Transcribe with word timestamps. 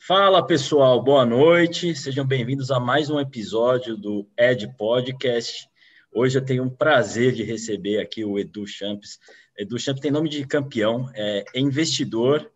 Fala 0.00 0.46
pessoal, 0.46 1.02
boa 1.02 1.26
noite, 1.26 1.94
sejam 1.94 2.24
bem-vindos 2.24 2.70
a 2.70 2.78
mais 2.78 3.10
um 3.10 3.18
episódio 3.18 3.96
do 3.96 4.26
Ed 4.38 4.72
Podcast. 4.78 5.68
Hoje 6.12 6.38
eu 6.38 6.44
tenho 6.44 6.62
um 6.62 6.70
prazer 6.70 7.32
de 7.32 7.42
receber 7.42 7.98
aqui 7.98 8.24
o 8.24 8.38
Edu 8.38 8.64
Champs. 8.66 9.18
Edu 9.58 9.76
Champs 9.78 10.00
tem 10.00 10.12
nome 10.12 10.28
de 10.28 10.46
campeão, 10.46 11.10
é 11.14 11.44
investidor, 11.54 12.50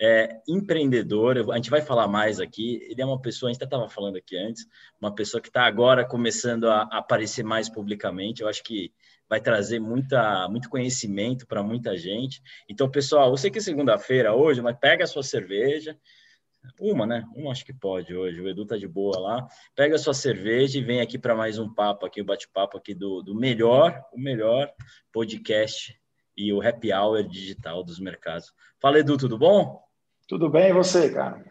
é 0.00 0.40
empreendedor. 0.48 1.38
A 1.52 1.56
gente 1.56 1.70
vai 1.70 1.80
falar 1.80 2.08
mais 2.08 2.40
aqui. 2.40 2.80
Ele 2.90 3.00
é 3.00 3.06
uma 3.06 3.22
pessoa, 3.22 3.48
a 3.48 3.52
gente 3.52 3.62
até 3.62 3.66
estava 3.66 3.88
falando 3.88 4.16
aqui 4.16 4.36
antes, 4.36 4.66
uma 5.00 5.14
pessoa 5.14 5.40
que 5.40 5.48
está 5.48 5.62
agora 5.62 6.04
começando 6.04 6.68
a 6.68 6.82
aparecer 6.90 7.44
mais 7.44 7.68
publicamente. 7.68 8.42
Eu 8.42 8.48
acho 8.48 8.64
que 8.64 8.92
vai 9.28 9.40
trazer 9.40 9.78
muita, 9.78 10.48
muito 10.48 10.68
conhecimento 10.68 11.46
para 11.46 11.62
muita 11.62 11.96
gente. 11.96 12.42
Então, 12.68 12.90
pessoal, 12.90 13.34
sei 13.36 13.48
que 13.48 13.58
é 13.58 13.62
segunda-feira 13.62 14.34
hoje, 14.34 14.60
mas 14.60 14.76
pega 14.76 15.04
a 15.04 15.06
sua 15.06 15.22
cerveja, 15.22 15.96
uma, 16.78 17.06
né? 17.06 17.26
Uma 17.34 17.52
acho 17.52 17.64
que 17.64 17.72
pode 17.72 18.14
hoje. 18.14 18.40
O 18.40 18.48
Edu 18.48 18.66
tá 18.66 18.76
de 18.76 18.86
boa 18.86 19.18
lá. 19.18 19.48
Pega 19.74 19.94
a 19.94 19.98
sua 19.98 20.14
cerveja 20.14 20.78
e 20.78 20.82
vem 20.82 21.00
aqui 21.00 21.18
para 21.18 21.34
mais 21.34 21.58
um 21.58 21.72
papo 21.72 22.06
aqui, 22.06 22.20
o 22.20 22.24
um 22.24 22.26
bate-papo 22.26 22.76
aqui 22.78 22.94
do, 22.94 23.22
do 23.22 23.34
melhor, 23.34 24.02
o 24.12 24.18
melhor 24.18 24.72
podcast 25.12 25.98
e 26.36 26.52
o 26.52 26.60
happy 26.60 26.92
hour 26.92 27.22
digital 27.22 27.82
dos 27.82 27.98
mercados. 27.98 28.52
Fala, 28.80 28.98
Edu, 28.98 29.16
tudo 29.16 29.36
bom? 29.36 29.82
Tudo 30.26 30.48
bem, 30.48 30.70
e 30.70 30.72
você, 30.72 31.12
cara? 31.12 31.44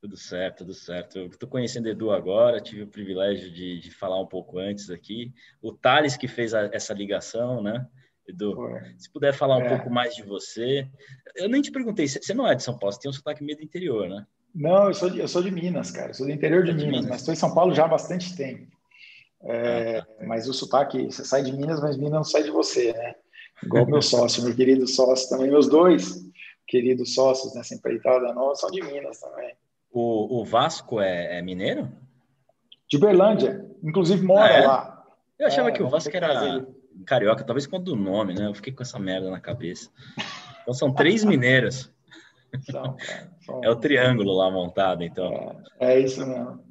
Tudo 0.00 0.16
certo, 0.16 0.58
tudo 0.58 0.74
certo. 0.74 1.18
Eu 1.18 1.26
estou 1.26 1.48
conhecendo 1.48 1.86
o 1.86 1.88
Edu 1.90 2.10
agora, 2.10 2.60
tive 2.60 2.82
o 2.82 2.88
privilégio 2.88 3.50
de, 3.50 3.78
de 3.78 3.90
falar 3.90 4.20
um 4.20 4.26
pouco 4.26 4.58
antes 4.58 4.90
aqui. 4.90 5.32
O 5.60 5.72
Thales 5.72 6.16
que 6.16 6.26
fez 6.26 6.54
a, 6.54 6.70
essa 6.72 6.94
ligação, 6.94 7.62
né? 7.62 7.86
Edu, 8.26 8.56
se 8.96 9.10
puder 9.10 9.34
falar 9.34 9.58
um 9.58 9.62
é. 9.62 9.68
pouco 9.68 9.90
mais 9.90 10.14
de 10.14 10.22
você. 10.22 10.88
Eu 11.36 11.48
nem 11.48 11.60
te 11.60 11.70
perguntei, 11.70 12.06
você 12.06 12.32
não 12.32 12.46
é 12.46 12.54
de 12.54 12.62
São 12.62 12.78
Paulo, 12.78 12.92
você 12.92 13.00
tem 13.00 13.10
um 13.10 13.14
sotaque 13.14 13.42
meio 13.42 13.58
do 13.58 13.64
interior, 13.64 14.08
né? 14.08 14.26
Não, 14.54 14.88
eu 14.88 14.94
sou 14.94 15.08
de, 15.08 15.18
eu 15.20 15.28
sou 15.28 15.42
de 15.42 15.50
Minas, 15.50 15.90
cara. 15.90 16.10
Eu 16.10 16.14
sou 16.14 16.26
do 16.26 16.32
interior 16.32 16.64
de, 16.64 16.72
Minas, 16.72 16.86
Minas, 16.86 17.06
mas 17.06 17.20
estou 17.20 17.32
em 17.32 17.36
São 17.36 17.54
Paulo 17.54 17.74
já 17.74 17.84
há 17.84 17.88
bastante 17.88 18.36
tempo. 18.36 18.70
É, 19.44 19.98
ah, 19.98 20.04
tá. 20.04 20.26
Mas 20.26 20.48
o 20.48 20.52
sotaque, 20.52 21.06
você 21.06 21.24
sai 21.24 21.42
de 21.42 21.52
Minas, 21.52 21.80
mas 21.80 21.96
Minas 21.96 22.12
não 22.12 22.24
sai 22.24 22.42
de 22.42 22.50
você, 22.50 22.92
né? 22.92 23.14
Igual 23.62 23.86
meu 23.86 24.02
sócio, 24.02 24.42
meu 24.42 24.54
querido 24.54 24.86
sócio 24.86 25.28
também. 25.28 25.50
Meus 25.50 25.68
dois 25.68 26.20
queridos 26.66 27.14
sócios 27.14 27.54
nessa 27.54 27.74
empreitada 27.74 28.32
nova 28.32 28.54
são 28.54 28.70
de 28.70 28.82
Minas 28.82 29.20
também. 29.20 29.54
O, 29.90 30.40
o 30.40 30.44
Vasco 30.44 31.00
é, 31.00 31.38
é, 31.38 31.42
mineiro? 31.42 31.90
De 32.88 32.98
Berlândia. 32.98 33.64
Inclusive 33.82 34.24
mora 34.24 34.44
ah, 34.44 34.56
é? 34.56 34.66
lá. 34.66 35.06
Eu 35.38 35.46
achava 35.46 35.68
é, 35.68 35.72
que 35.72 35.82
o 35.82 35.88
Vasco 35.88 36.14
era 36.16 36.64
carioca, 37.06 37.44
talvez 37.44 37.66
quanto 37.66 37.84
do 37.84 37.96
nome, 37.96 38.34
né? 38.34 38.46
Eu 38.46 38.54
fiquei 38.54 38.72
com 38.72 38.82
essa 38.82 38.98
merda 38.98 39.30
na 39.30 39.40
cabeça. 39.40 39.90
Então 40.62 40.72
são 40.72 40.92
três 40.92 41.24
mineiros. 41.24 41.90
São, 42.60 42.96
são... 43.40 43.64
É 43.64 43.70
o 43.70 43.76
triângulo 43.76 44.32
lá 44.32 44.50
montado, 44.50 45.02
então. 45.02 45.60
É, 45.80 45.94
é, 45.94 46.00
isso 46.00 46.26
mesmo. 46.26 46.62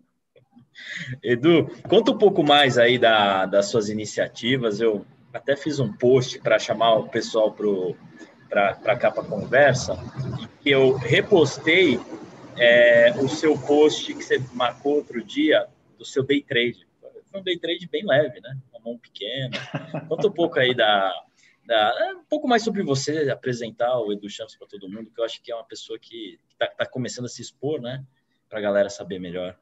Edu, 1.24 1.68
conta 1.88 2.12
um 2.12 2.18
pouco 2.18 2.44
mais 2.44 2.78
aí 2.78 2.98
da, 2.98 3.46
das 3.46 3.68
suas 3.68 3.90
iniciativas. 3.90 4.80
Eu 4.80 5.06
até 5.34 5.56
fiz 5.56 5.80
um 5.80 5.92
post 5.92 6.40
para 6.40 6.60
chamar 6.60 6.96
o 6.96 7.10
pessoal 7.10 7.52
para 8.50 8.96
cá 8.98 9.12
para 9.12 9.24
conversa, 9.24 9.98
e 10.66 10.70
eu 10.70 10.96
repostei 10.96 12.00
é, 12.58 13.14
o 13.18 13.28
seu 13.28 13.58
post 13.58 14.14
que 14.14 14.24
você 14.24 14.42
marcou 14.54 14.96
outro 14.96 15.24
dia 15.24 15.68
do 15.98 16.06
seu 16.06 16.24
day 16.24 16.42
trade. 16.42 16.88
Foi 17.32 17.40
um 17.40 17.44
day 17.44 17.58
trade 17.58 17.88
bem 17.90 18.06
leve, 18.06 18.42
né? 18.42 18.58
Uma 18.74 18.92
mão 18.92 18.98
pequena. 18.98 19.58
Conta 20.08 20.28
um 20.28 20.32
pouco 20.32 20.60
aí 20.60 20.76
da, 20.76 21.14
é, 21.76 22.14
um 22.14 22.24
pouco 22.24 22.48
mais 22.48 22.64
sobre 22.64 22.84
você, 22.84 23.30
apresentar 23.30 24.00
o 24.00 24.12
Edu 24.12 24.30
Champs 24.30 24.56
para 24.56 24.68
todo 24.68 24.90
mundo, 24.90 25.12
que 25.12 25.20
eu 25.20 25.26
acho 25.26 25.42
que 25.42 25.52
é 25.52 25.56
uma 25.56 25.64
pessoa 25.64 25.98
que 26.00 26.40
está 26.52 26.68
tá 26.68 26.86
começando 26.86 27.26
a 27.26 27.30
se 27.30 27.42
expor, 27.42 27.82
né? 27.82 28.04
Para 28.50 28.60
a 28.60 28.62
galera 28.62 28.90
saber 28.90 29.20
melhor. 29.20 29.56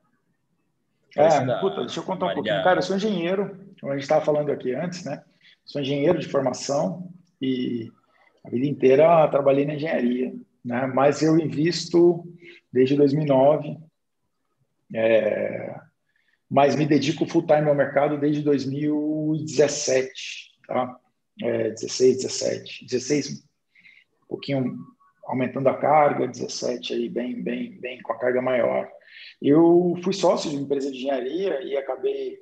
É, 1.16 1.46
da, 1.46 1.60
puta, 1.60 1.82
deixa 1.82 2.00
eu 2.00 2.04
contar 2.04 2.28
Maria... 2.28 2.42
um 2.42 2.44
pouquinho. 2.44 2.64
Cara, 2.64 2.80
eu 2.80 2.84
sou 2.84 2.96
engenheiro, 2.96 3.60
como 3.80 3.92
a 3.92 3.96
gente 3.96 4.04
estava 4.04 4.24
falando 4.24 4.52
aqui 4.52 4.74
antes, 4.74 5.04
né? 5.04 5.24
Sou 5.66 5.82
engenheiro 5.82 6.20
de 6.20 6.28
formação 6.28 7.12
e 7.42 7.92
a 8.44 8.50
vida 8.50 8.66
inteira 8.66 9.28
trabalhei 9.28 9.66
na 9.66 9.76
engenharia, 9.76 10.34
né? 10.64 10.88
Mas 10.88 11.22
eu 11.22 11.38
invisto 11.38 12.24
desde 12.72 12.96
2009, 12.96 13.78
é, 14.94 15.80
mas 16.50 16.76
me 16.76 16.86
dedico 16.86 17.26
full 17.26 17.46
time 17.46 17.70
ao 17.70 17.76
mercado 17.76 18.18
desde 18.18 18.42
2017, 18.42 20.52
tá? 20.68 21.00
É, 21.42 21.70
16, 21.70 22.18
17, 22.18 22.86
16 22.86 23.44
um 24.24 24.28
pouquinho 24.28 24.78
aumentando 25.26 25.70
a 25.70 25.78
carga, 25.78 26.28
17 26.28 26.94
aí 26.94 27.10
bem, 27.10 27.42
bem, 27.42 27.80
bem 27.80 28.02
com 28.02 28.12
a 28.14 28.18
carga 28.18 28.42
maior. 28.42 28.90
Eu 29.42 29.98
fui 30.04 30.14
sócio 30.14 30.50
de 30.50 30.56
uma 30.56 30.64
empresa 30.64 30.90
de 30.92 30.98
engenharia 30.98 31.62
e 31.62 31.78
acabei 31.78 32.40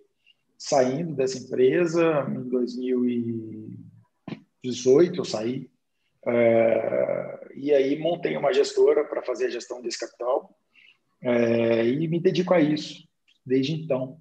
saindo 0.57 1.15
dessa 1.15 1.37
empresa 1.37 2.25
em 2.29 2.49
2018 2.49 5.17
eu 5.17 5.25
saí 5.25 5.69
é, 6.25 7.51
e 7.55 7.71
aí 7.71 7.99
montei 7.99 8.35
uma 8.35 8.51
gestora 8.51 9.05
para 9.05 9.21
fazer 9.21 9.45
a 9.45 9.49
gestão 9.49 9.79
desse 9.81 9.99
capital 9.99 10.57
é, 11.21 11.85
e 11.85 12.07
me 12.07 12.19
dedico 12.19 12.53
a 12.53 12.59
isso 12.59 13.07
desde 13.45 13.73
então. 13.73 14.19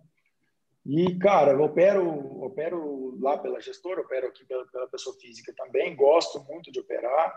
E, 0.89 1.19
cara, 1.19 1.51
eu 1.51 1.63
opero, 1.63 2.45
opero 2.45 3.19
lá 3.21 3.37
pela 3.37 3.61
gestora, 3.61 4.03
opero 4.03 4.29
aqui 4.29 4.45
pela, 4.45 4.65
pela 4.67 4.87
pessoa 4.87 5.17
física 5.21 5.53
também, 5.57 5.97
gosto 5.97 6.45
muito 6.45 6.71
de 6.71 6.79
operar. 6.79 7.35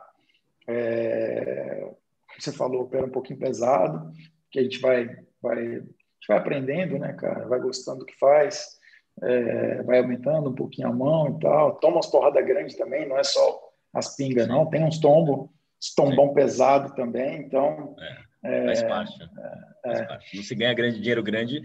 É, 0.68 1.80
como 1.82 2.40
você 2.40 2.52
falou, 2.52 2.84
opera 2.84 3.08
um 3.08 3.12
pouquinho 3.12 3.40
pesado, 3.40 4.12
que 4.52 4.60
a 4.60 4.62
gente 4.64 4.80
vai, 4.80 5.08
vai, 5.42 5.58
a 5.58 5.80
gente 5.80 6.28
vai 6.28 6.38
aprendendo, 6.38 7.00
né, 7.00 7.14
cara? 7.14 7.48
Vai 7.48 7.60
gostando 7.60 8.00
do 8.00 8.06
que 8.06 8.16
faz, 8.20 8.78
é, 9.24 9.82
vai 9.82 9.98
aumentando 9.98 10.52
um 10.52 10.56
pouquinho 10.56 10.90
a 10.90 10.94
mão 10.94 11.36
e 11.36 11.40
tal. 11.40 11.80
Toma 11.80 11.96
umas 11.96 12.08
porradas 12.08 12.46
grandes 12.46 12.76
também, 12.76 13.10
não 13.10 13.18
é 13.18 13.24
só 13.24 13.60
as 13.92 14.16
pingas, 14.16 14.48
não. 14.48 14.70
Tem 14.70 14.84
uns 14.84 15.00
tombos, 15.00 15.50
tombão 15.96 16.36
pesado 16.36 16.94
também, 16.94 17.40
então... 17.40 17.96
É, 18.44 18.66
faz 18.66 18.84
parte. 18.84 19.24
É, 19.24 19.90
faz 19.90 20.08
parte. 20.08 20.38
Não 20.38 20.44
se 20.44 20.54
ganha 20.54 20.74
grande 20.76 21.00
dinheiro 21.00 21.24
grande 21.24 21.64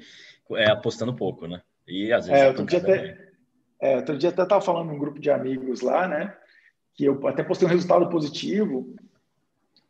é, 0.53 0.71
apostando 0.71 1.15
pouco, 1.15 1.47
né? 1.47 1.61
E 1.87 2.13
às 2.13 2.27
vezes. 2.27 2.43
É, 2.43 2.49
outro, 2.49 2.65
dia 2.65 2.79
até, 2.79 3.19
é, 3.81 3.97
outro 3.97 4.19
dia 4.19 4.31
até 4.31 4.43
estava 4.43 4.61
falando 4.61 4.89
num 4.89 4.99
grupo 4.99 5.21
de 5.21 5.31
amigos 5.31 5.81
lá, 5.81 6.09
né? 6.09 6.35
Que 6.95 7.05
eu 7.05 7.27
até 7.27 7.43
postei 7.43 7.67
um 7.67 7.71
resultado 7.71 8.09
positivo. 8.09 8.95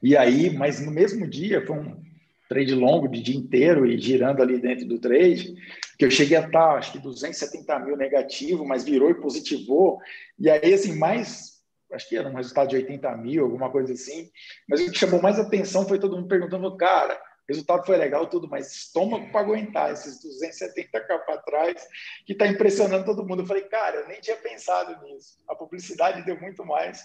E 0.03 0.17
aí, 0.17 0.51
mas 0.51 0.85
no 0.85 0.91
mesmo 0.91 1.27
dia, 1.27 1.65
foi 1.67 1.77
um 1.77 2.03
trade 2.49 2.75
longo 2.75 3.09
de 3.09 3.23
dia 3.23 3.37
inteiro 3.37 3.87
e 3.87 3.99
girando 3.99 4.43
ali 4.43 4.61
dentro 4.61 4.87
do 4.87 4.99
trade, 4.99 5.55
que 5.99 6.05
eu 6.05 6.11
cheguei 6.11 6.37
a 6.37 6.47
estar, 6.47 6.77
acho 6.77 6.93
que 6.93 6.99
270 6.99 7.79
mil 7.81 7.97
negativo, 7.97 8.67
mas 8.67 8.85
virou 8.85 9.11
e 9.11 9.15
positivou. 9.15 9.99
E 10.39 10.51
aí, 10.51 10.75
assim, 10.75 10.97
mais 10.99 11.55
acho 11.93 12.09
que 12.09 12.17
era 12.17 12.29
um 12.29 12.35
resultado 12.35 12.69
de 12.69 12.77
80 12.77 13.17
mil, 13.17 13.45
alguma 13.45 13.71
coisa 13.71 13.93
assim. 13.93 14.31
Mas 14.69 14.81
o 14.81 14.91
que 14.91 14.99
chamou 14.99 15.23
mais 15.23 15.39
atenção 15.39 15.87
foi 15.87 15.99
todo 15.99 16.17
mundo 16.17 16.29
perguntando, 16.29 16.77
cara, 16.77 17.19
resultado 17.49 17.85
foi 17.85 17.97
legal, 17.97 18.27
tudo, 18.27 18.49
mas 18.49 18.73
estômago 18.73 19.31
para 19.31 19.41
aguentar 19.41 19.93
esses 19.93 20.25
270k 20.25 21.25
para 21.25 21.39
trás, 21.39 21.87
que 22.25 22.33
está 22.33 22.47
impressionando 22.47 23.05
todo 23.05 23.27
mundo. 23.27 23.43
Eu 23.43 23.47
falei, 23.47 23.65
cara, 23.65 23.97
eu 23.97 24.09
nem 24.09 24.21
tinha 24.21 24.37
pensado 24.37 25.03
nisso. 25.05 25.39
A 25.49 25.55
publicidade 25.55 26.25
deu 26.25 26.41
muito 26.41 26.65
mais 26.65 27.03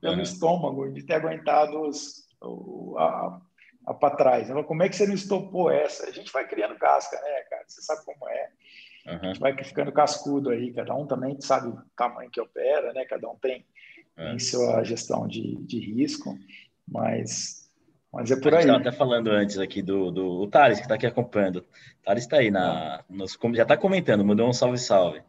pelo 0.00 0.16
uhum. 0.16 0.22
estômago, 0.22 0.90
de 0.90 1.04
ter 1.04 1.14
aguentado 1.14 1.80
os, 1.80 2.28
o, 2.40 2.96
a, 2.98 3.40
a 3.86 3.94
para 3.94 4.16
trás. 4.16 4.48
Como 4.66 4.82
é 4.82 4.88
que 4.88 4.96
você 4.96 5.06
não 5.06 5.14
estopou 5.14 5.70
essa? 5.70 6.06
A 6.08 6.10
gente 6.10 6.32
vai 6.32 6.46
criando 6.46 6.76
casca, 6.76 7.20
né, 7.20 7.40
cara? 7.48 7.64
Você 7.66 7.80
sabe 7.82 8.04
como 8.04 8.28
é. 8.28 8.50
Uhum. 9.06 9.18
A 9.22 9.26
gente 9.26 9.40
vai 9.40 9.64
ficando 9.64 9.92
cascudo 9.92 10.50
aí, 10.50 10.72
cada 10.72 10.94
um 10.94 11.06
também 11.06 11.40
sabe 11.40 11.68
o 11.68 11.82
tamanho 11.96 12.30
que 12.30 12.40
opera, 12.40 12.92
né? 12.92 13.04
Cada 13.04 13.28
um 13.28 13.36
tem, 13.36 13.64
uhum. 14.18 14.30
tem 14.30 14.38
sua 14.40 14.82
gestão 14.82 15.26
de, 15.26 15.56
de 15.62 15.78
risco, 15.78 16.36
mas 16.86 17.61
mas 18.12 18.30
é 18.30 18.40
por 18.40 18.52
aí. 18.54 18.60
estava 18.60 18.78
até 18.78 18.92
falando 18.92 19.28
antes 19.30 19.58
aqui 19.58 19.80
do, 19.80 20.10
do 20.10 20.46
Thales, 20.48 20.78
que 20.78 20.84
está 20.84 20.96
aqui 20.96 21.06
acompanhando. 21.06 21.56
O 21.56 22.04
Thales 22.04 22.24
está 22.24 22.38
aí, 22.38 22.50
na, 22.50 23.02
nos, 23.08 23.38
já 23.54 23.62
está 23.62 23.76
comentando, 23.76 24.24
mandou 24.24 24.48
um 24.48 24.52
salve, 24.52 24.78
salve. 24.78 25.22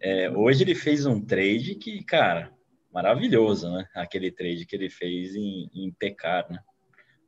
É, 0.00 0.30
hoje 0.30 0.62
ele 0.62 0.74
fez 0.74 1.04
um 1.04 1.20
trade 1.20 1.74
que, 1.74 2.04
cara, 2.04 2.52
maravilhoso, 2.92 3.70
né? 3.70 3.86
Aquele 3.94 4.30
trade 4.30 4.64
que 4.64 4.76
ele 4.76 4.88
fez 4.88 5.34
em, 5.34 5.68
em 5.74 5.90
pecar, 5.98 6.46
né? 6.48 6.60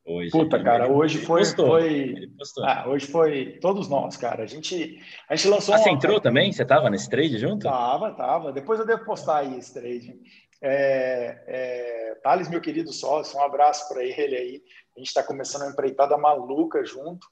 Hoje, 0.05 0.31
Puta, 0.31 0.57
ele, 0.57 0.65
cara, 0.65 0.91
hoje 0.91 1.19
ele 1.19 1.27
foi. 1.27 1.41
Postou, 1.41 1.67
foi 1.69 2.31
ah, 2.65 2.89
hoje 2.89 3.07
foi 3.07 3.59
todos 3.61 3.89
nós, 3.89 4.17
cara. 4.17 4.43
A 4.43 4.47
gente, 4.47 4.99
a 5.29 5.37
gente 5.37 5.49
lançou. 5.49 5.75
Ah, 5.75 5.79
uma... 5.79 5.85
você 5.85 5.91
entrou 5.91 6.21
também? 6.21 6.53
Você 6.53 6.62
estava 6.62 6.89
nesse 6.89 7.09
trade 7.09 7.39
junto? 7.39 7.65
Tava, 7.65 8.12
tava. 8.12 8.53
Depois 8.53 8.81
eu 8.81 8.87
devo 8.87 9.05
postar 9.05 9.39
aí 9.39 9.59
esse 9.59 9.73
trade. 9.73 10.19
É, 10.62 11.43
é, 11.47 12.15
Thales, 12.23 12.49
meu 12.49 12.61
querido 12.61 12.93
sócio, 12.93 13.39
um 13.39 13.43
abraço 13.43 13.89
para 13.89 14.05
ele 14.05 14.37
aí. 14.37 14.62
A 14.97 14.99
gente 14.99 15.09
está 15.09 15.23
começando 15.23 15.62
uma 15.62 15.71
empreitada 15.71 16.17
maluca 16.19 16.85
junto. 16.85 17.27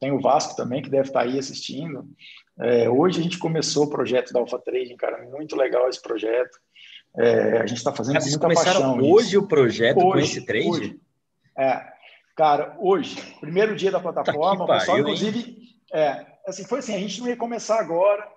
Tem 0.00 0.10
o 0.12 0.20
Vasco 0.20 0.56
também, 0.56 0.82
que 0.82 0.90
deve 0.90 1.08
estar 1.08 1.20
tá 1.20 1.26
aí 1.26 1.38
assistindo. 1.38 2.06
É, 2.60 2.88
hoje 2.88 3.20
a 3.20 3.22
gente 3.22 3.38
começou 3.38 3.84
o 3.84 3.90
projeto 3.90 4.32
da 4.32 4.40
Alpha 4.40 4.58
Trading, 4.58 4.96
cara. 4.96 5.24
Muito 5.30 5.56
legal 5.56 5.88
esse 5.88 6.02
projeto. 6.02 6.58
É, 7.16 7.58
a 7.58 7.66
gente 7.66 7.78
está 7.78 7.92
fazendo 7.92 8.20
Vocês 8.20 8.32
muita 8.32 8.46
começaram 8.46 8.94
paixão. 8.94 9.10
Hoje 9.10 9.28
isso. 9.28 9.40
o 9.40 9.46
projeto 9.46 9.98
hoje, 9.98 10.10
com 10.10 10.18
esse 10.18 10.44
trade? 10.44 10.68
Hoje. 10.68 11.00
É. 11.56 11.94
Cara, 12.36 12.76
hoje, 12.80 13.16
primeiro 13.38 13.76
dia 13.76 13.92
da 13.92 14.00
plataforma, 14.00 14.66
tá 14.66 14.74
o 14.74 14.78
pessoal, 14.78 14.98
inclusive, 14.98 15.56
é, 15.92 16.26
assim, 16.44 16.64
foi 16.64 16.80
assim, 16.80 16.94
a 16.96 16.98
gente 16.98 17.20
não 17.20 17.28
ia 17.28 17.36
começar 17.36 17.78
agora, 17.78 18.28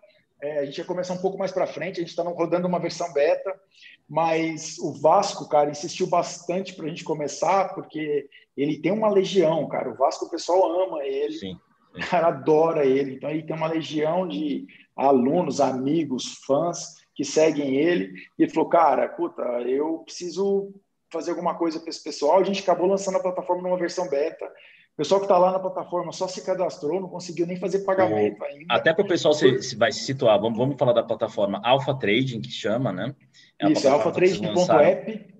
é, 0.42 0.60
a 0.60 0.66
gente 0.66 0.78
ia 0.78 0.86
começar 0.86 1.14
um 1.14 1.22
pouco 1.22 1.38
mais 1.38 1.52
para 1.52 1.68
frente, 1.68 1.98
a 1.98 2.02
gente 2.02 2.10
estava 2.10 2.30
rodando 2.30 2.68
uma 2.68 2.80
versão 2.80 3.12
beta, 3.12 3.60
mas 4.08 4.78
o 4.80 4.94
Vasco, 4.94 5.50
cara, 5.50 5.70
insistiu 5.70 6.08
bastante 6.08 6.74
para 6.74 6.86
a 6.86 6.90
gente 6.90 7.04
começar, 7.04 7.74
porque 7.74 8.30
ele 8.56 8.80
tem 8.80 8.92
uma 8.92 9.10
legião, 9.10 9.68
cara. 9.68 9.90
O 9.90 9.96
Vasco, 9.96 10.26
o 10.26 10.30
pessoal 10.30 10.84
ama 10.84 11.04
ele, 11.04 11.34
sim. 11.34 11.60
o 11.96 12.00
cara 12.08 12.28
adora 12.28 12.86
ele. 12.86 13.16
Então, 13.16 13.30
ele 13.30 13.44
tem 13.44 13.56
uma 13.56 13.68
legião 13.68 14.28
de 14.28 14.66
alunos, 14.96 15.60
amigos, 15.60 16.40
fãs 16.46 16.96
que 17.14 17.26
seguem 17.26 17.76
ele. 17.76 18.14
E 18.38 18.44
ele 18.44 18.52
falou, 18.52 18.70
cara, 18.70 19.08
puta, 19.10 19.42
eu 19.62 20.00
preciso 20.00 20.74
fazer 21.12 21.32
alguma 21.32 21.56
coisa 21.56 21.80
para 21.80 21.90
esse 21.90 22.04
pessoal. 22.04 22.40
A 22.40 22.44
gente 22.44 22.62
acabou 22.62 22.88
lançando 22.88 23.18
a 23.18 23.22
plataforma 23.22 23.64
numa 23.64 23.78
versão 23.78 24.08
beta. 24.10 24.50
O 24.98 25.04
pessoal 25.04 25.22
que 25.22 25.26
está 25.26 25.38
lá 25.38 25.52
na 25.52 25.60
plataforma 25.60 26.12
só 26.12 26.28
se 26.28 26.44
cadastrou, 26.44 27.00
não 27.00 27.08
conseguiu 27.08 27.46
nem 27.46 27.56
fazer 27.56 27.82
pagamento 27.82 28.44
ainda. 28.44 28.66
Até 28.68 28.92
para 28.92 29.06
o 29.06 29.08
pessoal 29.08 29.32
se, 29.32 29.62
se, 29.62 29.76
vai 29.76 29.92
se 29.92 30.00
situar, 30.00 30.42
vamos, 30.42 30.58
vamos 30.58 30.76
falar 30.76 30.92
da 30.92 31.04
plataforma 31.04 31.62
Alpha 31.64 31.94
Trading, 31.94 32.42
que 32.42 32.50
chama, 32.50 32.92
né? 32.92 33.16
É 33.62 33.70
isso, 33.70 33.88
alphatrading.app, 33.88 35.36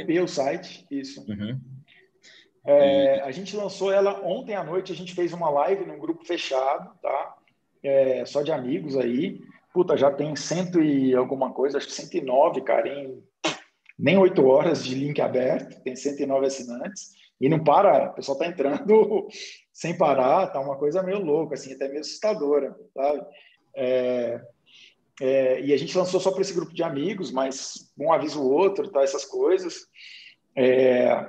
app, 0.00 0.20
o 0.20 0.26
site, 0.26 0.86
isso. 0.90 1.26
Uhum. 1.28 1.60
É, 2.64 3.20
a 3.20 3.30
gente 3.32 3.54
lançou 3.54 3.92
ela 3.92 4.26
ontem 4.26 4.54
à 4.54 4.64
noite, 4.64 4.92
a 4.92 4.96
gente 4.96 5.14
fez 5.14 5.34
uma 5.34 5.50
live 5.50 5.84
num 5.84 5.98
grupo 5.98 6.24
fechado, 6.24 6.90
tá? 7.02 7.36
É, 7.82 8.24
só 8.24 8.40
de 8.40 8.50
amigos 8.50 8.96
aí. 8.96 9.42
Puta, 9.74 9.94
já 9.94 10.10
tem 10.10 10.34
cento 10.34 10.80
e 10.80 11.14
alguma 11.14 11.52
coisa, 11.52 11.76
acho 11.76 11.86
que 11.86 11.92
109, 11.92 12.62
cara, 12.62 12.88
em 12.88 13.22
nem 13.98 14.16
oito 14.16 14.46
horas 14.46 14.82
de 14.86 14.94
link 14.94 15.20
aberto, 15.20 15.82
tem 15.82 15.94
109 15.94 16.46
assinantes. 16.46 17.10
E 17.40 17.48
não 17.48 17.62
para, 17.62 18.10
o 18.10 18.14
pessoal 18.14 18.36
está 18.36 18.48
entrando 18.48 19.28
sem 19.72 19.96
parar, 19.96 20.48
tá 20.48 20.60
uma 20.60 20.76
coisa 20.76 21.02
meio 21.02 21.20
louca, 21.20 21.54
assim, 21.54 21.72
até 21.72 21.88
meio 21.88 22.00
assustadora, 22.00 22.74
sabe? 22.92 23.24
É, 23.76 24.40
é, 25.20 25.60
e 25.60 25.72
a 25.72 25.76
gente 25.76 25.96
lançou 25.96 26.20
só 26.20 26.32
para 26.32 26.40
esse 26.40 26.52
grupo 26.52 26.74
de 26.74 26.82
amigos, 26.82 27.30
mas 27.30 27.92
um 27.96 28.12
avisa 28.12 28.38
o 28.38 28.50
outro, 28.50 28.90
tá, 28.90 29.02
essas 29.02 29.24
coisas. 29.24 29.86
É, 30.56 31.28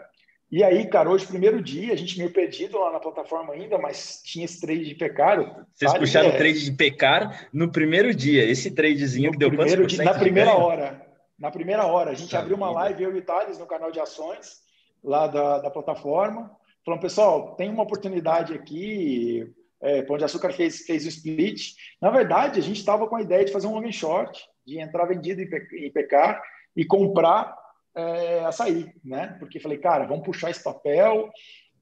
e 0.52 0.64
aí, 0.64 0.88
cara, 0.88 1.12
hoje, 1.12 1.28
primeiro 1.28 1.62
dia, 1.62 1.94
a 1.94 1.96
gente 1.96 2.18
meio 2.18 2.34
perdido 2.34 2.80
lá 2.80 2.92
na 2.92 3.00
plataforma 3.00 3.54
ainda, 3.54 3.78
mas 3.78 4.20
tinha 4.24 4.46
esse 4.46 4.60
trade 4.60 4.86
de 4.86 4.96
pecar. 4.96 5.64
Vocês 5.76 5.94
puxaram 5.94 6.30
o 6.30 6.38
trade 6.38 6.66
de 6.66 6.72
pecar 6.72 7.48
no 7.54 7.72
primeiro 7.72 8.16
dia, 8.16 8.44
esse 8.44 8.72
tradezinho 8.72 9.28
no 9.28 9.34
que 9.34 9.38
deu 9.38 9.50
primeiro 9.50 9.86
dia, 9.86 10.04
Na 10.04 10.18
primeira 10.18 10.56
hora. 10.56 11.06
Na 11.38 11.52
primeira 11.52 11.86
hora. 11.86 12.10
A 12.10 12.16
gente 12.16 12.36
abriu 12.36 12.58
uma 12.58 12.72
live, 12.72 13.04
eu 13.04 13.16
e 13.16 13.20
o 13.20 13.22
Thales, 13.22 13.60
no 13.60 13.68
canal 13.68 13.92
de 13.92 14.00
ações 14.00 14.68
lá 15.04 15.28
da, 15.28 15.60
da 15.60 15.70
plataforma. 15.70 16.52
Falando, 16.86 17.02
pessoal, 17.02 17.56
tem 17.56 17.70
uma 17.70 17.84
oportunidade 17.84 18.54
aqui. 18.54 19.52
É, 19.82 20.02
Pão 20.02 20.18
de 20.18 20.26
Açúcar 20.26 20.52
fez, 20.52 20.86
fez 20.86 21.06
o 21.06 21.10
split. 21.10 21.74
Na 22.02 22.10
verdade, 22.10 22.60
a 22.60 22.64
gente 22.64 22.80
estava 22.80 23.08
com 23.08 23.16
a 23.16 23.22
ideia 23.22 23.46
de 23.46 23.52
fazer 23.52 23.68
um 23.68 23.80
long 23.80 23.92
short, 23.92 24.44
de 24.66 24.80
entrar 24.80 25.06
vendido 25.06 25.42
em 25.42 25.92
PK 25.92 26.42
e 26.76 26.86
comprar 26.86 27.56
é, 27.96 28.46
açaí, 28.46 28.94
né? 29.04 29.36
Porque 29.40 29.60
falei, 29.60 29.78
cara, 29.78 30.06
vamos 30.06 30.26
puxar 30.26 30.50
esse 30.50 30.64
papel 30.64 31.30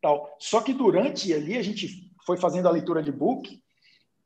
tal. 0.01 0.35
Só 0.39 0.61
que 0.61 0.73
durante 0.73 1.33
ali 1.33 1.57
a 1.57 1.63
gente 1.63 2.11
foi 2.25 2.37
fazendo 2.37 2.67
a 2.67 2.71
leitura 2.71 3.01
de 3.01 3.11
book 3.11 3.61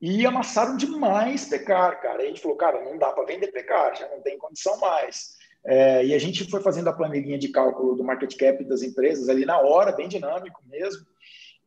e 0.01 0.25
amassaram 0.25 0.75
demais 0.75 1.45
pecar, 1.45 2.01
cara. 2.01 2.23
A 2.23 2.25
gente 2.25 2.41
falou, 2.41 2.57
cara, 2.57 2.83
não 2.83 2.97
dá 2.97 3.11
para 3.11 3.25
vender 3.25 3.51
pecar, 3.51 3.95
já 3.95 4.07
não 4.09 4.21
tem 4.21 4.38
condição 4.38 4.79
mais. 4.79 5.35
É, 5.63 6.06
e 6.06 6.13
a 6.13 6.19
gente 6.19 6.50
foi 6.50 6.62
fazendo 6.62 6.90
a 6.90 6.94
planilhinha 6.94 7.38
de 7.38 7.50
cálculo 7.50 7.96
do 7.96 8.04
market 8.04 8.36
cap 8.36 8.63
das 8.63 8.81
empresas 8.81 9.30
ali 9.30 9.46
na 9.46 9.60
hora, 9.60 9.92
bem 9.92 10.08
dinâmico 10.08 10.62
mesmo. 10.68 11.06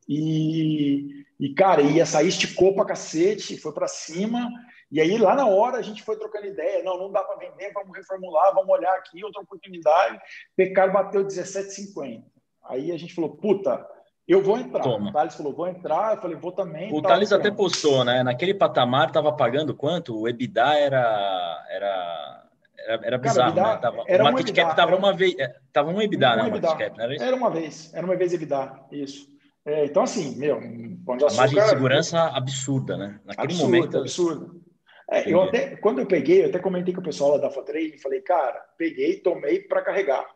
E, 0.09 1.25
e 1.39 1.55
cara, 1.55 1.81
e 1.83 2.01
açaí 2.01 2.29
esticou 2.29 2.75
para 2.75 2.87
cacete, 2.87 3.57
foi 3.57 3.73
para 3.73 3.89
cima. 3.89 4.51
E 4.91 5.01
aí, 5.01 5.17
lá 5.19 5.35
na 5.35 5.47
hora, 5.47 5.79
a 5.79 5.83
gente 5.83 6.03
foi 6.03 6.17
trocando 6.17 6.47
ideia. 6.47 6.83
Não, 6.83 6.99
não 6.99 7.11
dá 7.11 7.23
para 7.23 7.37
vender, 7.37 7.73
vamos 7.73 7.97
reformular, 7.97 8.55
vamos 8.55 8.71
olhar 8.71 8.93
aqui, 8.95 9.25
outra 9.25 9.43
oportunidade. 9.43 10.21
Pecar 10.57 10.93
bateu 10.93 11.25
17,50. 11.27 12.23
Aí 12.65 12.93
a 12.93 12.97
gente 12.97 13.15
falou, 13.15 13.37
puta, 13.37 13.87
eu 14.27 14.43
vou 14.43 14.59
entrar. 14.59 14.83
Toma. 14.83 15.11
O 15.11 15.13
Thales 15.13 15.35
falou, 15.35 15.55
vou 15.55 15.69
entrar. 15.69 16.15
Eu 16.15 16.21
falei, 16.21 16.37
vou 16.37 16.53
também. 16.53 16.93
O 16.93 17.03
Thales 17.03 17.33
até 17.33 17.51
postou, 17.51 18.05
né? 18.05 18.23
Naquele 18.23 18.55
patamar, 18.55 19.09
estava 19.09 19.33
pagando 19.33 19.75
quanto? 19.75 20.19
O 20.19 20.29
EBITDA 20.29 20.75
era... 20.79 21.67
era... 21.71 22.44
Era, 22.87 23.07
era 23.07 23.19
bizarro, 23.19 23.55
Cara, 23.55 23.75
né? 23.75 23.81
Tava, 23.81 24.05
era 24.07 24.23
o 24.23 24.27
market 24.33 24.55
cap 24.55 24.71
estava 24.71 24.97
uma 24.97 25.13
vez, 25.13 25.35
é, 25.39 25.55
tava 25.73 25.91
um 25.91 26.01
EBITDA, 26.01 26.33
um 26.33 26.37
né? 26.37 26.47
EBITDA. 26.49 26.69
Market 26.69 26.89
cap, 26.89 27.01
era, 27.01 27.25
era 27.25 27.37
uma 27.37 27.51
vez, 27.51 27.95
era 27.95 28.07
uma 28.07 28.17
vez 28.17 28.33
EBITDA, 28.33 28.81
isso. 28.93 29.29
É, 29.65 29.85
então 29.87 30.03
assim, 30.03 30.37
meu, 30.37 30.61
pão 31.05 31.17
de 31.17 31.25
açúcar, 31.25 31.43
a 31.43 31.47
margem 31.47 31.63
de 31.63 31.69
segurança 31.71 32.21
absurda, 32.29 32.97
né? 32.97 33.21
Naquele 33.25 33.55
momento, 33.55 33.99
absurdo. 33.99 34.63
É, 35.11 35.31
eu 35.31 35.43
até, 35.43 35.77
quando 35.77 36.01
eu 36.01 36.07
peguei, 36.07 36.45
eu 36.45 36.49
até 36.49 36.59
comentei 36.59 36.95
com 36.95 37.01
o 37.01 37.05
pessoal 37.05 37.33
lá 37.33 37.39
da 37.39 37.51
Fatrade, 37.51 37.99
falei, 37.99 38.21
cara, 38.21 38.63
peguei, 38.77 39.21
tomei 39.21 39.61
para 39.61 39.83
carregar, 39.83 40.27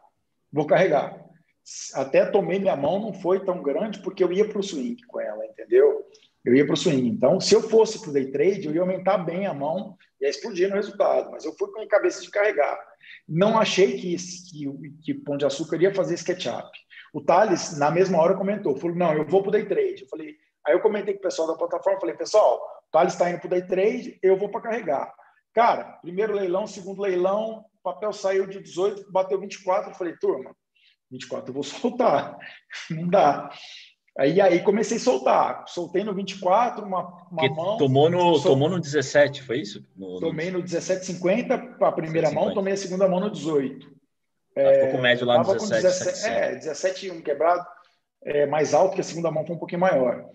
vou 0.52 0.66
carregar 0.66 1.28
até 1.94 2.24
tomei 2.24 2.58
minha 2.58 2.76
mão, 2.76 3.00
não 3.00 3.12
foi 3.12 3.44
tão 3.44 3.62
grande, 3.62 4.00
porque 4.00 4.24
eu 4.24 4.32
ia 4.32 4.48
para 4.48 4.58
o 4.58 4.62
swing 4.62 5.02
com 5.06 5.20
ela, 5.20 5.44
entendeu? 5.44 6.04
Eu 6.48 6.54
ia 6.54 6.64
para 6.64 6.72
o 6.72 6.76
swing. 6.78 7.06
Então, 7.06 7.38
se 7.38 7.54
eu 7.54 7.60
fosse 7.60 8.00
para 8.00 8.08
o 8.08 8.12
day 8.14 8.30
trade, 8.30 8.64
eu 8.64 8.74
ia 8.74 8.80
aumentar 8.80 9.18
bem 9.18 9.46
a 9.46 9.52
mão 9.52 9.98
e 10.18 10.24
ia 10.24 10.30
explodir 10.30 10.66
no 10.70 10.76
resultado, 10.76 11.30
mas 11.30 11.44
eu 11.44 11.54
fui 11.58 11.70
com 11.70 11.82
a 11.82 11.86
cabeça 11.86 12.22
de 12.22 12.30
carregar. 12.30 12.78
Não 13.28 13.58
achei 13.58 13.98
que, 13.98 14.16
que, 14.16 14.90
que 15.02 15.14
Pão 15.14 15.36
de 15.36 15.44
Açúcar 15.44 15.76
ia 15.76 15.94
fazer 15.94 16.14
SketchUp. 16.14 16.70
O 17.12 17.20
Thales, 17.20 17.78
na 17.78 17.90
mesma 17.90 18.18
hora, 18.18 18.34
comentou, 18.34 18.74
falou, 18.78 18.96
não, 18.96 19.12
eu 19.12 19.26
vou 19.26 19.42
para 19.42 19.50
o 19.50 19.52
day 19.52 19.66
trade. 19.66 20.02
Eu 20.02 20.08
falei, 20.08 20.36
aí 20.66 20.72
eu 20.72 20.80
comentei 20.80 21.12
com 21.12 21.20
o 21.20 21.22
pessoal 21.22 21.48
da 21.48 21.54
plataforma, 21.54 22.00
falei, 22.00 22.16
pessoal, 22.16 22.56
o 22.56 22.90
Thales 22.90 23.12
está 23.12 23.28
indo 23.28 23.40
para 23.40 23.46
o 23.46 23.50
day 23.50 23.66
trade, 23.66 24.18
eu 24.22 24.38
vou 24.38 24.50
para 24.50 24.62
carregar. 24.62 25.12
Cara, 25.52 25.98
primeiro 26.00 26.32
leilão, 26.32 26.66
segundo 26.66 27.02
leilão, 27.02 27.62
papel 27.82 28.10
saiu 28.14 28.46
de 28.46 28.62
18, 28.62 29.12
bateu 29.12 29.38
24, 29.38 29.90
eu 29.90 29.94
falei, 29.94 30.16
turma, 30.16 30.56
24 31.10 31.50
eu 31.50 31.54
vou 31.54 31.62
soltar. 31.64 32.38
Não 32.90 33.06
dá. 33.06 33.50
Aí, 34.18 34.40
aí 34.40 34.60
comecei 34.64 34.96
a 34.96 35.00
soltar. 35.00 35.64
Soltei 35.68 36.02
no 36.02 36.12
24, 36.12 36.84
uma, 36.84 37.24
uma 37.30 37.54
mão. 37.54 37.76
Tomou 37.78 38.10
no, 38.10 38.34
sol... 38.34 38.52
tomou 38.52 38.68
no 38.68 38.80
17, 38.80 39.44
foi 39.44 39.60
isso? 39.60 39.86
No, 39.96 40.18
tomei 40.18 40.50
no 40.50 40.60
17,50 40.60 41.76
a 41.80 41.92
primeira 41.92 42.28
17, 42.28 42.34
mão, 42.34 42.52
tomei 42.52 42.72
a 42.72 42.76
segunda 42.76 43.08
mão 43.08 43.20
no 43.20 43.30
18. 43.30 43.96
É, 44.56 44.74
ficou 44.74 44.96
com 44.96 45.02
médio 45.02 45.24
lá 45.24 45.38
no 45.38 45.44
17. 45.44 45.82
17 45.82 46.26
é, 46.26 46.56
17,1 46.58 47.22
quebrado, 47.22 47.64
é, 48.24 48.44
mais 48.44 48.74
alto 48.74 48.96
que 48.96 49.00
a 49.00 49.04
segunda 49.04 49.30
mão 49.30 49.46
foi 49.46 49.54
um 49.54 49.58
pouquinho 49.58 49.82
maior. 49.82 50.28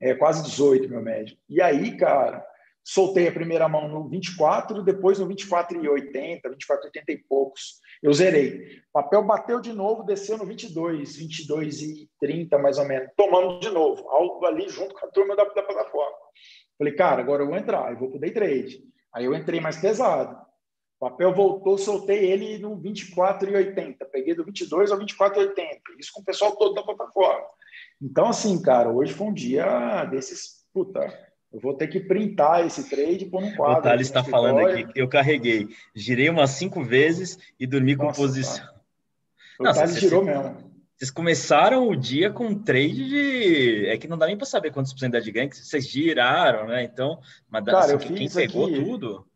É 0.00 0.14
quase 0.14 0.44
18 0.44 0.88
meu 0.88 1.02
médio. 1.02 1.36
E 1.48 1.60
aí, 1.60 1.96
cara, 1.96 2.46
soltei 2.84 3.26
a 3.26 3.32
primeira 3.32 3.68
mão 3.68 3.88
no 3.88 4.08
24, 4.08 4.80
depois 4.84 5.18
no 5.18 5.26
24,80, 5.26 6.40
24,80 6.42 7.02
e 7.08 7.16
poucos. 7.28 7.80
Eu 8.02 8.12
zerei. 8.12 8.82
O 8.88 8.92
papel 8.92 9.22
bateu 9.22 9.60
de 9.60 9.72
novo, 9.72 10.02
desceu 10.02 10.36
no 10.36 10.44
22, 10.44 11.16
22 11.16 11.82
e 11.82 12.10
30 12.20 12.58
mais 12.58 12.78
ou 12.78 12.84
menos. 12.84 13.10
Tomamos 13.16 13.60
de 13.60 13.70
novo, 13.70 14.06
algo 14.08 14.44
ali 14.44 14.68
junto 14.68 14.94
com 14.94 15.06
a 15.06 15.10
turma 15.10 15.36
da, 15.36 15.44
da 15.44 15.62
plataforma. 15.62 16.16
Falei, 16.76 16.94
cara, 16.94 17.22
agora 17.22 17.42
eu 17.42 17.46
vou 17.46 17.56
entrar, 17.56 17.90
eu 17.90 17.98
vou 17.98 18.10
pro 18.10 18.18
day 18.18 18.32
trade. 18.32 18.82
Aí 19.14 19.24
eu 19.24 19.34
entrei 19.34 19.60
mais 19.60 19.76
pesado. 19.76 20.36
O 21.00 21.08
papel 21.08 21.34
voltou, 21.34 21.78
soltei 21.78 22.30
ele 22.30 22.58
no 22.58 22.76
24,80. 22.80 23.96
Peguei 24.10 24.34
do 24.34 24.44
22 24.44 24.90
ao 24.90 24.98
24,80. 24.98 25.54
Isso 25.98 26.12
com 26.12 26.20
o 26.20 26.24
pessoal 26.24 26.56
todo 26.56 26.74
da 26.74 26.82
plataforma. 26.82 27.46
Então, 28.00 28.28
assim, 28.28 28.60
cara, 28.60 28.90
hoje 28.90 29.12
foi 29.12 29.26
um 29.28 29.32
dia 29.32 30.04
desses. 30.06 30.66
Puta, 30.72 31.06
eu 31.52 31.60
vou 31.60 31.74
ter 31.74 31.86
que 31.88 32.00
printar 32.00 32.66
esse 32.66 32.88
trade 32.88 33.24
e 33.24 33.28
pôr 33.28 33.42
num 33.42 33.54
quadro. 33.54 33.78
O 33.78 33.82
Thales 33.82 34.06
está 34.06 34.24
falando 34.24 34.60
aqui 34.60 34.84
que 34.84 35.00
eu 35.00 35.08
carreguei, 35.08 35.68
girei 35.94 36.28
umas 36.28 36.50
cinco 36.50 36.82
vezes 36.82 37.38
e 37.60 37.66
dormi 37.66 37.94
com 37.94 38.04
Nossa, 38.04 38.20
posição. 38.20 38.64
Tá. 38.66 38.72
O 39.60 39.64
Nossa, 39.64 39.80
Thales 39.80 40.00
girou 40.00 40.24
mesmo. 40.24 40.72
Vocês 40.96 41.10
começaram 41.10 41.88
o 41.88 41.94
dia 41.94 42.30
com 42.30 42.46
um 42.46 42.58
trade 42.58 43.08
de. 43.08 43.86
É 43.86 43.98
que 43.98 44.08
não 44.08 44.16
dá 44.16 44.26
nem 44.26 44.36
para 44.36 44.46
saber 44.46 44.72
quantos 44.72 44.92
por 44.92 45.00
cento 45.00 45.20
de 45.20 45.30
ganho 45.30 45.50
que 45.50 45.56
vocês 45.56 45.86
giraram, 45.86 46.68
né? 46.68 46.84
Então, 46.84 47.20
mas 47.50 47.64
Cara, 47.64 47.96
assim, 47.96 48.08
eu 48.08 48.16
quem 48.16 48.30
pegou 48.30 48.66
aqui, 48.66 48.82
tudo. 48.82 49.26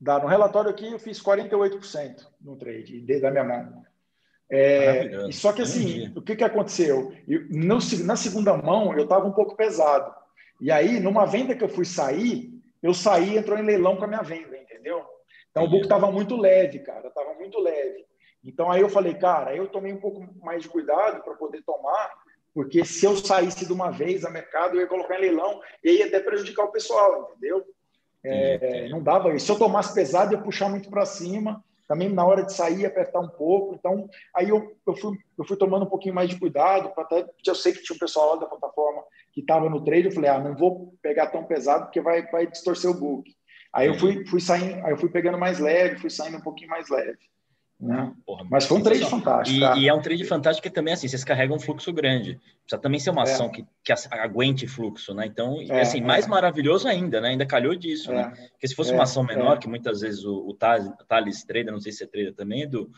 Dá, 0.00 0.18
no 0.18 0.26
relatório 0.26 0.68
aqui 0.68 0.92
eu 0.92 0.98
fiz 0.98 1.22
48% 1.22 2.26
no 2.40 2.56
trade, 2.56 3.00
desde 3.00 3.24
a 3.24 3.30
minha 3.30 3.44
mão. 3.44 3.82
É, 4.50 5.30
só 5.32 5.52
que 5.52 5.62
assim, 5.62 6.12
o 6.14 6.22
que, 6.22 6.36
que 6.36 6.44
aconteceu? 6.44 7.12
Eu, 7.26 7.46
no, 7.50 7.78
na 8.04 8.16
segunda 8.16 8.56
mão 8.56 8.92
eu 8.92 9.04
estava 9.04 9.26
um 9.26 9.32
pouco 9.32 9.56
pesado. 9.56 10.12
E 10.60 10.70
aí, 10.70 11.00
numa 11.00 11.26
venda 11.26 11.54
que 11.54 11.62
eu 11.62 11.68
fui 11.68 11.84
sair, 11.84 12.50
eu 12.82 12.94
saí 12.94 13.34
e 13.34 13.38
entrou 13.38 13.58
em 13.58 13.64
leilão 13.64 13.96
com 13.96 14.04
a 14.04 14.08
minha 14.08 14.22
venda, 14.22 14.56
entendeu? 14.56 15.04
Então 15.50 15.64
o 15.64 15.70
book 15.70 15.84
estava 15.84 16.10
muito 16.10 16.36
leve, 16.36 16.80
cara, 16.80 17.08
estava 17.08 17.34
muito 17.34 17.58
leve. 17.58 18.04
Então 18.44 18.70
aí 18.70 18.80
eu 18.80 18.88
falei, 18.88 19.14
cara, 19.14 19.54
eu 19.56 19.66
tomei 19.68 19.92
um 19.92 20.00
pouco 20.00 20.26
mais 20.42 20.62
de 20.62 20.68
cuidado 20.68 21.22
para 21.22 21.34
poder 21.34 21.62
tomar, 21.62 22.12
porque 22.54 22.84
se 22.84 23.04
eu 23.04 23.16
saísse 23.16 23.66
de 23.66 23.72
uma 23.72 23.90
vez 23.90 24.24
a 24.24 24.30
mercado, 24.30 24.76
eu 24.76 24.82
ia 24.82 24.86
colocar 24.86 25.16
em 25.16 25.22
leilão 25.22 25.60
e 25.82 25.98
ia 25.98 26.06
até 26.06 26.20
prejudicar 26.20 26.64
o 26.64 26.72
pessoal, 26.72 27.32
entendeu? 27.32 27.64
É, 28.24 28.88
não 28.88 29.02
dava 29.02 29.34
isso. 29.34 29.46
Se 29.46 29.52
eu 29.52 29.58
tomasse 29.58 29.94
pesado, 29.94 30.32
ia 30.32 30.40
puxar 30.40 30.68
muito 30.68 30.90
para 30.90 31.06
cima. 31.06 31.62
Também 31.86 32.08
na 32.08 32.24
hora 32.24 32.44
de 32.44 32.52
sair 32.52 32.86
apertar 32.86 33.20
um 33.20 33.28
pouco. 33.28 33.74
Então, 33.74 34.08
aí 34.34 34.48
eu, 34.48 34.76
eu, 34.86 34.96
fui, 34.96 35.16
eu 35.38 35.44
fui 35.44 35.56
tomando 35.56 35.84
um 35.84 35.88
pouquinho 35.88 36.14
mais 36.14 36.28
de 36.28 36.38
cuidado, 36.38 36.92
até 36.96 37.26
eu 37.46 37.54
sei 37.54 37.72
que 37.72 37.82
tinha 37.82 37.96
um 37.96 37.98
pessoal 37.98 38.34
lá 38.34 38.40
da 38.40 38.46
plataforma 38.46 39.02
que 39.32 39.40
estava 39.40 39.68
no 39.68 39.84
trade, 39.84 40.06
eu 40.06 40.12
falei, 40.12 40.30
ah, 40.30 40.38
não 40.38 40.56
vou 40.56 40.94
pegar 41.02 41.28
tão 41.28 41.44
pesado 41.44 41.84
porque 41.84 42.00
vai, 42.00 42.26
vai 42.30 42.46
distorcer 42.46 42.90
o 42.90 42.94
book. 42.94 43.30
Aí 43.72 43.88
eu 43.88 43.94
fui, 43.94 44.24
fui 44.26 44.40
saindo, 44.40 44.84
aí 44.86 44.92
eu 44.92 44.96
fui 44.96 45.10
pegando 45.10 45.36
mais 45.36 45.58
leve, 45.58 46.00
fui 46.00 46.08
saindo 46.08 46.38
um 46.38 46.42
pouquinho 46.42 46.70
mais 46.70 46.88
leve. 46.88 47.18
Né? 47.78 48.10
Porra, 48.24 48.46
Mas 48.50 48.64
foi 48.66 48.78
um 48.78 48.82
trade 48.82 49.04
fantástico. 49.04 49.76
E, 49.76 49.82
e, 49.82 49.88
é 49.88 49.92
um 49.92 50.00
trade 50.00 50.24
fantástico 50.24 50.66
que 50.66 50.74
também, 50.74 50.94
assim, 50.94 51.08
vocês 51.08 51.22
carregam 51.22 51.56
um 51.56 51.60
fluxo 51.60 51.92
grande. 51.92 52.40
Precisa 52.62 52.80
também 52.80 52.98
ser 52.98 53.10
uma 53.10 53.20
é. 53.20 53.24
ação 53.24 53.50
que, 53.50 53.66
que 53.84 53.92
aguente 54.10 54.66
fluxo, 54.66 55.12
né? 55.12 55.26
Então, 55.26 55.58
é, 55.68 55.82
assim, 55.82 56.00
mais 56.00 56.26
é. 56.26 56.28
maravilhoso 56.28 56.88
ainda, 56.88 57.20
né? 57.20 57.30
Ainda 57.30 57.44
calhou 57.44 57.74
disso, 57.74 58.12
né? 58.12 58.32
É. 58.34 58.48
Porque 58.48 58.68
se 58.68 58.74
fosse 58.74 58.92
uma 58.92 59.00
é, 59.00 59.02
ação 59.02 59.22
menor, 59.22 59.58
que 59.58 59.68
muitas 59.68 60.00
vezes 60.00 60.24
o, 60.24 60.48
o 60.48 60.54
Thales, 60.54 60.90
Thales 61.06 61.44
trader, 61.44 61.70
não 61.70 61.80
sei 61.80 61.92
se 61.92 62.02
é 62.02 62.06
trader 62.06 62.34
também, 62.34 62.66
do 62.66 62.90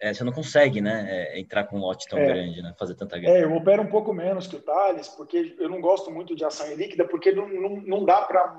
é, 0.00 0.12
você 0.12 0.24
não 0.24 0.32
consegue, 0.32 0.80
né, 0.80 1.06
é, 1.08 1.40
entrar 1.40 1.64
com 1.64 1.76
um 1.76 1.80
lote 1.80 2.06
tão 2.08 2.18
é, 2.18 2.26
grande, 2.26 2.60
né, 2.60 2.74
fazer 2.78 2.94
tanta 2.94 3.18
grana. 3.18 3.38
É, 3.38 3.44
eu 3.44 3.54
opero 3.54 3.82
um 3.82 3.86
pouco 3.86 4.12
menos 4.12 4.46
que 4.46 4.56
o 4.56 4.60
Thales, 4.60 5.08
porque 5.08 5.54
eu 5.58 5.68
não 5.68 5.80
gosto 5.80 6.10
muito 6.10 6.34
de 6.34 6.44
ação 6.44 6.74
líquida, 6.74 7.06
porque 7.06 7.32
não, 7.32 7.48
não, 7.48 7.76
não 7.80 8.04
dá 8.04 8.22
para 8.22 8.56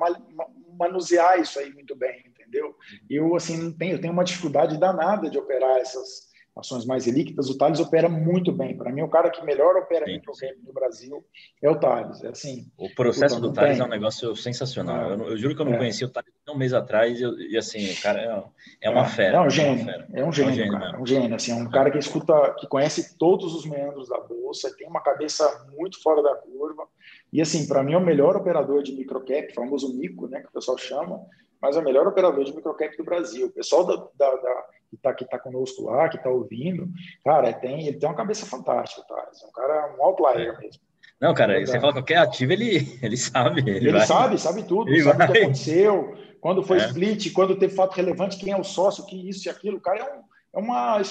manusear 0.79 1.39
isso 1.39 1.60
aí 1.60 1.72
muito 1.74 1.96
bem, 1.96 2.24
entendeu? 2.48 2.75
Eu, 3.10 3.36
assim, 3.36 3.58
não 3.58 3.72
tenho, 3.72 3.94
eu 3.94 4.02
tenho 4.02 4.14
uma 4.14 4.24
dificuldade 4.24 4.80
danada 4.80 5.30
de 5.30 5.38
operar 5.38 5.78
essas, 5.78 6.30
ações 6.56 6.86
mais 6.86 7.06
líquidas, 7.06 7.50
o 7.50 7.58
Thales 7.58 7.80
opera 7.80 8.08
muito 8.08 8.52
bem. 8.52 8.78
Para 8.78 8.92
mim, 8.92 9.02
o 9.02 9.10
cara 9.10 9.30
que 9.30 9.44
melhor 9.44 9.75
opera 9.75 10.06
microcap 10.06 10.56
no 10.64 10.72
Brasil 10.72 11.24
é 11.62 11.70
o 11.70 11.78
Thales. 11.78 12.24
É 12.24 12.30
assim, 12.30 12.72
o 12.78 12.90
processo 12.90 13.42
do 13.42 13.52
Thales 13.52 13.80
é 13.80 13.84
um 13.84 13.90
negócio 13.90 14.36
sensacional. 14.36 15.12
É. 15.12 15.14
Eu, 15.14 15.30
eu, 15.32 15.38
juro 15.38 15.54
que 15.56 15.62
eu 15.62 15.66
não 15.66 15.74
é. 15.74 15.78
conhecia 15.78 16.08
o 16.08 16.10
Thales 16.10 16.32
um 16.48 16.58
mês 16.58 16.74
atrás 16.74 17.20
e, 17.20 17.25
e 17.52 17.58
assim, 17.58 17.92
o 17.92 18.02
cara 18.02 18.22
é, 18.22 18.88
é 18.88 18.90
uma 18.90 19.02
é. 19.02 19.10
fera. 19.10 19.38
É 19.38 19.42
um 19.42 19.50
gênio. 19.50 20.06
É 20.14 20.24
um 20.24 20.32
gênio, 20.32 20.50
é 20.50 20.54
um 20.54 20.56
gênio, 20.56 20.72
cara. 20.72 20.98
É 20.98 21.02
um 21.02 21.06
gênio. 21.06 21.36
Assim, 21.36 21.52
é 21.52 21.56
um 21.56 21.70
cara 21.70 21.92
que 21.92 21.98
escuta, 21.98 22.56
que 22.58 22.68
conhece 22.68 23.18
todos 23.18 23.54
os 23.54 23.66
meandros 23.66 24.08
da 24.08 24.20
bolsa, 24.20 24.74
tem 24.78 24.88
uma 24.88 25.02
cabeça 25.02 25.68
muito 25.78 26.02
fora 26.02 26.24
da 26.24 26.36
curva. 26.36 26.88
E 27.32 27.41
assim, 27.41 27.67
para 27.67 27.84
mim 27.84 27.94
é 27.94 27.98
o 27.98 28.05
melhor 28.05 28.36
operador 28.36 28.82
de 28.82 28.94
microcap, 28.94 29.53
famoso 29.53 29.94
mico, 29.98 30.27
né, 30.27 30.41
que 30.41 30.48
o 30.48 30.51
pessoal 30.51 30.77
chama, 30.77 31.20
mas 31.62 31.75
é 31.75 31.79
o 31.79 31.84
melhor 31.84 32.08
operador 32.08 32.44
de 32.44 32.55
microcap 32.55 32.96
do 32.96 33.03
Brasil. 33.03 33.48
O 33.48 33.51
pessoal 33.51 33.86
da, 33.86 33.96
da, 33.96 34.36
da 34.36 34.65
que 34.89 34.96
está 34.96 35.13
que 35.13 35.25
tá 35.25 35.39
conosco 35.39 35.84
lá, 35.84 36.08
que 36.10 36.17
está 36.17 36.29
ouvindo, 36.29 36.88
cara, 37.24 37.51
tem, 37.53 37.88
ele 37.88 37.98
tem 37.98 38.08
uma 38.08 38.15
cabeça 38.15 38.46
fantástica, 38.46 39.03
tá? 39.08 39.15
é 39.15 39.48
um 39.48 39.51
cara, 39.51 39.96
um 39.98 40.03
outlier 40.03 40.55
é. 40.55 40.60
mesmo. 40.60 40.82
Não, 41.20 41.34
cara, 41.34 41.65
você 41.65 41.79
fala 41.79 41.94
qualquer 41.94 42.17
ativo, 42.17 42.51
ele, 42.51 43.00
ele 43.01 43.17
sabe. 43.17 43.62
Ele, 43.62 43.89
ele 43.89 44.01
sabe, 44.01 44.39
sabe 44.39 44.63
tudo, 44.63 44.89
ele 44.89 45.01
sabe 45.01 45.17
vai. 45.17 45.27
o 45.27 45.32
que 45.32 45.38
aconteceu, 45.39 46.17
quando 46.41 46.63
foi 46.63 46.77
é. 46.77 46.86
split, 46.88 47.32
quando 47.34 47.58
teve 47.58 47.74
fato 47.74 47.96
relevante, 47.96 48.38
quem 48.38 48.53
é 48.53 48.58
o 48.58 48.63
sócio, 48.63 49.05
que 49.05 49.29
isso 49.29 49.48
e 49.48 49.50
aquilo. 49.50 49.77
O 49.77 49.82
cara 49.82 50.00
é 50.00 50.03
um, 50.03 50.22
é 50.56 50.60
uma. 50.60 51.02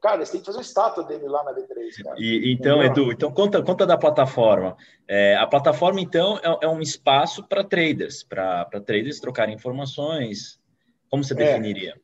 Cara, 0.00 0.24
você 0.24 0.32
tem 0.32 0.40
que 0.40 0.46
fazer 0.46 0.58
uma 0.58 0.62
estátua 0.62 1.04
dele 1.04 1.26
lá 1.26 1.42
na 1.42 1.54
B3. 1.54 2.04
Cara. 2.04 2.16
E, 2.18 2.52
então, 2.52 2.76
Entendeu? 2.76 3.04
Edu, 3.04 3.12
então 3.12 3.32
conta, 3.32 3.62
conta 3.62 3.86
da 3.86 3.96
plataforma. 3.96 4.76
É, 5.08 5.36
a 5.36 5.46
plataforma, 5.46 6.00
então, 6.00 6.38
é, 6.38 6.66
é 6.66 6.68
um 6.68 6.80
espaço 6.80 7.42
para 7.48 7.64
traders, 7.64 8.22
para 8.22 8.66
traders 8.84 9.18
trocarem 9.18 9.54
informações. 9.54 10.60
Como 11.08 11.24
você 11.24 11.32
é. 11.32 11.36
definiria? 11.36 11.98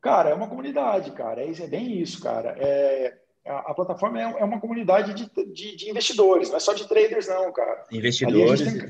Cara, 0.00 0.30
é 0.30 0.34
uma 0.34 0.48
comunidade, 0.48 1.10
cara. 1.10 1.42
É, 1.42 1.50
é 1.50 1.66
bem 1.66 2.00
isso, 2.00 2.22
cara. 2.22 2.54
É, 2.58 3.18
a, 3.44 3.72
a 3.72 3.74
plataforma 3.74 4.20
é, 4.20 4.22
é, 4.22 4.44
uma 4.44 4.60
comunidade 4.60 5.12
de, 5.12 5.28
de, 5.52 5.76
de, 5.76 5.90
investidores, 5.90 6.48
não 6.48 6.56
é 6.56 6.60
só 6.60 6.72
de 6.72 6.86
traders, 6.86 7.26
não, 7.26 7.52
cara. 7.52 7.86
Investidores. 7.90 8.60
Tem, 8.62 8.82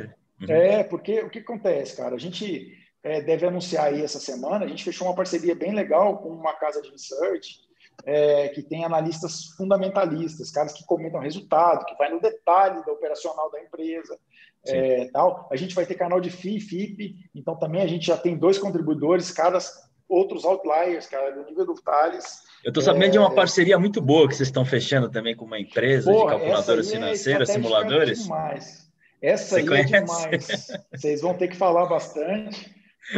uhum. 0.42 0.54
É, 0.54 0.84
porque 0.84 1.20
o 1.20 1.30
que 1.30 1.38
acontece, 1.38 1.96
cara? 1.96 2.14
A 2.14 2.18
gente 2.18 2.76
é, 3.02 3.20
deve 3.20 3.46
anunciar 3.46 3.86
aí 3.86 4.02
essa 4.02 4.18
semana, 4.18 4.64
a 4.64 4.68
gente 4.68 4.84
fechou 4.84 5.06
uma 5.06 5.14
parceria 5.14 5.54
bem 5.54 5.74
legal 5.74 6.18
com 6.18 6.28
uma 6.28 6.52
casa 6.54 6.82
de 6.82 6.90
research 6.90 7.60
é, 8.04 8.48
que 8.48 8.62
tem 8.62 8.84
analistas 8.84 9.46
fundamentalistas, 9.56 10.50
caras 10.50 10.72
que 10.72 10.84
comentam 10.84 11.20
resultado, 11.20 11.84
que 11.84 11.96
vai 11.96 12.10
no 12.10 12.20
detalhe 12.20 12.84
da 12.84 12.92
operacional 12.92 13.50
da 13.50 13.60
empresa. 13.60 14.18
É, 14.66 15.08
tal. 15.10 15.48
A 15.50 15.56
gente 15.56 15.74
vai 15.74 15.86
ter 15.86 15.94
canal 15.94 16.20
de 16.20 16.30
FII, 16.30 16.60
FIP, 16.60 17.16
então 17.34 17.58
também 17.58 17.80
a 17.80 17.86
gente 17.86 18.06
já 18.06 18.16
tem 18.16 18.36
dois 18.36 18.58
contribuidores, 18.58 19.30
caras 19.30 19.72
outros 20.06 20.44
outliers, 20.44 21.06
cara, 21.06 21.30
do 21.30 21.44
nível 21.44 21.64
do 21.64 21.74
Thales. 21.74 22.42
Eu 22.64 22.70
estou 22.70 22.82
sabendo 22.82 23.06
é... 23.06 23.08
de 23.08 23.18
uma 23.18 23.30
é, 23.30 23.34
parceria 23.34 23.78
muito 23.78 24.02
boa 24.02 24.28
que 24.28 24.34
vocês 24.34 24.48
estão 24.48 24.64
fechando 24.64 25.08
também 25.08 25.36
com 25.36 25.44
uma 25.44 25.58
empresa 25.58 26.12
Pô, 26.12 26.24
de 26.24 26.26
calculadoras 26.26 26.88
é 26.88 26.92
financeiras, 26.92 27.48
é 27.48 27.52
simuladores. 27.52 28.24
Demais. 28.24 28.90
Essa 29.22 29.54
Você 29.54 29.60
aí 29.60 29.66
conhece? 29.66 29.94
é 29.94 30.00
demais. 30.00 30.68
Vocês 30.92 31.20
vão 31.20 31.34
ter 31.34 31.48
que 31.48 31.56
falar 31.56 31.86
bastante. 31.86 32.74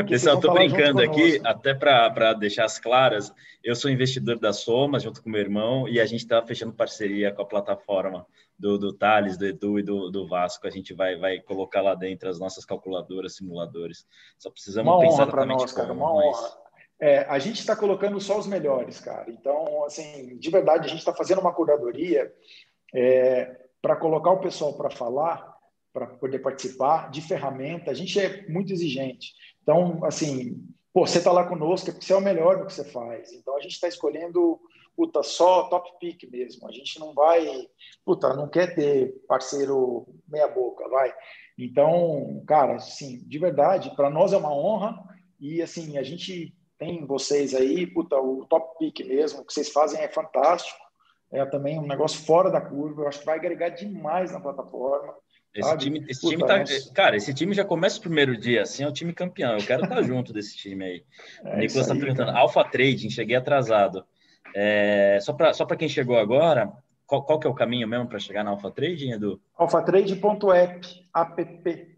Pessoal, 0.09 0.37
estou 0.37 0.55
brincando 0.55 1.03
aqui, 1.03 1.39
até 1.45 1.75
para 1.75 2.33
deixar 2.33 2.65
as 2.65 2.79
claras, 2.79 3.33
eu 3.63 3.75
sou 3.75 3.91
investidor 3.91 4.39
da 4.39 4.53
Soma, 4.53 4.99
junto 4.99 5.23
com 5.23 5.29
meu 5.29 5.41
irmão, 5.41 5.87
e 5.87 6.01
a 6.01 6.07
gente 6.07 6.21
está 6.21 6.41
fechando 6.43 6.73
parceria 6.73 7.31
com 7.31 7.43
a 7.43 7.47
plataforma 7.47 8.27
do, 8.59 8.79
do 8.79 8.93
Thales, 8.93 9.37
do 9.37 9.47
Edu 9.47 9.79
e 9.79 9.83
do, 9.83 10.11
do 10.11 10.27
Vasco. 10.27 10.67
A 10.67 10.71
gente 10.71 10.95
vai, 10.95 11.17
vai 11.17 11.41
colocar 11.41 11.83
lá 11.83 11.95
dentro 11.95 12.29
as 12.31 12.39
nossas 12.39 12.65
calculadoras, 12.65 13.37
simuladores. 13.37 14.07
Só 14.39 14.51
precisamos 14.51 14.93
uma 14.93 15.01
pensar 15.01 15.27
para 15.27 15.45
nós, 15.45 15.73
cara, 15.73 15.93
uma 15.93 16.15
mas... 16.15 16.25
honra. 16.25 16.63
É, 16.99 17.19
a 17.29 17.39
gente 17.39 17.59
está 17.59 17.75
colocando 17.77 18.21
só 18.21 18.39
os 18.39 18.47
melhores, 18.47 19.01
cara. 19.01 19.29
Então, 19.29 19.85
assim, 19.85 20.39
de 20.39 20.51
verdade, 20.51 20.87
a 20.87 20.89
gente 20.89 21.01
está 21.01 21.13
fazendo 21.13 21.41
uma 21.41 21.53
curadoria 21.53 22.33
é, 22.95 23.57
para 23.83 23.97
colocar 23.97 24.31
o 24.31 24.39
pessoal 24.39 24.73
para 24.75 24.89
falar, 24.89 25.52
para 25.93 26.07
poder 26.07 26.39
participar 26.39 27.11
de 27.11 27.21
ferramenta. 27.21 27.91
A 27.91 27.95
gente 27.95 28.19
é 28.19 28.49
muito 28.49 28.73
exigente. 28.73 29.35
Então, 29.63 30.05
assim, 30.05 30.67
pô, 30.93 31.07
você 31.07 31.19
está 31.19 31.31
lá 31.31 31.47
conosco 31.47 31.89
é 31.89 31.93
porque 31.93 32.07
você 32.07 32.13
é 32.13 32.17
o 32.17 32.21
melhor 32.21 32.59
no 32.59 32.67
que 32.67 32.73
você 32.73 32.85
faz. 32.85 33.33
Então, 33.33 33.57
a 33.57 33.61
gente 33.61 33.73
está 33.73 33.89
escolhendo, 33.89 34.59
puta, 34.97 35.23
só 35.23 35.65
top 35.65 35.91
pick 36.01 36.31
mesmo. 36.31 36.69
A 36.69 36.73
gente 36.73 36.99
não 36.99 37.13
vai, 37.13 37.47
puta, 38.05 38.35
não 38.35 38.49
quer 38.49 38.75
ter 38.75 39.13
parceiro 39.29 40.07
meia 40.29 40.49
boca, 40.49 40.89
vai. 40.89 41.13
Então, 41.59 42.43
cara, 42.47 42.77
assim, 42.77 43.19
de 43.27 43.39
verdade, 43.39 43.95
para 43.95 44.11
nós 44.11 44.33
é 44.33 44.37
uma 44.37 44.55
honra 44.55 44.99
e, 45.39 45.61
assim, 45.61 45.99
a 45.99 46.03
gente 46.03 46.57
tem 46.79 47.07
vocês 47.07 47.55
aí, 47.55 47.87
puta, 47.87 48.17
o 48.19 48.45
top 48.47 48.79
pick 48.79 49.07
mesmo, 49.07 49.41
o 49.41 49.45
que 49.45 49.53
vocês 49.53 49.71
fazem 49.71 50.01
é 50.01 50.09
fantástico. 50.09 50.81
É 51.31 51.45
também 51.47 51.79
um 51.79 51.87
negócio 51.87 52.25
fora 52.27 52.51
da 52.51 52.61
curva, 52.61 53.03
eu 53.03 53.09
acho 53.09 53.21
que 53.21 53.27
vai 53.27 53.39
agregar 53.39 53.71
demais 53.71 54.33
na 54.33 54.41
plataforma. 54.41 55.15
Esse 55.55 55.77
time, 55.77 56.05
esse 56.09 56.27
time 56.27 56.47
tá, 56.47 56.59
nossa. 56.59 56.93
cara, 56.95 57.15
esse 57.15 57.35
time 57.35 57.55
já 57.55 57.65
começa 57.65 57.99
o 57.99 58.03
primeiro 58.03 58.37
dia 58.37 58.63
assim, 58.63 58.85
é 58.85 58.89
o 58.89 58.93
time 58.93 59.13
campeão. 59.13 59.53
Eu 59.59 59.67
quero 59.67 59.85
estar 59.85 60.01
junto 60.03 60.33
desse 60.33 60.57
time 60.57 60.85
aí. 60.85 61.05
É 61.45 61.55
o 61.55 61.59
Nicolas 61.59 61.87
está 61.87 61.95
perguntando, 61.95 62.31
Alpha 62.31 62.65
Trading, 62.65 63.11
cheguei 63.11 63.37
atrasado. 63.37 64.05
É, 64.55 65.19
só 65.21 65.33
para 65.35 65.53
só 65.53 65.67
quem 65.67 65.89
chegou 65.89 66.19
agora, 66.19 66.73
qual, 67.07 67.23
qual 67.23 67.39
que 67.39 67.47
é 67.47 67.51
o 67.51 67.55
caminho 67.55 67.87
mesmo 67.87 68.07
para 68.09 68.19
chegar 68.19 68.43
na 68.43 68.51
Alpha 68.51 68.71
Trading, 68.71 69.13
Edu? 69.13 69.41
alphatrade.app. 69.57 71.07
app. 71.15 71.97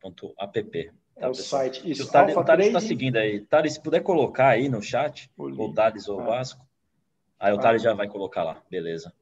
Ponto 0.00 0.34
app. 0.38 0.92
Tá, 1.14 1.26
é 1.26 1.28
o 1.28 1.30
pessoal? 1.30 1.62
site. 1.62 1.90
Isso. 1.90 2.04
O 2.04 2.44
Thales 2.44 2.66
está 2.66 2.80
seguindo 2.80 3.16
aí. 3.16 3.40
Thales, 3.40 3.74
se 3.74 3.82
puder 3.82 4.00
colocar 4.00 4.48
aí 4.48 4.68
no 4.68 4.82
chat, 4.82 5.30
o 5.38 5.72
Thales 5.72 6.08
ou 6.08 6.20
ah. 6.20 6.24
Vasco, 6.24 6.66
aí 7.40 7.52
o 7.52 7.56
ah. 7.56 7.60
Thales 7.60 7.82
já 7.82 7.94
vai 7.94 8.08
colocar 8.08 8.42
lá. 8.42 8.62
Beleza. 8.70 9.12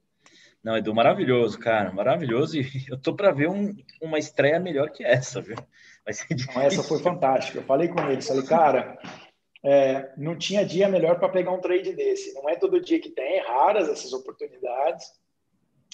Não, 0.62 0.76
Edu, 0.76 0.94
maravilhoso, 0.94 1.58
cara, 1.58 1.92
maravilhoso. 1.92 2.58
E 2.58 2.64
eu 2.88 2.98
tô 2.98 3.14
para 3.14 3.32
ver 3.32 3.48
um, 3.48 3.74
uma 4.00 4.18
estreia 4.18 4.60
melhor 4.60 4.90
que 4.90 5.04
essa, 5.04 5.40
viu? 5.40 5.56
Vai 6.04 6.14
ser 6.14 6.26
Não, 6.54 6.62
essa 6.62 6.82
foi 6.82 7.00
fantástica. 7.00 7.58
Eu 7.58 7.64
falei 7.64 7.88
com 7.88 8.00
ele, 8.08 8.22
falei, 8.22 8.44
cara, 8.44 8.98
é, 9.64 10.12
não 10.16 10.36
tinha 10.36 10.64
dia 10.64 10.88
melhor 10.88 11.18
para 11.18 11.28
pegar 11.28 11.52
um 11.52 11.60
trade 11.60 11.92
desse. 11.92 12.32
Não 12.34 12.48
é 12.48 12.56
todo 12.56 12.80
dia 12.80 13.00
que 13.00 13.10
tem, 13.10 13.38
é 13.38 13.46
raras 13.46 13.88
essas 13.88 14.12
oportunidades. 14.12 15.06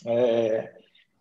É, 0.07 0.73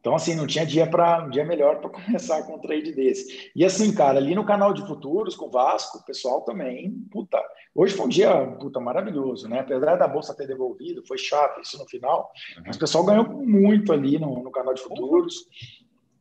então, 0.07 0.15
assim, 0.15 0.35
não 0.35 0.47
tinha 0.47 0.65
dia 0.65 0.87
para 0.87 1.27
dia 1.27 1.43
melhor 1.43 1.81
para 1.81 1.89
começar 2.01 2.41
com 2.43 2.55
um 2.55 2.59
trade 2.59 2.93
desse. 2.93 3.51
E 3.53 3.65
assim, 3.65 3.93
cara, 3.93 4.19
ali 4.19 4.33
no 4.33 4.45
canal 4.45 4.73
de 4.73 4.81
futuros 4.87 5.35
com 5.35 5.47
o 5.47 5.51
Vasco, 5.51 5.97
o 5.97 6.05
pessoal 6.05 6.43
também, 6.43 6.91
puta, 7.11 7.37
hoje 7.75 7.93
foi 7.93 8.05
um 8.05 8.09
dia, 8.09 8.33
puta, 8.57 8.79
maravilhoso, 8.79 9.49
né? 9.49 9.59
Apesar 9.59 9.97
da 9.97 10.07
bolsa 10.07 10.33
ter 10.33 10.47
devolvido, 10.47 11.05
foi 11.05 11.17
chato 11.17 11.59
isso 11.59 11.77
no 11.77 11.85
final, 11.85 12.31
uhum. 12.55 12.63
mas 12.67 12.77
o 12.77 12.79
pessoal 12.79 13.03
ganhou 13.03 13.27
muito 13.27 13.91
ali 13.91 14.17
no, 14.17 14.41
no 14.41 14.49
canal 14.49 14.73
de 14.73 14.81
futuros. 14.81 15.45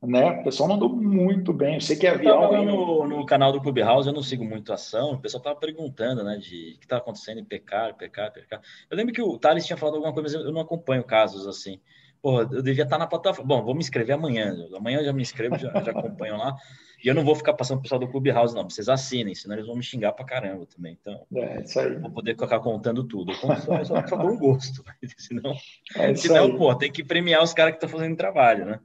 Né? 0.03 0.41
O 0.41 0.45
pessoal 0.45 0.69
mandou 0.69 0.89
muito 0.89 1.53
bem. 1.53 1.75
Eu 1.75 1.81
sei 1.81 1.97
que 1.97 2.07
é 2.07 2.11
avião. 2.11 2.65
No, 2.65 3.09
no, 3.09 3.25
canal 3.25 3.53
do 3.53 3.61
Clubhouse 3.61 4.07
eu 4.07 4.15
não 4.15 4.23
sigo 4.23 4.45
muito 4.45 4.73
ação. 4.73 5.13
O 5.13 5.21
pessoal 5.21 5.41
estava 5.41 5.59
perguntando, 5.59 6.23
né, 6.23 6.37
de 6.37 6.75
o 6.75 6.79
que 6.79 6.85
estava 6.85 7.01
acontecendo 7.01 7.39
em 7.39 7.45
PK, 7.45 7.95
PK, 7.95 8.31
PK. 8.31 8.61
Eu 8.91 8.97
lembro 8.97 9.15
que 9.15 9.23
o 9.23 9.39
Thales 9.39 9.65
tinha 9.65 9.77
falado 9.77 9.95
alguma 9.95 10.13
coisa, 10.13 10.37
mas 10.37 10.47
eu 10.47 10.53
não 10.53 10.61
acompanho 10.61 11.03
casos 11.03 11.47
assim 11.47 11.81
porra, 12.21 12.49
eu 12.53 12.63
devia 12.63 12.85
estar 12.85 12.99
na 12.99 13.07
plataforma. 13.07 13.57
Bom, 13.57 13.65
vou 13.65 13.75
me 13.75 13.81
inscrever 13.81 14.15
amanhã. 14.15 14.55
Amanhã 14.75 14.99
eu 14.99 15.05
já 15.05 15.13
me 15.13 15.23
inscrevo, 15.23 15.59
já, 15.59 15.71
já 15.83 15.91
acompanho 15.91 16.37
lá. 16.37 16.57
E 17.05 17.09
eu 17.09 17.15
não 17.15 17.25
vou 17.25 17.35
ficar 17.35 17.53
passando 17.53 17.79
o 17.79 17.83
pessoal 17.83 18.01
do 18.01 18.09
Clubhouse, 18.09 18.55
não. 18.55 18.69
Vocês 18.69 18.89
assinem, 18.89 19.35
senão 19.35 19.55
eles 19.55 19.67
vão 19.67 19.77
me 19.77 19.83
xingar 19.83 20.13
pra 20.13 20.25
caramba 20.25 20.67
também. 20.67 20.97
Então, 21.01 21.27
é, 21.35 21.63
isso 21.63 21.79
aí. 21.79 21.99
vou 21.99 22.11
poder 22.11 22.33
ficar 22.33 22.61
contando 22.61 23.05
tudo. 23.05 23.33
Eu 23.33 23.39
conto 23.39 23.61
só, 23.61 23.85
só, 23.85 24.07
só 24.07 24.17
um 24.17 24.39
gosto. 24.39 24.83
senão, 25.19 25.55
é 25.95 26.15
senão 26.15 26.57
pô, 26.57 26.75
tem 26.75 26.91
que 26.91 27.05
premiar 27.05 27.43
os 27.43 27.53
caras 27.53 27.73
que 27.73 27.77
estão 27.85 27.99
fazendo 27.99 28.17
trabalho, 28.17 28.65
né? 28.65 28.81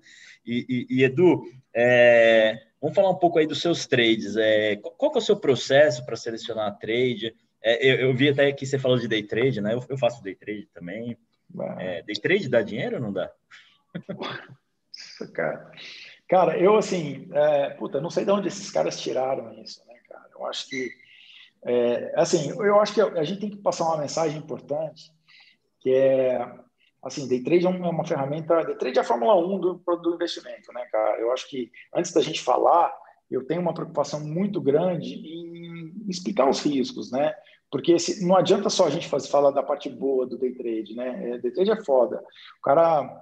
E, 0.45 0.87
e, 0.89 0.97
e 0.97 1.03
Edu, 1.03 1.43
é, 1.73 2.57
vamos 2.81 2.95
falar 2.95 3.11
um 3.11 3.17
pouco 3.17 3.39
aí 3.39 3.47
dos 3.47 3.61
seus 3.61 3.87
trades. 3.87 4.35
É, 4.35 4.75
qual, 4.77 4.93
qual 4.95 5.13
é 5.15 5.17
o 5.17 5.21
seu 5.21 5.37
processo 5.37 6.05
para 6.05 6.15
selecionar 6.15 6.67
a 6.67 6.71
trade? 6.71 7.33
É, 7.63 7.85
eu, 7.87 8.07
eu, 8.07 8.13
vi 8.13 8.29
até 8.29 8.51
que 8.51 8.65
você 8.65 8.79
falou 8.79 8.97
de 8.97 9.07
day 9.07 9.23
trade, 9.23 9.61
né? 9.61 9.73
Eu, 9.73 9.83
eu 9.87 9.97
faço 9.97 10.23
day 10.23 10.35
trade 10.35 10.67
também. 10.73 11.17
É, 11.79 12.01
day 12.03 12.15
trade 12.15 12.49
dá 12.49 12.61
dinheiro 12.61 12.97
ou 12.97 13.01
não 13.01 13.13
dá? 13.13 13.31
cara. 15.33 15.71
cara, 16.27 16.57
eu 16.57 16.75
assim, 16.75 17.29
é, 17.33 17.71
puta, 17.71 17.99
não 17.99 18.09
sei 18.09 18.25
de 18.25 18.31
onde 18.31 18.47
esses 18.47 18.71
caras 18.71 18.99
tiraram 18.99 19.53
isso, 19.61 19.85
né, 19.87 19.95
cara? 20.07 20.29
Eu 20.33 20.45
acho 20.45 20.69
que, 20.69 20.89
é, 21.63 22.13
assim, 22.15 22.49
eu 22.49 22.79
acho 22.79 22.93
que 22.93 23.01
a 23.01 23.23
gente 23.23 23.41
tem 23.41 23.49
que 23.49 23.57
passar 23.57 23.85
uma 23.85 23.97
mensagem 23.97 24.37
importante, 24.37 25.11
que 25.79 25.93
é, 25.93 26.47
assim, 27.03 27.27
day 27.27 27.43
trade 27.43 27.65
é 27.65 27.69
uma, 27.69 27.87
é 27.87 27.89
uma 27.89 28.05
ferramenta, 28.05 28.63
day 28.63 28.75
trade 28.75 28.97
é 28.97 29.01
a 29.01 29.05
Fórmula 29.05 29.35
1 29.35 29.59
do, 29.59 29.73
do 29.75 30.15
investimento, 30.15 30.71
né, 30.73 30.85
cara? 30.91 31.19
Eu 31.19 31.31
acho 31.31 31.49
que 31.49 31.71
antes 31.93 32.11
da 32.11 32.21
gente 32.21 32.41
falar, 32.41 32.93
eu 33.29 33.45
tenho 33.45 33.61
uma 33.61 33.73
preocupação 33.73 34.19
muito 34.19 34.61
grande 34.61 35.13
em 35.15 36.05
explicar 36.09 36.49
os 36.49 36.59
riscos, 36.61 37.11
né? 37.11 37.33
Porque 37.71 37.97
se, 37.97 38.25
não 38.25 38.35
adianta 38.35 38.69
só 38.69 38.85
a 38.85 38.89
gente 38.89 39.07
fazer, 39.07 39.29
falar 39.29 39.51
da 39.51 39.63
parte 39.63 39.89
boa 39.89 40.27
do 40.27 40.37
day 40.37 40.53
trade, 40.53 40.93
né? 40.93 41.31
É, 41.31 41.37
day 41.37 41.51
trade 41.51 41.71
é 41.71 41.83
foda. 41.83 42.21
O 42.59 42.61
cara, 42.61 43.21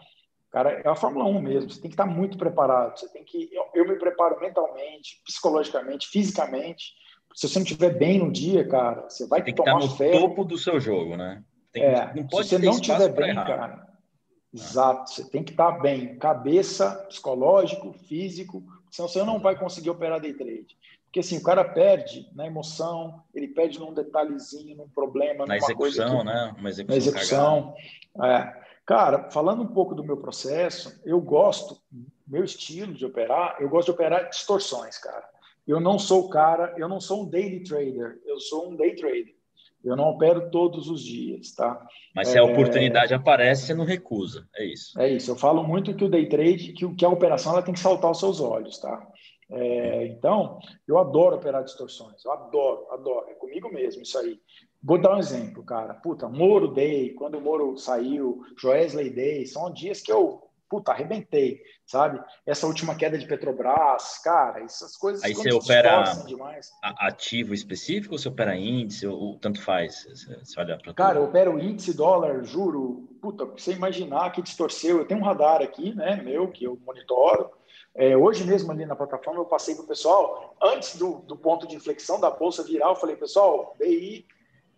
cara, 0.52 0.82
é 0.84 0.90
a 0.90 0.96
Fórmula 0.96 1.26
1 1.26 1.42
mesmo. 1.42 1.70
Você 1.70 1.80
tem 1.80 1.90
que 1.90 1.94
estar 1.94 2.08
muito 2.08 2.38
preparado. 2.38 2.98
Você 2.98 3.08
tem 3.10 3.24
que. 3.24 3.48
Eu, 3.54 3.66
eu 3.76 3.88
me 3.88 3.98
preparo 3.98 4.40
mentalmente, 4.40 5.22
psicologicamente, 5.24 6.08
fisicamente. 6.08 6.94
Se 7.36 7.48
você 7.48 7.60
não 7.60 7.64
estiver 7.64 7.92
bem 7.92 8.18
no 8.18 8.32
dia, 8.32 8.68
cara, 8.68 9.08
você 9.08 9.28
vai 9.28 9.44
tem 9.44 9.54
que 9.54 9.64
tomar 9.64 9.78
estar 9.78 9.92
no 9.92 9.96
ferro. 9.96 10.20
topo 10.22 10.44
do 10.44 10.58
seu 10.58 10.80
jogo, 10.80 11.16
né? 11.16 11.44
Tem, 11.72 11.84
é, 11.84 12.12
não 12.16 12.28
pode 12.28 12.48
se 12.48 12.58
você 12.58 12.66
não 12.66 12.74
estiver 12.74 13.10
bem, 13.10 13.36
cara. 13.36 13.88
Exato, 14.52 15.12
você 15.12 15.30
tem 15.30 15.44
que 15.44 15.52
estar 15.52 15.74
bem, 15.74 16.18
cabeça, 16.18 17.06
psicológico, 17.08 17.94
físico, 17.94 18.64
senão 18.90 19.08
você 19.08 19.24
não 19.24 19.40
vai 19.40 19.56
conseguir 19.56 19.92
operar 19.92 20.20
day 20.20 20.34
trade. 20.34 20.76
Porque 21.10 21.22
assim, 21.22 21.40
o 21.40 21.44
cara 21.44 21.64
perde 21.64 22.30
na 22.36 22.46
emoção, 22.46 23.24
ele 23.34 23.48
perde 23.48 23.80
num 23.80 23.92
detalhezinho, 23.92 24.78
num 24.78 24.88
problema, 24.88 25.44
na 25.48 25.58
execução, 25.58 25.76
coisa 25.76 26.06
que, 26.06 26.24
né? 26.24 26.56
Uma 26.56 26.70
execução. 26.70 26.96
Na 26.96 26.98
execução. 26.98 27.76
É. 28.24 28.60
Cara, 28.86 29.30
falando 29.32 29.64
um 29.64 29.68
pouco 29.68 29.96
do 29.96 30.04
meu 30.04 30.18
processo, 30.18 31.02
eu 31.04 31.20
gosto, 31.20 31.82
meu 32.28 32.44
estilo 32.44 32.94
de 32.94 33.08
operar, 33.08 33.58
eu 33.60 33.68
gosto 33.70 33.88
de 33.88 33.92
operar 33.92 34.30
distorções, 34.30 35.00
cara. 35.00 35.28
Eu 35.68 35.80
não 35.80 35.98
sou 35.98 36.26
o 36.26 36.30
cara, 36.30 36.76
eu 36.78 36.88
não 36.88 37.02
sou 37.02 37.24
um 37.24 37.30
daily 37.30 37.64
trader, 37.64 38.20
eu 38.26 38.40
sou 38.40 38.70
um 38.70 38.76
day 38.76 38.96
trader. 38.96 39.36
Eu 39.84 39.96
não 39.96 40.10
opero 40.10 40.52
todos 40.52 40.90
os 40.90 41.04
dias, 41.04 41.54
tá? 41.54 41.88
Mas 42.14 42.28
se 42.28 42.38
a 42.38 42.44
oportunidade 42.44 43.14
aparece, 43.14 43.66
você 43.66 43.74
não 43.74 43.86
recusa, 43.86 44.48
é 44.56 44.66
isso. 44.66 45.00
É 45.00 45.10
isso. 45.10 45.32
Eu 45.32 45.36
falo 45.36 45.64
muito 45.64 45.96
que 45.96 46.04
o 46.04 46.10
day 46.10 46.28
trade, 46.28 46.74
que, 46.74 46.96
que 46.96 47.06
a 47.06 47.10
operação 47.10 47.54
ela 47.54 47.62
tem 47.62 47.74
que 47.74 47.80
saltar 47.80 48.12
os 48.12 48.20
seus 48.20 48.42
olhos, 48.42 48.78
tá? 48.78 49.08
É, 49.52 50.06
então, 50.06 50.60
eu 50.88 51.00
adoro 51.00 51.36
operar 51.36 51.64
distorções, 51.64 52.24
eu 52.24 52.32
adoro, 52.32 52.86
adoro, 52.92 53.30
é 53.30 53.34
comigo 53.34 53.72
mesmo 53.74 54.04
isso 54.04 54.18
aí. 54.20 54.40
Vou 54.82 55.00
dar 55.00 55.16
um 55.16 55.20
exemplo, 55.20 55.64
cara. 55.64 55.94
Puta, 55.96 56.30
Moro 56.30 56.68
Day, 56.68 57.14
quando 57.16 57.38
o 57.38 57.42
Moro 57.42 57.76
saiu, 57.76 58.44
Joesley 58.58 59.10
Day, 59.10 59.46
são 59.46 59.74
dias 59.74 60.02
que 60.02 60.12
eu, 60.12 60.42
puta, 60.70 60.92
arrebentei, 60.92 61.60
sabe? 61.86 62.24
Essa 62.46 62.68
última 62.68 62.96
queda 62.96 63.18
de 63.18 63.26
Petrobras, 63.26 64.20
cara, 64.24 64.64
essas 64.64 64.96
coisas. 64.96 65.24
Aí 65.24 65.34
você 65.34 65.52
opera 65.52 66.04
ativo 66.82 67.54
específico 67.54 68.14
ou 68.14 68.20
você 68.20 68.30
opera 68.30 68.56
índice, 68.56 69.08
ou, 69.08 69.38
tanto 69.40 69.62
faz? 69.62 70.06
Você 70.44 70.60
olha 70.60 70.78
pra 70.78 70.94
cara, 70.94 71.16
tudo. 71.16 71.24
eu 71.24 71.30
opero 71.30 71.60
índice, 71.60 71.94
dólar, 71.94 72.44
juro, 72.46 73.10
puta, 73.20 73.46
você 73.46 73.74
imaginar 73.74 74.32
que 74.32 74.44
distorceu. 74.44 75.00
Eu 75.00 75.06
tenho 75.06 75.20
um 75.20 75.26
radar 75.26 75.62
aqui, 75.62 75.94
né, 75.96 76.22
meu, 76.24 76.50
que 76.50 76.64
eu 76.64 76.80
monitoro 76.86 77.59
é, 77.96 78.16
hoje 78.16 78.44
mesmo 78.46 78.72
ali 78.72 78.86
na 78.86 78.96
plataforma 78.96 79.40
eu 79.40 79.46
passei 79.46 79.76
para 79.76 79.84
o 79.84 79.88
pessoal, 79.88 80.56
antes 80.62 80.96
do, 80.98 81.20
do, 81.20 81.36
ponto 81.36 81.68
de 81.68 81.76
inflexão 81.76 82.20
da 82.20 82.30
bolsa 82.30 82.64
viral, 82.64 82.92
eu 82.92 83.00
falei, 83.00 83.16
pessoal, 83.16 83.76
DI, 83.80 84.26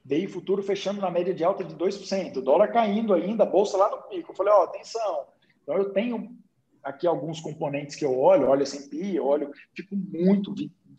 DI 0.03 0.27
futuro 0.27 0.63
fechando 0.63 1.01
na 1.01 1.11
média 1.11 1.33
de 1.33 1.43
alta 1.43 1.63
de 1.63 1.75
2%, 1.75 2.41
dólar 2.41 2.69
caindo 2.69 3.13
ainda, 3.13 3.45
bolsa 3.45 3.77
lá 3.77 3.89
no 3.89 4.01
pico. 4.03 4.31
Eu 4.31 4.35
falei, 4.35 4.53
ó, 4.53 4.61
oh, 4.61 4.63
atenção. 4.63 5.25
Então 5.61 5.77
eu 5.77 5.91
tenho 5.91 6.35
aqui 6.83 7.05
alguns 7.05 7.39
componentes 7.39 7.95
que 7.95 8.05
eu 8.05 8.17
olho, 8.17 8.49
olho 8.49 8.63
S&P, 8.63 9.19
olho, 9.19 9.51
fico 9.75 9.95
muito, 9.95 10.53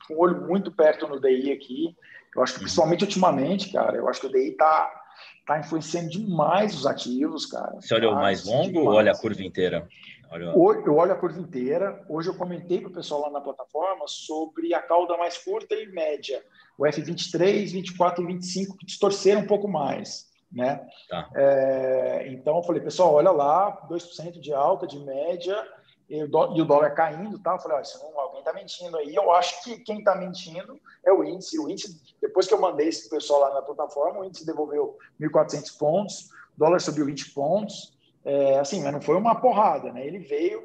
com 0.06 0.14
o 0.14 0.20
olho 0.20 0.46
muito 0.46 0.70
perto 0.70 1.08
no 1.08 1.20
DI 1.20 1.50
aqui. 1.50 1.96
Eu 2.34 2.42
acho 2.42 2.54
que 2.54 2.60
uhum. 2.60 2.64
principalmente 2.64 3.04
ultimamente, 3.04 3.72
cara, 3.72 3.96
eu 3.96 4.08
acho 4.08 4.20
que 4.20 4.26
o 4.26 4.32
DI 4.32 4.50
está 4.50 5.02
tá 5.46 5.58
influenciando 5.58 6.10
demais 6.10 6.74
os 6.74 6.86
ativos, 6.86 7.46
cara. 7.46 7.80
Você 7.80 7.94
olha 7.94 8.10
o 8.10 8.14
mais 8.14 8.44
longo 8.46 8.80
ou 8.80 8.88
olha 8.88 9.12
a 9.12 9.18
curva 9.18 9.42
inteira? 9.42 9.88
Olha... 10.32 10.44
Eu 10.44 10.96
olho 10.96 11.12
a 11.12 11.16
curva 11.16 11.38
inteira. 11.38 12.02
Hoje 12.08 12.30
eu 12.30 12.34
comentei 12.34 12.80
para 12.80 12.88
o 12.88 12.92
pessoal 12.92 13.20
lá 13.20 13.30
na 13.30 13.40
plataforma 13.40 14.04
sobre 14.08 14.72
a 14.72 14.80
cauda 14.80 15.16
mais 15.18 15.36
curta 15.36 15.74
e 15.74 15.86
média. 15.88 16.42
O 16.78 16.84
F23, 16.84 17.70
24 17.70 18.24
e 18.24 18.26
25 18.26 18.78
que 18.78 18.86
distorceram 18.86 19.42
um 19.42 19.46
pouco 19.46 19.68
mais. 19.68 20.32
Né? 20.50 20.86
Tá. 21.08 21.30
É, 21.34 22.28
então 22.28 22.56
eu 22.56 22.62
falei, 22.62 22.80
pessoal, 22.80 23.14
olha 23.14 23.30
lá, 23.30 23.86
2% 23.88 24.40
de 24.40 24.54
alta, 24.54 24.86
de 24.86 24.98
média, 24.98 25.66
e 26.08 26.24
o, 26.24 26.28
dólar 26.28 26.90
caindo, 26.90 27.38
tá? 27.38 27.52
Eu 27.52 27.58
falei, 27.58 27.78
ó, 27.78 28.10
não, 28.10 28.20
alguém 28.20 28.40
está 28.40 28.52
mentindo 28.52 28.96
aí. 28.98 29.14
Eu 29.14 29.30
acho 29.32 29.62
que 29.64 29.78
quem 29.78 29.98
está 29.98 30.14
mentindo 30.14 30.78
é 31.04 31.12
o 31.12 31.24
índice. 31.24 31.58
O 31.58 31.70
índice, 31.70 32.00
depois 32.20 32.46
que 32.46 32.54
eu 32.54 32.60
mandei 32.60 32.88
esse 32.88 33.08
pessoal 33.08 33.40
lá 33.40 33.54
na 33.54 33.62
plataforma, 33.62 34.20
o 34.20 34.24
índice 34.24 34.46
devolveu 34.46 34.98
1.400 35.20 35.78
pontos, 35.78 36.30
o 36.54 36.58
dólar 36.58 36.80
subiu 36.80 37.06
20 37.06 37.32
pontos, 37.32 37.91
é, 38.24 38.58
assim, 38.58 38.82
mas 38.82 38.92
não 38.92 39.00
foi 39.00 39.16
uma 39.16 39.40
porrada, 39.40 39.92
né? 39.92 40.06
Ele 40.06 40.18
veio, 40.18 40.62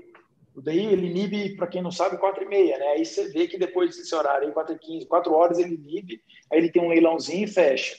daí 0.58 0.86
ele 0.86 1.08
inibe, 1.08 1.56
para 1.56 1.68
quem 1.68 1.82
não 1.82 1.92
sabe, 1.92 2.18
4 2.18 2.44
e 2.44 2.48
meia, 2.48 2.78
né? 2.78 2.86
Aí 2.90 3.06
você 3.06 3.30
vê 3.30 3.48
que 3.48 3.58
depois 3.58 3.96
desse 3.96 4.14
horário, 4.14 4.48
aí 4.48 4.54
4 4.54 4.76
e 4.76 4.80
15, 4.80 5.06
4 5.08 5.34
horas 5.34 5.60
ele 5.60 5.76
inibe, 5.76 6.22
aí 6.52 6.60
ele 6.60 6.72
tem 6.72 6.82
um 6.82 6.90
leilãozinho 6.90 7.46
e 7.46 7.48
fecha. 7.48 7.96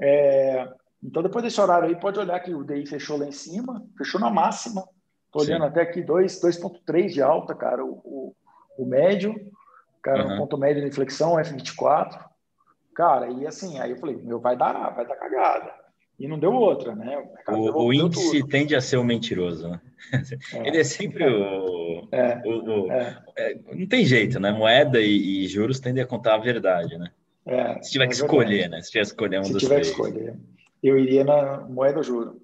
É, 0.00 0.68
então, 1.02 1.22
depois 1.22 1.42
desse 1.42 1.60
horário 1.60 1.88
aí, 1.88 1.98
pode 1.98 2.18
olhar 2.18 2.38
que 2.40 2.54
o 2.54 2.62
DI 2.62 2.86
fechou 2.86 3.18
lá 3.18 3.26
em 3.26 3.32
cima, 3.32 3.84
fechou 3.98 4.20
na 4.20 4.30
máxima. 4.30 4.84
Estou 5.26 5.42
olhando 5.42 5.64
até 5.64 5.82
aqui 5.82 6.02
2,3 6.02 7.08
de 7.08 7.22
alta, 7.22 7.54
cara, 7.54 7.84
o, 7.84 8.00
o, 8.04 8.36
o 8.78 8.86
médio, 8.86 9.34
cara, 10.02 10.26
uhum. 10.26 10.34
o 10.34 10.38
ponto 10.38 10.58
médio 10.58 10.82
de 10.82 10.88
inflexão, 10.88 11.36
F24. 11.36 12.22
Cara, 12.94 13.30
e 13.30 13.46
assim, 13.46 13.78
aí 13.80 13.90
eu 13.90 13.96
falei, 13.96 14.16
meu, 14.16 14.38
vai 14.38 14.56
dar, 14.56 14.90
vai 14.90 15.06
dar 15.06 15.16
cagada. 15.16 15.81
E 16.22 16.28
não 16.28 16.38
deu 16.38 16.52
outra, 16.52 16.94
né? 16.94 17.20
O, 17.48 17.52
o, 17.52 17.86
o 17.86 17.92
índice 17.92 18.46
tende 18.46 18.76
a 18.76 18.80
ser 18.80 18.96
o 18.96 19.02
mentiroso, 19.02 19.68
né? 19.68 19.80
É. 20.54 20.62
Ele 20.68 20.78
é 20.78 20.84
sempre 20.84 21.26
o. 21.26 22.06
É. 22.12 22.40
o, 22.46 22.92
é. 22.92 23.18
é. 23.36 23.58
não 23.74 23.86
tem 23.88 24.04
jeito, 24.04 24.38
né? 24.38 24.52
Moeda 24.52 25.00
e, 25.00 25.42
e, 25.42 25.48
juros 25.48 25.80
tendem 25.80 26.00
a 26.00 26.06
contar 26.06 26.36
a 26.36 26.38
verdade, 26.38 26.96
né? 26.96 27.10
É, 27.44 27.82
Se 27.82 27.90
tiver 27.90 28.06
que 28.06 28.14
escolher, 28.14 28.70
né? 28.70 28.80
Se 28.82 28.92
tiver 28.92 29.00
que 29.00 29.08
escolher 29.08 29.40
um 29.40 29.44
Se 29.44 29.52
dos 29.52 29.62
tiver 29.62 29.80
três. 29.80 29.88
que 29.88 30.00
escolher, 30.00 30.36
eu 30.80 30.96
iria 30.96 31.24
na 31.24 31.62
moeda 31.62 31.98
ou 31.98 32.04
juro. 32.04 32.40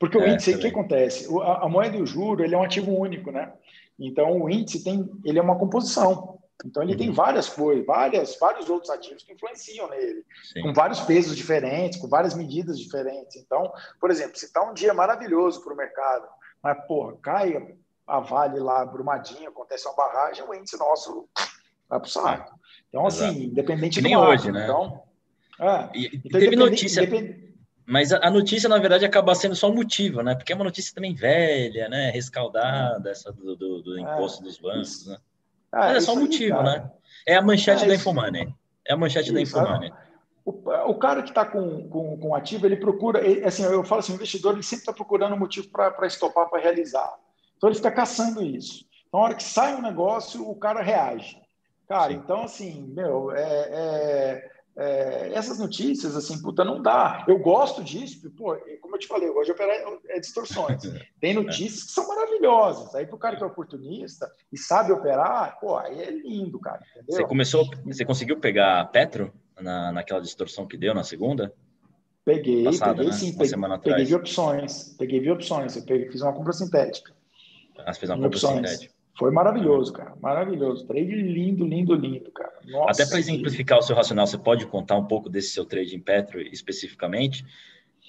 Porque 0.00 0.16
o 0.16 0.26
índice, 0.26 0.54
o 0.54 0.58
que 0.58 0.68
acontece? 0.68 1.28
A, 1.42 1.66
a 1.66 1.68
moeda 1.68 1.98
e 1.98 2.00
o 2.00 2.06
juro, 2.06 2.42
ele 2.42 2.54
é 2.54 2.58
um 2.58 2.62
ativo 2.62 2.98
único, 2.98 3.30
né? 3.30 3.52
Então, 4.00 4.40
o 4.40 4.48
índice 4.48 4.82
tem, 4.82 5.06
ele 5.22 5.38
é 5.38 5.42
uma 5.42 5.58
composição. 5.58 6.37
Então 6.64 6.82
ele 6.82 6.92
uhum. 6.92 6.98
tem 6.98 7.12
várias 7.12 7.48
coisas, 7.48 7.86
várias, 7.86 8.36
vários 8.38 8.68
outros 8.68 8.90
ativos 8.90 9.22
que 9.22 9.32
influenciam 9.32 9.88
nele, 9.88 10.24
Sim. 10.52 10.62
com 10.62 10.72
vários 10.72 11.00
pesos 11.00 11.36
diferentes, 11.36 12.00
com 12.00 12.08
várias 12.08 12.34
medidas 12.34 12.78
diferentes. 12.78 13.36
Então, 13.36 13.72
por 14.00 14.10
exemplo, 14.10 14.36
se 14.36 14.46
está 14.46 14.68
um 14.68 14.74
dia 14.74 14.92
maravilhoso 14.92 15.62
para 15.62 15.72
o 15.72 15.76
mercado, 15.76 16.26
mas 16.62 16.86
porra, 16.86 17.16
cai 17.22 17.74
a 18.06 18.20
Vale 18.20 18.58
lá, 18.58 18.84
Brumadinho, 18.84 19.48
acontece 19.48 19.86
uma 19.86 19.94
barragem, 19.94 20.42
o 20.42 20.54
índice 20.54 20.76
nosso 20.78 21.28
vai 21.88 22.00
para 22.00 22.06
o 22.06 22.10
saco. 22.10 22.58
Então, 22.88 23.06
Exato. 23.06 23.30
assim, 23.30 23.44
independente 23.44 24.00
Nem 24.00 24.14
do 24.14 24.20
hoje, 24.20 24.50
né? 24.50 24.64
Então, 24.64 25.02
é, 25.60 25.90
e, 25.94 26.20
então, 26.24 26.40
teve 26.40 26.56
notícia. 26.56 27.02
Mas 27.90 28.12
a 28.12 28.30
notícia, 28.30 28.68
na 28.68 28.78
verdade, 28.78 29.06
acaba 29.06 29.34
sendo 29.34 29.56
só 29.56 29.70
um 29.70 29.74
motivo, 29.74 30.22
né? 30.22 30.34
Porque 30.34 30.52
é 30.52 30.54
uma 30.54 30.64
notícia 30.64 30.94
também 30.94 31.14
velha, 31.14 31.88
né? 31.88 32.10
Rescaldada, 32.10 33.10
essa 33.10 33.32
do, 33.32 33.56
do, 33.56 33.82
do 33.82 33.98
é, 33.98 34.02
imposto 34.02 34.42
é, 34.42 34.44
dos 34.44 34.58
bancos, 34.58 35.06
né? 35.06 35.16
Ah, 35.72 35.78
Mas 35.78 35.96
é 35.96 36.00
só 36.00 36.14
um 36.14 36.20
motivo, 36.20 36.62
né? 36.62 36.90
É 37.26 37.36
a 37.36 37.42
manchete 37.42 37.84
é, 37.84 37.88
da 37.88 37.94
Infomoney. 37.94 38.54
É 38.86 38.94
a 38.94 38.96
manchete 38.96 39.32
da 39.32 39.40
Infomoney. 39.40 39.92
O, 40.44 40.50
o, 40.90 40.94
cara 40.94 41.22
que 41.22 41.28
está 41.28 41.44
com, 41.44 41.88
com, 41.88 42.16
com 42.18 42.34
ativo, 42.34 42.64
ele 42.64 42.76
procura, 42.76 43.26
ele, 43.26 43.44
assim, 43.44 43.62
eu 43.64 43.84
falo 43.84 43.98
assim, 43.98 44.12
o 44.12 44.14
investidor 44.14 44.54
ele 44.54 44.62
sempre 44.62 44.82
está 44.82 44.92
procurando 44.92 45.34
um 45.34 45.38
motivo 45.38 45.68
para 45.68 46.06
estopar, 46.06 46.48
para 46.48 46.62
realizar. 46.62 47.14
Então 47.56 47.68
ele 47.68 47.76
fica 47.76 47.90
caçando 47.90 48.42
isso. 48.42 48.86
Então, 49.08 49.20
na 49.20 49.26
hora 49.26 49.34
que 49.34 49.42
sai 49.42 49.74
um 49.74 49.82
negócio, 49.82 50.48
o 50.48 50.56
cara 50.56 50.80
reage. 50.80 51.36
Cara, 51.86 52.12
Sim. 52.12 52.20
então 52.22 52.42
assim, 52.44 52.92
meu, 52.94 53.30
é, 53.32 53.42
é 53.42 54.50
é, 54.80 55.32
essas 55.34 55.58
notícias, 55.58 56.14
assim, 56.14 56.40
puta, 56.40 56.64
não 56.64 56.80
dá. 56.80 57.24
Eu 57.26 57.36
gosto 57.40 57.82
disso, 57.82 58.30
pô, 58.30 58.56
como 58.80 58.94
eu 58.94 59.00
te 59.00 59.08
falei, 59.08 59.28
eu 59.28 59.34
gosto 59.34 59.46
de 59.46 59.52
operar 59.52 59.76
é, 60.08 60.20
distorções. 60.20 60.80
Tem 61.20 61.34
notícias 61.34 61.82
que 61.82 61.90
são 61.90 62.06
maravilhosas. 62.06 62.94
Aí, 62.94 63.04
para 63.04 63.16
o 63.16 63.18
cara 63.18 63.36
que 63.36 63.42
é 63.42 63.46
oportunista 63.46 64.30
e 64.52 64.56
sabe 64.56 64.92
operar, 64.92 65.58
pô, 65.58 65.76
aí 65.76 66.00
é 66.00 66.10
lindo, 66.12 66.60
cara. 66.60 66.80
Entendeu? 66.92 67.16
Você 67.16 67.24
começou, 67.24 67.68
você 67.84 68.04
conseguiu 68.04 68.38
pegar 68.38 68.84
Petro 68.92 69.32
na, 69.60 69.90
naquela 69.90 70.20
distorção 70.20 70.64
que 70.64 70.76
deu 70.76 70.94
na 70.94 71.02
segunda? 71.02 71.52
Peguei, 72.24 72.62
Passada, 72.62 72.94
peguei 72.94 73.10
né? 73.10 73.12
sim. 73.16 73.36
Peguei, 73.36 73.94
peguei 73.96 74.14
opções. 74.14 74.94
Peguei 74.96 75.18
vi 75.18 75.30
opções. 75.32 75.76
Eu 75.76 75.82
peguei, 75.82 76.08
fiz 76.08 76.22
uma 76.22 76.32
compra 76.32 76.52
sintética. 76.52 77.12
Ah, 77.78 77.92
você 77.92 77.98
fez 77.98 78.10
uma 78.10 78.16
compra 78.16 78.28
opções. 78.28 78.70
sintética. 78.70 78.97
Foi 79.18 79.32
maravilhoso, 79.32 79.92
cara. 79.92 80.14
Maravilhoso. 80.20 80.86
Trade 80.86 81.10
lindo, 81.10 81.66
lindo, 81.66 81.92
lindo, 81.92 82.30
cara. 82.30 82.52
Nossa, 82.64 83.02
Até 83.02 83.10
para 83.10 83.18
exemplificar 83.18 83.78
o 83.78 83.82
seu 83.82 83.96
racional, 83.96 84.26
você 84.26 84.38
pode 84.38 84.64
contar 84.66 84.96
um 84.96 85.06
pouco 85.06 85.28
desse 85.28 85.50
seu 85.50 85.64
trade 85.64 85.96
em 85.96 86.00
Petro 86.00 86.40
especificamente? 86.40 87.44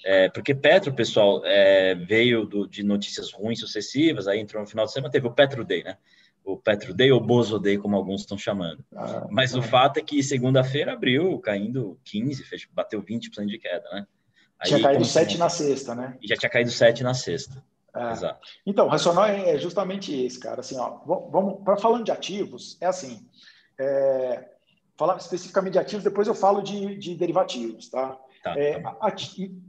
É, 0.04 0.28
porque 0.28 0.54
Petro, 0.54 0.94
pessoal, 0.94 1.42
é, 1.44 1.96
veio 1.96 2.46
do, 2.46 2.66
de 2.66 2.84
notícias 2.84 3.32
ruins 3.32 3.58
sucessivas, 3.58 4.28
aí 4.28 4.38
entrou 4.38 4.62
no 4.62 4.68
final 4.68 4.86
de 4.86 4.92
semana, 4.92 5.10
teve 5.10 5.26
o 5.26 5.32
Petro 5.32 5.64
Day, 5.64 5.82
né? 5.82 5.96
O 6.44 6.56
Petro 6.56 6.94
Day 6.94 7.10
ou 7.10 7.20
Bozo 7.20 7.58
Day, 7.58 7.76
como 7.76 7.96
alguns 7.96 8.22
estão 8.22 8.38
chamando. 8.38 8.84
Ah, 8.94 9.26
Mas 9.30 9.54
o 9.54 9.60
fato 9.60 9.98
é 9.98 10.02
que 10.02 10.22
segunda-feira 10.22 10.92
abriu 10.92 11.38
caindo 11.40 11.98
15, 12.04 12.44
fez, 12.44 12.66
bateu 12.72 13.02
20% 13.02 13.46
de 13.46 13.58
queda, 13.58 13.84
né? 13.92 14.06
Aí, 14.60 14.68
tinha 14.68 14.80
caído 14.80 15.04
7 15.04 15.38
na 15.38 15.48
sexta, 15.48 15.94
né? 15.94 16.16
E 16.22 16.28
já 16.28 16.36
tinha 16.36 16.50
caído 16.50 16.70
7 16.70 17.02
na 17.02 17.14
sexta. 17.14 17.62
É. 17.94 18.12
Exato. 18.12 18.48
Então, 18.64 18.86
o 18.86 18.88
racional 18.88 19.26
é, 19.26 19.50
é 19.50 19.58
justamente 19.58 20.14
esse, 20.14 20.38
cara. 20.38 20.60
Assim, 20.60 20.78
ó, 20.78 20.98
vamos 21.06 21.62
para 21.64 21.76
falando 21.76 22.04
de 22.04 22.12
ativos, 22.12 22.76
é 22.80 22.86
assim. 22.86 23.26
É, 23.78 24.48
falar 24.96 25.16
especificamente 25.16 25.72
de 25.72 25.78
ativos, 25.78 26.04
depois 26.04 26.28
eu 26.28 26.34
falo 26.34 26.62
de, 26.62 26.96
de 26.96 27.14
derivativos, 27.14 27.88
tá? 27.88 28.18
tá, 28.42 28.54
é, 28.58 28.80
tá. 28.80 29.14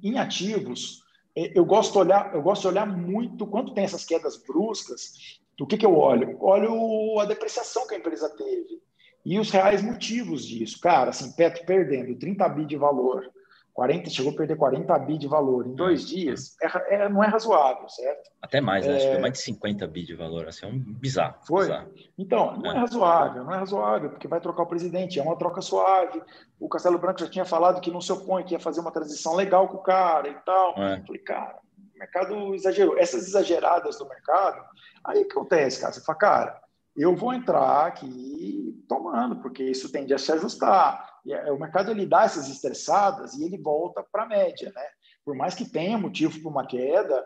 em 0.03 0.19
ativos, 0.19 1.03
é, 1.35 1.57
eu 1.57 1.65
gosto 1.65 1.93
de 1.93 1.97
olhar, 1.99 2.33
eu 2.35 2.41
gosto 2.41 2.63
de 2.63 2.67
olhar 2.67 2.85
muito 2.85 3.47
quando 3.47 3.73
tem 3.73 3.83
essas 3.83 4.03
quedas 4.03 4.37
bruscas. 4.37 5.39
O 5.59 5.65
que, 5.65 5.77
que 5.77 5.85
eu 5.85 5.97
olho? 5.97 6.37
Olho 6.41 7.19
a 7.19 7.25
depreciação 7.25 7.87
que 7.87 7.95
a 7.95 7.97
empresa 7.97 8.29
teve 8.29 8.81
e 9.25 9.39
os 9.39 9.51
reais 9.51 9.81
motivos 9.81 10.45
disso. 10.45 10.79
Cara, 10.81 11.11
assim, 11.11 11.31
Petro 11.31 11.65
perdendo 11.65 12.17
30 12.17 12.49
bi 12.49 12.65
de 12.65 12.75
valor, 12.75 13.31
40, 13.73 14.09
chegou 14.09 14.33
a 14.33 14.35
perder 14.35 14.57
40 14.57 14.99
bi 14.99 15.17
de 15.17 15.27
valor 15.27 15.65
em 15.65 15.73
dois 15.73 16.07
dias, 16.07 16.55
é, 16.61 16.95
é, 16.95 17.09
não 17.09 17.23
é 17.23 17.27
razoável, 17.27 17.87
certo? 17.87 18.29
Até 18.41 18.59
mais, 18.59 18.85
né? 18.85 18.95
Acho 18.95 19.07
que 19.07 19.15
é 19.15 19.19
mais 19.19 19.33
de 19.33 19.39
50 19.39 19.87
bi 19.87 20.03
de 20.03 20.15
valor, 20.15 20.47
assim, 20.47 20.65
é 20.65 20.69
um 20.69 20.77
bizarro. 20.77 21.35
Foi? 21.47 21.65
Bizarro. 21.65 21.91
Então, 22.17 22.57
não 22.57 22.71
é. 22.71 22.75
é. 22.75 22.79
razoável, 22.79 23.43
não 23.43 23.53
é 23.53 23.57
razoável, 23.57 24.09
porque 24.09 24.27
vai 24.27 24.41
trocar 24.41 24.63
o 24.63 24.67
presidente, 24.67 25.19
é 25.19 25.23
uma 25.23 25.37
troca 25.37 25.61
suave. 25.61 26.21
O 26.59 26.67
Castelo 26.67 26.99
Branco 26.99 27.19
já 27.19 27.29
tinha 27.29 27.45
falado 27.45 27.81
que 27.81 27.91
não 27.91 28.01
se 28.01 28.11
opõe, 28.11 28.43
que 28.43 28.53
ia 28.53 28.59
fazer 28.59 28.81
uma 28.81 28.91
transição 28.91 29.35
legal 29.35 29.67
com 29.67 29.77
o 29.77 29.83
cara 29.83 30.27
e 30.27 30.35
tal. 30.45 30.71
É. 30.77 31.01
Falei, 31.05 31.21
cara, 31.21 31.59
o 31.95 31.99
mercado 31.99 32.53
exagerou. 32.53 32.97
Essas 32.97 33.27
exageradas 33.27 33.97
do 33.97 34.07
mercado, 34.07 34.63
aí 35.03 35.23
que 35.23 35.31
acontece, 35.31 35.79
cara? 35.79 35.93
Você 35.93 36.03
fala, 36.03 36.17
cara, 36.17 36.61
eu 36.95 37.15
vou 37.15 37.33
entrar 37.33 37.87
aqui 37.87 38.83
tomando, 38.87 39.37
porque 39.37 39.63
isso 39.63 39.91
tende 39.91 40.13
a 40.13 40.17
se 40.17 40.31
ajustar. 40.31 41.19
E 41.25 41.33
é, 41.33 41.51
o 41.51 41.59
mercado 41.59 41.91
ele 41.91 42.05
dá 42.05 42.23
essas 42.23 42.49
estressadas 42.49 43.33
e 43.35 43.43
ele 43.43 43.57
volta 43.57 44.03
para 44.11 44.23
a 44.23 44.27
média, 44.27 44.71
né? 44.75 44.85
Por 45.23 45.35
mais 45.35 45.53
que 45.53 45.69
tenha 45.69 45.97
motivo 45.97 46.39
para 46.41 46.49
uma 46.49 46.65
queda, 46.65 47.25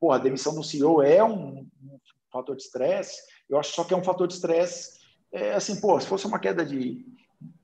porra, 0.00 0.16
a 0.16 0.20
demissão 0.20 0.54
do 0.54 0.64
CEO 0.64 1.02
é 1.02 1.22
um, 1.22 1.58
um 1.82 1.98
fator 2.32 2.56
de 2.56 2.62
estresse. 2.62 3.22
Eu 3.48 3.58
acho 3.58 3.72
só 3.72 3.84
que 3.84 3.92
é 3.92 3.96
um 3.96 4.04
fator 4.04 4.26
de 4.26 4.34
estresse, 4.34 4.98
é, 5.30 5.52
assim, 5.54 5.80
pô, 5.80 5.98
se 6.00 6.06
fosse 6.06 6.26
uma 6.26 6.38
queda 6.38 6.64
de 6.64 7.04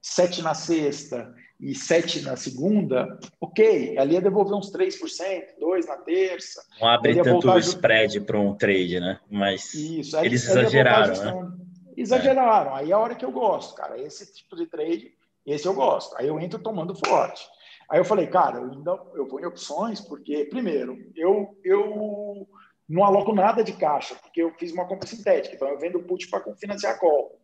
7 0.03 0.43
na 0.43 0.55
sexta 0.55 1.35
e 1.61 1.75
7 1.75 2.23
na 2.23 2.37
segunda, 2.37 3.19
ok, 3.39 3.99
ali 3.99 4.15
ia 4.15 4.21
devolver 4.21 4.57
uns 4.57 4.73
3%, 4.73 4.99
2% 5.61 5.87
na 5.87 5.97
terça. 5.99 6.65
Não 6.81 6.89
abre 6.89 7.23
tanto 7.23 7.51
o 7.51 7.59
spread 7.59 8.21
para 8.23 8.41
um 8.41 8.57
trade, 8.57 8.99
né? 8.99 9.21
Mas 9.31 9.75
Isso, 9.75 10.17
eles 10.19 10.49
exageraram, 10.49 11.23
né? 11.23 11.53
Exageraram. 11.97 12.77
É. 12.77 12.81
Aí 12.81 12.91
é 12.91 12.95
a 12.95 12.99
hora 12.99 13.15
que 13.15 13.25
eu 13.25 13.31
gosto, 13.31 13.75
cara. 13.75 14.01
Esse 14.01 14.33
tipo 14.33 14.57
de 14.57 14.67
trade 14.67 15.13
esse 15.47 15.67
eu 15.67 15.75
gosto. 15.75 16.17
Aí 16.17 16.29
eu 16.29 16.39
entro 16.41 16.59
tomando 16.59 16.95
forte. 16.95 17.47
Aí 17.89 17.99
eu 17.99 18.05
falei, 18.05 18.27
cara, 18.27 18.59
eu 18.59 18.71
ainda 18.71 18.91
eu 19.15 19.27
vou 19.27 19.41
em 19.41 19.47
opções, 19.47 20.01
porque, 20.01 20.45
primeiro, 20.45 20.97
eu, 21.17 21.59
eu 21.65 22.47
não 22.89 23.05
aloco 23.05 23.35
nada 23.35 23.65
de 23.65 23.73
caixa, 23.73 24.15
porque 24.15 24.41
eu 24.43 24.55
fiz 24.59 24.73
uma 24.73 24.87
compra 24.87 25.09
sintética. 25.09 25.55
Então 25.55 25.69
eu 25.69 25.79
vendo 25.79 26.03
put 26.03 26.29
para 26.31 26.55
financiar 26.55 26.99
call. 26.99 27.39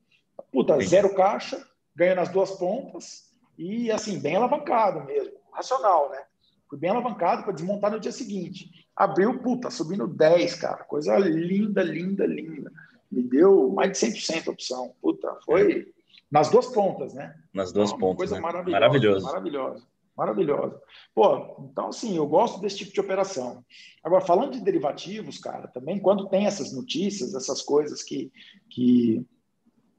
Puta, 0.52 0.78
zero 0.80 1.14
caixa, 1.14 1.62
ganho 1.94 2.14
nas 2.14 2.28
duas 2.28 2.52
pontas 2.52 3.26
e, 3.58 3.90
assim, 3.90 4.18
bem 4.18 4.36
alavancado 4.36 5.04
mesmo. 5.04 5.32
Racional, 5.52 6.10
né? 6.10 6.22
Fui 6.68 6.78
bem 6.78 6.90
alavancado 6.90 7.44
para 7.44 7.52
desmontar 7.52 7.90
no 7.90 8.00
dia 8.00 8.12
seguinte. 8.12 8.70
Abriu, 8.94 9.38
puta, 9.38 9.70
subindo 9.70 10.06
10, 10.06 10.54
cara. 10.56 10.84
Coisa 10.84 11.16
linda, 11.18 11.82
linda, 11.82 12.26
linda. 12.26 12.72
Me 13.10 13.22
deu 13.22 13.70
mais 13.70 13.98
de 13.98 14.06
100% 14.06 14.48
opção. 14.48 14.94
Puta, 15.00 15.38
foi 15.44 15.92
nas 16.30 16.50
duas 16.50 16.66
pontas, 16.66 17.14
né? 17.14 17.34
Nas 17.54 17.72
duas 17.72 17.90
Uma 17.90 17.98
pontas. 17.98 18.16
Coisa 18.16 18.34
né? 18.36 18.40
maravilhosa. 18.40 18.80
Maravilhoso. 18.80 19.26
Maravilhosa. 19.26 19.86
Maravilhosa. 20.16 20.80
Pô, 21.14 21.68
então, 21.70 21.88
assim, 21.88 22.16
eu 22.16 22.26
gosto 22.26 22.60
desse 22.60 22.78
tipo 22.78 22.92
de 22.92 23.00
operação. 23.00 23.62
Agora, 24.02 24.24
falando 24.24 24.52
de 24.52 24.64
derivativos, 24.64 25.38
cara, 25.38 25.68
também 25.68 26.00
quando 26.00 26.28
tem 26.28 26.46
essas 26.46 26.72
notícias, 26.72 27.34
essas 27.34 27.60
coisas 27.60 28.02
que, 28.02 28.32
que, 28.70 29.24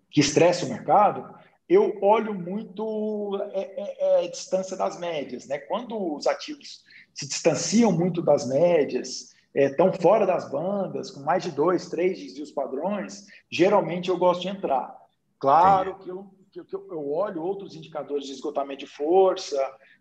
que 0.10 0.20
estressam 0.20 0.70
o 0.70 0.72
mercado, 0.72 1.36
eu 1.70 1.98
olho 2.02 2.34
muito 2.34 3.38
é, 3.52 3.60
é, 3.60 3.98
é, 4.00 4.26
a 4.26 4.30
distância 4.30 4.78
das 4.78 5.00
médias, 5.00 5.48
né? 5.48 5.58
Quando 5.60 6.16
os 6.16 6.26
ativos 6.26 6.84
se 7.14 7.28
distanciam 7.28 7.92
muito 7.92 8.22
das 8.22 8.48
médias, 8.48 9.36
estão 9.54 9.90
é, 9.90 9.94
fora 9.94 10.26
das 10.26 10.50
bandas, 10.50 11.12
com 11.12 11.22
mais 11.22 11.44
de 11.44 11.52
dois, 11.52 11.90
três 11.90 12.20
desvios 12.20 12.52
padrões, 12.52 13.26
geralmente 13.52 14.10
eu 14.10 14.18
gosto 14.18 14.42
de 14.42 14.50
entrar. 14.50 14.96
Claro 15.40 16.00
que 16.00 16.10
eu, 16.10 16.26
que 16.52 16.74
eu 16.74 17.12
olho 17.12 17.44
outros 17.44 17.76
indicadores 17.76 18.26
de 18.26 18.32
esgotamento 18.32 18.80
de 18.80 18.88
força, 18.88 19.58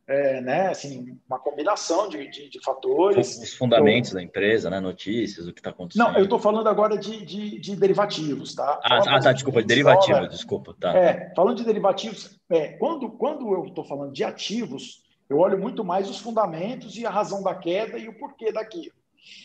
é, 0.09 0.41
né, 0.41 0.69
assim, 0.69 1.19
uma 1.29 1.39
combinação 1.39 2.09
de, 2.09 2.29
de, 2.29 2.49
de, 2.49 2.61
fatores. 2.63 3.39
Os 3.39 3.55
fundamentos 3.55 4.11
eu, 4.11 4.17
da 4.17 4.23
empresa, 4.23 4.71
né, 4.71 4.79
notícias, 4.79 5.49
o 5.49 5.53
que 5.53 5.59
está 5.59 5.71
acontecendo. 5.71 6.07
Não, 6.07 6.17
eu 6.17 6.25
estou 6.25 6.39
falando 6.39 6.69
agora 6.69 6.97
de, 6.97 7.25
de, 7.25 7.59
de, 7.59 7.75
derivativos, 7.75 8.55
tá? 8.55 8.81
Ah, 8.85 8.99
ah 8.99 9.21
tá, 9.21 9.33
desculpa, 9.33 9.61
de 9.61 9.67
derivativo, 9.67 10.29
desculpa. 10.29 10.77
Tá, 10.79 10.97
é, 10.97 11.33
falando 11.35 11.57
de 11.57 11.65
derivativos, 11.65 12.39
é, 12.49 12.69
quando, 12.75 13.11
quando 13.11 13.53
eu 13.53 13.65
estou 13.65 13.85
falando 13.85 14.13
de 14.13 14.23
ativos, 14.23 15.03
eu 15.29 15.39
olho 15.39 15.59
muito 15.59 15.85
mais 15.85 16.09
os 16.09 16.19
fundamentos 16.19 16.97
e 16.97 17.05
a 17.05 17.11
razão 17.11 17.43
da 17.43 17.55
queda 17.55 17.99
e 17.99 18.09
o 18.09 18.17
porquê 18.17 18.53
daquilo. 18.53 18.95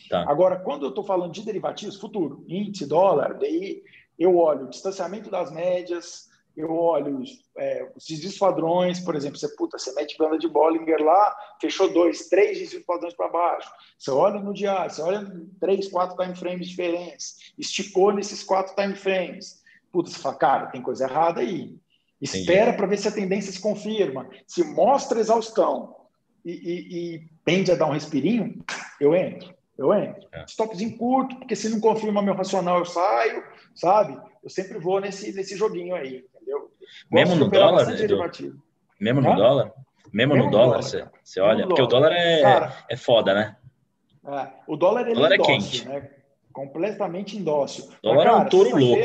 Tá. 0.10 0.26
Agora, 0.30 0.58
quando 0.58 0.84
eu 0.84 0.90
estou 0.90 1.04
falando 1.04 1.32
de 1.32 1.42
derivativos, 1.44 2.00
futuro, 2.00 2.46
índice, 2.48 2.86
dólar, 2.86 3.34
daí 3.34 3.82
eu 4.20 4.38
olho 4.38 4.66
o 4.66 4.70
distanciamento 4.70 5.32
das 5.32 5.52
médias, 5.52 6.30
eu 6.56 6.72
olho 6.74 7.24
é, 7.58 7.90
os 7.96 8.06
desvios 8.06 8.38
padrões, 8.38 9.00
por 9.00 9.16
exemplo, 9.16 9.38
você, 9.38 9.48
puta, 9.56 9.78
você 9.78 9.94
mete 9.94 10.18
banda 10.18 10.38
de 10.38 10.48
Bollinger 10.48 11.02
lá, 11.02 11.36
fechou 11.60 11.92
dois, 11.92 12.28
três 12.28 12.60
desvios 12.60 12.84
padrões 12.84 13.14
para 13.14 13.30
baixo. 13.30 13.72
Você 13.98 14.12
olha 14.12 14.40
no 14.40 14.54
diário, 14.54 14.94
você 14.94 15.02
olha 15.02 15.32
três, 15.60 15.88
quatro 15.88 16.18
time 16.18 16.36
frames 16.36 16.68
diferentes, 16.68 17.54
esticou 17.58 18.12
nesses 18.12 18.44
quatro 18.44 18.76
time 18.76 18.96
frames. 18.96 19.62
Puta, 19.92 20.10
você 20.10 20.20
fala, 20.20 20.36
cara, 20.36 20.68
tem 20.68 20.82
coisa 20.82 21.06
errada 21.06 21.42
aí. 21.42 21.76
Espera 22.22 22.74
para 22.74 22.88
ver 22.88 22.98
se 22.98 23.08
a 23.08 23.12
tendência 23.12 23.52
se 23.52 23.60
confirma. 23.60 24.30
Se 24.46 24.64
mostra 24.64 25.20
exaustão 25.20 25.96
e, 26.46 26.52
e, 26.52 27.16
e 27.16 27.30
tende 27.44 27.72
a 27.72 27.76
dar 27.76 27.88
um 27.88 27.94
respirinho, 27.94 28.64
eu 29.00 29.16
entro 29.16 29.54
eu 29.82 29.92
entro. 29.94 30.28
É. 30.32 30.46
Stopzinho 30.46 30.96
curto, 30.96 31.36
porque 31.38 31.56
se 31.56 31.68
não 31.70 31.80
confirma 31.80 32.22
meu 32.22 32.36
racional, 32.36 32.78
eu 32.80 32.86
saio, 32.86 33.44
sabe? 33.74 34.20
Eu 34.44 34.50
sempre 34.50 34.78
vou 34.78 35.00
nesse, 35.00 35.34
nesse 35.34 35.56
joguinho 35.58 35.96
aí? 35.96 36.24
Mesmo 37.12 37.36
no 37.36 37.50
dólar? 37.50 37.88
Mesmo 39.00 39.22
no 39.22 39.36
dólar? 39.36 39.74
Mesmo, 40.14 40.36
no 40.36 40.52
dólar, 40.52 40.84
você, 40.84 41.08
você 41.24 41.40
olha? 41.40 41.66
Porque 41.66 41.82
o 41.82 41.88
dólar 41.88 42.12
é, 42.12 42.42
Cara, 42.42 42.74
é 42.90 42.98
foda, 42.98 43.34
né? 43.34 43.56
É, 44.28 44.48
o 44.68 44.76
dólar, 44.76 45.04
ele 45.04 45.12
o 45.12 45.16
dólar 45.16 45.32
é, 45.32 45.38
quente. 45.38 45.88
Né? 45.88 46.10
Completamente 46.52 47.38
indócil. 47.38 47.86
O 47.86 47.90
dólar 48.04 48.16
Mas, 48.18 48.26
cara, 48.26 48.38
é 48.38 48.46
um 48.46 48.50
touro 48.50 48.78
louco. 48.78 49.04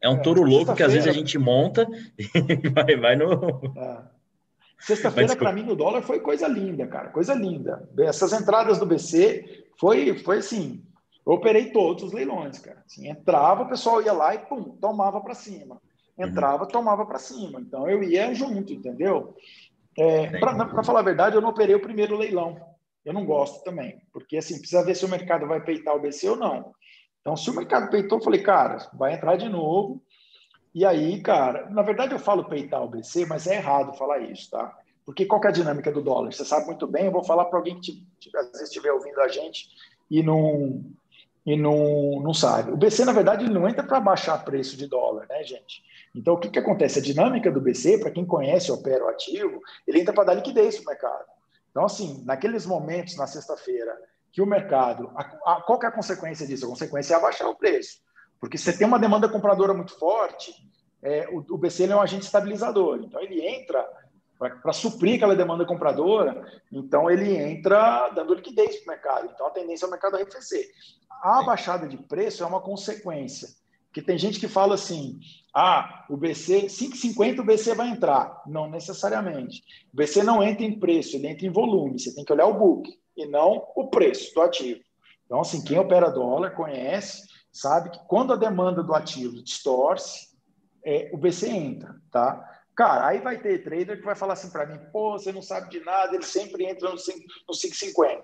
É 0.00 0.08
um 0.08 0.14
é, 0.14 0.20
touro 0.20 0.42
louco 0.44 0.74
que 0.76 0.82
às 0.82 0.92
vezes 0.92 1.08
a 1.08 1.12
gente 1.12 1.36
monta 1.36 1.86
e 2.16 2.68
vai, 2.68 2.96
vai 2.96 3.16
no. 3.16 3.60
É. 3.76 4.18
Sexta-feira, 4.78 5.34
para 5.34 5.52
mim, 5.52 5.64
no 5.64 5.74
dólar 5.74 6.02
foi 6.02 6.20
coisa 6.20 6.46
linda, 6.46 6.86
cara. 6.86 7.08
Coisa 7.08 7.34
linda. 7.34 7.88
Essas 7.98 8.32
entradas 8.32 8.78
do 8.78 8.86
BC 8.86 9.66
foi, 9.76 10.16
foi 10.18 10.38
assim, 10.38 10.84
eu 11.26 11.32
operei 11.32 11.72
todos 11.72 12.04
os 12.04 12.12
leilões, 12.12 12.60
cara. 12.60 12.80
Assim, 12.86 13.08
entrava, 13.08 13.64
o 13.64 13.68
pessoal 13.68 14.00
ia 14.00 14.12
lá 14.12 14.36
e 14.36 14.38
pum, 14.38 14.62
tomava 14.62 15.20
para 15.20 15.34
cima. 15.34 15.82
Entrava, 16.18 16.64
uhum. 16.64 16.68
tomava 16.68 17.06
para 17.06 17.18
cima. 17.18 17.60
Então 17.60 17.88
eu 17.88 18.02
ia 18.02 18.34
junto, 18.34 18.72
entendeu? 18.72 19.34
É, 19.96 20.38
para 20.38 20.82
falar 20.84 21.00
a 21.00 21.04
verdade, 21.04 21.36
eu 21.36 21.40
não 21.40 21.50
operei 21.50 21.74
o 21.74 21.82
primeiro 21.82 22.16
leilão. 22.16 22.60
Eu 23.04 23.12
não 23.12 23.24
gosto 23.24 23.62
também, 23.64 24.02
porque 24.12 24.36
assim, 24.36 24.58
precisa 24.58 24.84
ver 24.84 24.94
se 24.94 25.04
o 25.04 25.08
mercado 25.08 25.46
vai 25.46 25.60
peitar 25.60 25.96
o 25.96 26.00
BC 26.00 26.28
ou 26.28 26.36
não. 26.36 26.72
Então, 27.20 27.36
se 27.36 27.48
o 27.48 27.54
mercado 27.54 27.90
peitou, 27.90 28.18
eu 28.18 28.24
falei, 28.24 28.42
cara, 28.42 28.76
vai 28.92 29.14
entrar 29.14 29.36
de 29.36 29.48
novo. 29.48 30.02
E 30.74 30.84
aí, 30.84 31.20
cara, 31.22 31.68
na 31.70 31.82
verdade 31.82 32.12
eu 32.12 32.18
falo 32.18 32.44
peitar 32.44 32.82
o 32.82 32.88
BC, 32.88 33.26
mas 33.26 33.46
é 33.46 33.56
errado 33.56 33.96
falar 33.96 34.20
isso, 34.20 34.50
tá? 34.50 34.76
Porque 35.04 35.24
qual 35.24 35.42
é 35.42 35.48
a 35.48 35.52
dinâmica 35.52 35.90
do 35.90 36.02
dólar? 36.02 36.32
Você 36.32 36.44
sabe 36.44 36.66
muito 36.66 36.86
bem, 36.86 37.06
eu 37.06 37.12
vou 37.12 37.24
falar 37.24 37.46
para 37.46 37.58
alguém 37.58 37.80
que 37.80 38.04
às 38.36 38.46
vezes 38.48 38.68
estiver 38.68 38.92
ouvindo 38.92 39.20
a 39.20 39.28
gente 39.28 39.68
e 40.10 40.22
não, 40.22 40.84
e 41.46 41.56
não, 41.56 42.20
não 42.22 42.34
sabe. 42.34 42.72
O 42.72 42.76
BC, 42.76 43.06
na 43.06 43.12
verdade, 43.12 43.44
ele 43.44 43.54
não 43.54 43.66
entra 43.66 43.82
para 43.82 44.00
baixar 44.00 44.44
preço 44.44 44.76
de 44.76 44.86
dólar, 44.86 45.26
né, 45.28 45.42
gente? 45.42 45.82
Então, 46.14 46.34
o 46.34 46.38
que, 46.38 46.48
que 46.48 46.58
acontece? 46.58 46.98
A 46.98 47.02
dinâmica 47.02 47.50
do 47.50 47.60
BC, 47.60 47.98
para 47.98 48.10
quem 48.10 48.24
conhece 48.24 48.72
opera 48.72 49.04
o 49.04 49.08
ativo, 49.08 49.60
ele 49.86 50.00
entra 50.00 50.12
para 50.12 50.24
dar 50.24 50.34
liquidez 50.34 50.76
para 50.76 50.82
o 50.82 50.86
mercado. 50.86 51.24
Então, 51.70 51.84
assim, 51.84 52.22
naqueles 52.24 52.66
momentos, 52.66 53.16
na 53.16 53.26
sexta-feira, 53.26 53.96
que 54.32 54.42
o 54.42 54.46
mercado. 54.46 55.10
A, 55.14 55.22
a, 55.52 55.62
qual 55.62 55.78
que 55.78 55.86
é 55.86 55.88
a 55.88 55.92
consequência 55.92 56.46
disso? 56.46 56.66
A 56.66 56.68
consequência 56.68 57.14
é 57.14 57.16
abaixar 57.16 57.48
o 57.48 57.54
preço. 57.54 58.00
Porque 58.40 58.56
você 58.56 58.76
tem 58.76 58.86
uma 58.86 58.98
demanda 58.98 59.28
compradora 59.28 59.74
muito 59.74 59.98
forte, 59.98 60.52
é, 61.02 61.28
o, 61.30 61.44
o 61.54 61.58
BC 61.58 61.84
é 61.84 61.96
um 61.96 62.00
agente 62.00 62.24
estabilizador. 62.24 63.00
Então, 63.02 63.20
ele 63.20 63.40
entra 63.46 63.86
para 64.38 64.72
suprir 64.72 65.16
aquela 65.16 65.34
demanda 65.34 65.66
compradora, 65.66 66.46
então 66.70 67.10
ele 67.10 67.36
entra 67.36 68.08
dando 68.10 68.34
liquidez 68.34 68.76
para 68.76 68.84
o 68.84 68.94
mercado. 68.94 69.30
Então, 69.34 69.46
a 69.48 69.50
tendência 69.50 69.84
é 69.84 69.88
o 69.88 69.90
mercado 69.90 70.14
arrefecer. 70.14 70.64
A 71.20 71.42
baixada 71.42 71.88
de 71.88 71.96
preço 71.96 72.44
é 72.44 72.46
uma 72.46 72.60
consequência. 72.60 73.48
Porque 73.98 74.12
tem 74.12 74.18
gente 74.18 74.38
que 74.38 74.46
fala 74.46 74.74
assim: 74.74 75.18
ah, 75.52 76.06
o 76.08 76.16
BC, 76.16 76.66
5,50 76.66 77.40
o 77.40 77.44
BC 77.44 77.74
vai 77.74 77.88
entrar. 77.88 78.42
Não 78.46 78.70
necessariamente. 78.70 79.62
O 79.92 79.96
BC 79.96 80.22
não 80.22 80.40
entra 80.40 80.64
em 80.64 80.78
preço, 80.78 81.16
ele 81.16 81.26
entra 81.26 81.46
em 81.46 81.50
volume. 81.50 81.98
Você 81.98 82.14
tem 82.14 82.24
que 82.24 82.32
olhar 82.32 82.46
o 82.46 82.54
book 82.54 82.88
e 83.16 83.26
não 83.26 83.66
o 83.74 83.88
preço 83.88 84.32
do 84.34 84.42
ativo. 84.42 84.80
Então, 85.26 85.40
assim, 85.40 85.64
quem 85.64 85.78
opera 85.78 86.10
dólar 86.10 86.52
conhece, 86.52 87.26
sabe 87.52 87.90
que 87.90 87.98
quando 88.06 88.32
a 88.32 88.36
demanda 88.36 88.84
do 88.84 88.94
ativo 88.94 89.42
distorce, 89.42 90.28
é, 90.84 91.10
o 91.12 91.18
BC 91.18 91.48
entra, 91.48 91.96
tá? 92.12 92.48
Cara, 92.76 93.08
aí 93.08 93.18
vai 93.18 93.36
ter 93.38 93.64
trader 93.64 93.98
que 93.98 94.06
vai 94.06 94.14
falar 94.14 94.34
assim 94.34 94.50
para 94.50 94.66
mim, 94.66 94.78
pô, 94.92 95.18
você 95.18 95.32
não 95.32 95.42
sabe 95.42 95.70
de 95.70 95.80
nada, 95.80 96.14
ele 96.14 96.24
sempre 96.24 96.64
entra 96.64 96.88
no 96.88 96.96
5,50. 96.96 98.22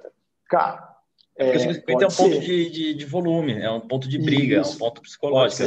Cara, 0.48 0.93
é, 1.36 1.52
porque 1.52 1.68
o 1.68 1.70
5,50 1.70 2.02
é 2.02 2.06
um 2.06 2.10
ser. 2.10 2.22
ponto 2.22 2.40
de, 2.40 2.70
de, 2.70 2.94
de, 2.94 3.04
volume, 3.06 3.60
é 3.60 3.70
um 3.70 3.80
ponto 3.80 4.08
de 4.08 4.18
briga, 4.18 4.60
isso. 4.60 4.72
é 4.72 4.74
um 4.74 4.78
ponto 4.78 5.02
psicológico. 5.02 5.62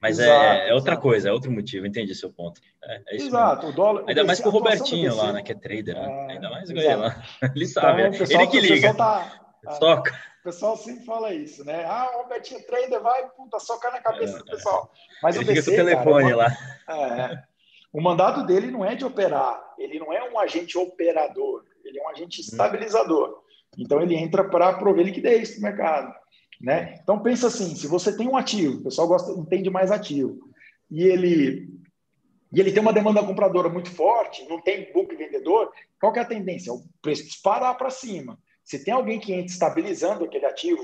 Mas 0.00 0.20
é, 0.20 0.24
exato, 0.24 0.44
é, 0.44 0.68
é, 0.68 0.74
outra 0.74 0.92
exato. 0.92 1.02
coisa, 1.02 1.28
é 1.28 1.32
outro 1.32 1.50
motivo, 1.50 1.86
entendi 1.86 2.14
seu 2.14 2.30
ponto. 2.30 2.60
É, 2.84 3.02
é 3.08 3.16
exato, 3.16 3.66
o 3.66 3.72
dólar. 3.72 4.04
Ainda 4.06 4.22
mais 4.22 4.40
com 4.40 4.48
o 4.48 4.52
Robertinho 4.52 5.14
lá, 5.14 5.32
né, 5.32 5.42
que 5.42 5.50
é 5.50 5.56
trader, 5.56 5.96
né? 5.96 6.26
Ainda 6.30 6.50
mais 6.50 6.70
ganha 6.70 6.96
lá. 6.96 7.24
Ele 7.54 7.66
sabe, 7.66 8.02
então, 8.02 8.18
pessoal, 8.18 8.42
ele 8.42 8.50
que 8.50 8.60
liga. 8.60 8.94
Tá, 8.94 9.40
Toca. 9.80 10.12
O 10.40 10.44
pessoal 10.44 10.76
sempre 10.76 11.04
fala 11.04 11.34
isso, 11.34 11.64
né? 11.64 11.84
Ah, 11.84 12.10
o 12.14 12.22
Robertinho 12.22 12.64
trader 12.64 13.00
vai, 13.00 13.28
puta, 13.30 13.58
soca 13.58 13.90
na 13.90 14.00
cabeça 14.00 14.38
do 14.38 14.44
pessoal. 14.44 14.90
Mas 15.20 15.34
ele 15.34 15.44
o 15.44 15.48
fica 15.48 15.64
com 15.64 15.70
o 15.70 15.74
telefone 15.74 16.30
cara, 16.30 16.36
lá. 16.36 17.26
É, 17.30 17.42
o 17.92 18.00
mandato 18.00 18.46
dele 18.46 18.70
não 18.70 18.84
é 18.84 18.94
de 18.94 19.04
operar, 19.04 19.74
ele 19.76 19.98
não 19.98 20.12
é 20.12 20.30
um 20.30 20.38
agente 20.38 20.78
operador, 20.78 21.64
ele 21.84 21.98
é 21.98 22.02
um 22.02 22.08
agente 22.08 22.40
estabilizador. 22.40 23.42
Então 23.78 24.02
ele 24.02 24.16
entra 24.16 24.42
para 24.44 24.74
prover 24.74 25.06
liquidez 25.06 25.52
para 25.52 25.58
o 25.58 25.62
mercado. 25.62 26.14
Né? 26.60 26.98
Então 27.00 27.22
pensa 27.22 27.46
assim, 27.46 27.76
se 27.76 27.86
você 27.86 28.16
tem 28.16 28.26
um 28.28 28.36
ativo, 28.36 28.78
o 28.78 28.82
pessoal 28.82 29.06
gosta, 29.06 29.30
entende 29.32 29.70
mais 29.70 29.92
ativo, 29.92 30.38
e 30.90 31.04
ele 31.04 31.68
e 32.50 32.60
ele 32.60 32.72
tem 32.72 32.80
uma 32.80 32.94
demanda 32.94 33.22
compradora 33.22 33.68
muito 33.68 33.90
forte, 33.90 34.48
não 34.48 34.60
tem 34.60 34.90
book 34.92 35.14
vendedor, 35.14 35.70
qual 36.00 36.12
que 36.12 36.18
é 36.18 36.22
a 36.22 36.26
tendência? 36.26 36.72
O 36.72 36.82
preço 37.02 37.24
disparar 37.24 37.76
para 37.76 37.90
cima. 37.90 38.38
Se 38.64 38.82
tem 38.82 38.92
alguém 38.92 39.20
que 39.20 39.32
entra 39.32 39.52
estabilizando 39.52 40.24
aquele 40.24 40.46
ativo, 40.46 40.82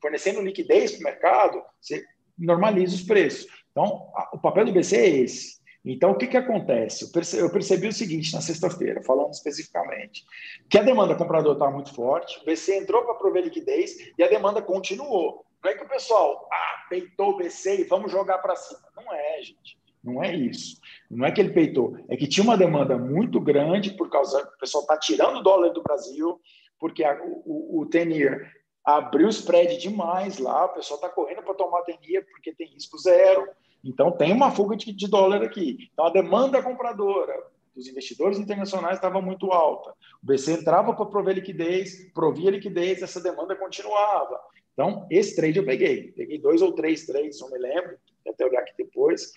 fornecendo 0.00 0.40
liquidez 0.40 0.92
para 0.92 1.00
o 1.00 1.04
mercado, 1.04 1.62
você 1.80 2.04
normaliza 2.38 2.94
os 2.94 3.02
preços. 3.02 3.46
Então, 3.72 4.08
o 4.32 4.38
papel 4.38 4.66
do 4.66 4.72
BC 4.72 4.96
é 4.96 5.08
esse. 5.08 5.60
Então, 5.84 6.12
o 6.12 6.16
que, 6.16 6.26
que 6.26 6.36
acontece? 6.36 7.04
Eu 7.38 7.50
percebi, 7.50 7.88
o 7.88 7.92
seguinte 7.92 8.32
na 8.32 8.40
sexta-feira, 8.40 9.02
falando 9.02 9.32
especificamente, 9.32 10.24
que 10.68 10.78
a 10.78 10.82
demanda 10.82 11.14
compradora 11.14 11.54
estava 11.54 11.70
muito 11.70 11.92
forte, 11.94 12.40
o 12.40 12.44
BC 12.44 12.78
entrou 12.78 13.02
para 13.04 13.14
prover 13.14 13.44
liquidez 13.44 13.96
e 14.16 14.22
a 14.22 14.28
demanda 14.28 14.62
continuou. 14.62 15.44
Não 15.62 15.70
é 15.70 15.74
que 15.74 15.84
o 15.84 15.88
pessoal, 15.88 16.48
ah, 16.50 16.86
peitou 16.88 17.30
o 17.30 17.36
BC 17.36 17.80
e 17.80 17.84
vamos 17.84 18.10
jogar 18.10 18.38
para 18.38 18.56
cima. 18.56 18.80
Não 18.96 19.12
é, 19.12 19.42
gente. 19.42 19.78
Não 20.02 20.22
é 20.22 20.34
isso. 20.34 20.80
Não 21.10 21.26
é 21.26 21.32
que 21.32 21.40
ele 21.40 21.52
peitou. 21.52 21.96
É 22.08 22.16
que 22.16 22.26
tinha 22.26 22.44
uma 22.44 22.56
demanda 22.56 22.96
muito 22.96 23.40
grande 23.40 23.90
por 23.90 24.10
causa. 24.10 24.42
O 24.42 24.58
pessoal 24.58 24.82
está 24.82 24.98
tirando 24.98 25.38
o 25.38 25.42
dólar 25.42 25.70
do 25.70 25.82
Brasil, 25.82 26.40
porque 26.78 27.04
a, 27.04 27.18
o, 27.22 27.80
o 27.80 27.86
Tenir 27.86 28.50
abriu 28.84 29.26
o 29.26 29.30
spread 29.30 29.78
demais 29.78 30.38
lá, 30.38 30.66
o 30.66 30.74
pessoal 30.74 30.98
está 30.98 31.08
correndo 31.08 31.42
para 31.42 31.54
tomar 31.54 31.82
Tenir 31.82 32.26
porque 32.30 32.54
tem 32.54 32.68
risco 32.68 32.98
zero. 32.98 33.48
Então, 33.84 34.10
tem 34.10 34.32
uma 34.32 34.50
fuga 34.50 34.76
de, 34.76 34.92
de 34.92 35.08
dólar 35.08 35.42
aqui. 35.42 35.90
Então, 35.92 36.06
a 36.06 36.10
demanda 36.10 36.62
compradora 36.62 37.34
dos 37.74 37.88
investidores 37.88 38.38
internacionais 38.38 38.96
estava 38.96 39.20
muito 39.20 39.50
alta. 39.50 39.90
O 40.22 40.26
BC 40.26 40.52
entrava 40.52 40.94
para 40.94 41.06
prover 41.06 41.34
liquidez, 41.34 42.10
provia 42.12 42.50
liquidez, 42.50 43.02
essa 43.02 43.20
demanda 43.20 43.56
continuava. 43.56 44.40
Então, 44.72 45.06
esse 45.10 45.36
trade 45.36 45.58
eu 45.58 45.64
peguei. 45.64 46.12
Peguei 46.12 46.38
dois 46.38 46.62
ou 46.62 46.72
três 46.72 47.04
trades, 47.04 47.40
não 47.40 47.50
me 47.50 47.58
lembro, 47.58 47.96
até 48.26 48.44
olhar 48.44 48.60
aqui 48.60 48.72
depois, 48.76 49.32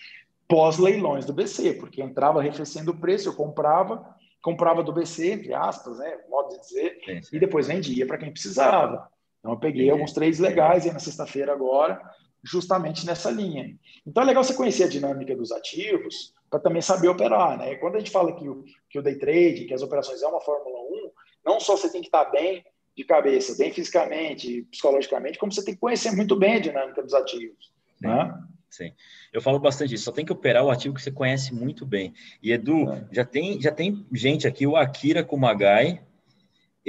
pós-leilões 0.48 1.26
do 1.26 1.34
BC, 1.34 1.74
porque 1.74 2.02
entrava 2.02 2.40
arrefecendo 2.40 2.92
o 2.92 2.98
preço, 2.98 3.28
eu 3.28 3.34
comprava, 3.34 4.16
comprava 4.42 4.82
do 4.82 4.94
BC, 4.94 5.32
entre 5.34 5.54
aspas, 5.54 6.00
né, 6.00 6.20
modo 6.30 6.50
de 6.50 6.60
dizer, 6.62 7.00
sim, 7.06 7.22
sim. 7.22 7.36
e 7.36 7.40
depois 7.40 7.68
vendia 7.68 8.08
para 8.08 8.18
quem 8.18 8.32
precisava. 8.32 9.10
Então, 9.40 9.52
eu 9.52 9.60
peguei 9.60 9.86
sim. 9.86 9.92
alguns 9.92 10.14
trades 10.14 10.40
legais 10.40 10.86
aí 10.86 10.94
na 10.94 11.00
sexta-feira 11.00 11.54
agora, 11.54 12.02
justamente 12.43 13.06
nessa 13.06 13.30
linha. 13.30 13.76
Então 14.06 14.23
é 14.23 14.26
legal 14.26 14.43
você 14.43 14.54
conhecer 14.54 14.84
a 14.84 14.89
dinâmica 14.89 15.36
dos 15.36 15.52
ativos 15.52 16.34
para 16.50 16.60
também 16.60 16.82
saber 16.82 17.10
operar. 17.10 17.58
Né? 17.58 17.76
Quando 17.76 17.95
a 17.95 18.00
gente 18.00 18.12
fala 18.12 18.36
que 18.36 18.47
o, 18.47 18.63
que 18.89 19.00
o 19.00 19.02
day 19.02 19.15
trade, 19.15 19.65
que 19.65 19.73
as 19.73 19.82
operações 19.82 20.21
é 20.21 20.28
uma 20.28 20.41
Fórmula 20.41 20.80
1, 20.80 21.12
não 21.45 21.60
só 21.60 21.76
você 21.76 21.91
tem 21.91 22.02
que 22.02 22.08
estar 22.08 22.26
bem 22.26 22.63
de 22.95 23.04
cabeça, 23.04 23.56
bem 23.58 23.71
fisicamente, 23.71 24.63
psicologicamente, 24.71 25.38
como 25.38 25.52
você 25.52 25.63
tem 25.63 25.76
que 25.76 25.80
conhecer 25.80 26.12
muito 26.12 26.36
bem 26.36 26.56
a 26.56 26.60
dinâmica 26.60 27.04
dos 27.04 27.13
ativos. 27.13 27.71
Sim, 28.00 28.08
né? 28.08 28.43
sim. 28.69 28.91
Eu 29.32 29.41
falo 29.41 29.60
bastante 29.60 29.89
disso, 29.89 30.06
só 30.06 30.12
tem 30.12 30.26
que 30.26 30.32
operar 30.32 30.63
o 30.63 30.71
ativo 30.71 30.95
que 30.95 31.02
você 31.02 31.12
conhece 31.12 31.54
muito 31.54 31.86
bem. 31.86 32.13
E 32.41 32.52
Edu, 32.52 32.91
é. 32.91 33.08
já, 33.12 33.23
tem, 33.23 33.62
já 33.62 33.71
tem 33.71 34.06
gente 34.12 34.47
aqui, 34.47 34.65
o 34.65 34.76
Akira 34.76 35.23
Kumagai, 35.23 36.02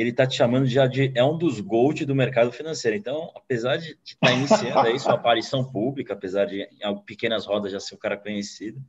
ele 0.00 0.10
está 0.10 0.24
te 0.24 0.36
chamando 0.36 0.66
já 0.66 0.86
de 0.86 1.10
é 1.12 1.24
um 1.24 1.36
dos 1.36 1.60
GOAT 1.60 2.04
do 2.04 2.14
mercado 2.14 2.52
financeiro. 2.52 2.96
Então, 2.96 3.32
apesar 3.34 3.78
de 3.78 3.98
estar 4.04 4.28
tá 4.28 4.32
iniciando 4.32 4.78
aí 4.78 4.96
sua 4.96 5.14
aparição 5.14 5.64
pública, 5.64 6.14
apesar 6.14 6.44
de 6.44 6.62
em 6.62 7.04
pequenas 7.04 7.44
rodas 7.44 7.72
já 7.72 7.80
ser 7.80 7.96
um 7.96 7.98
cara 7.98 8.16
conhecido, 8.16 8.80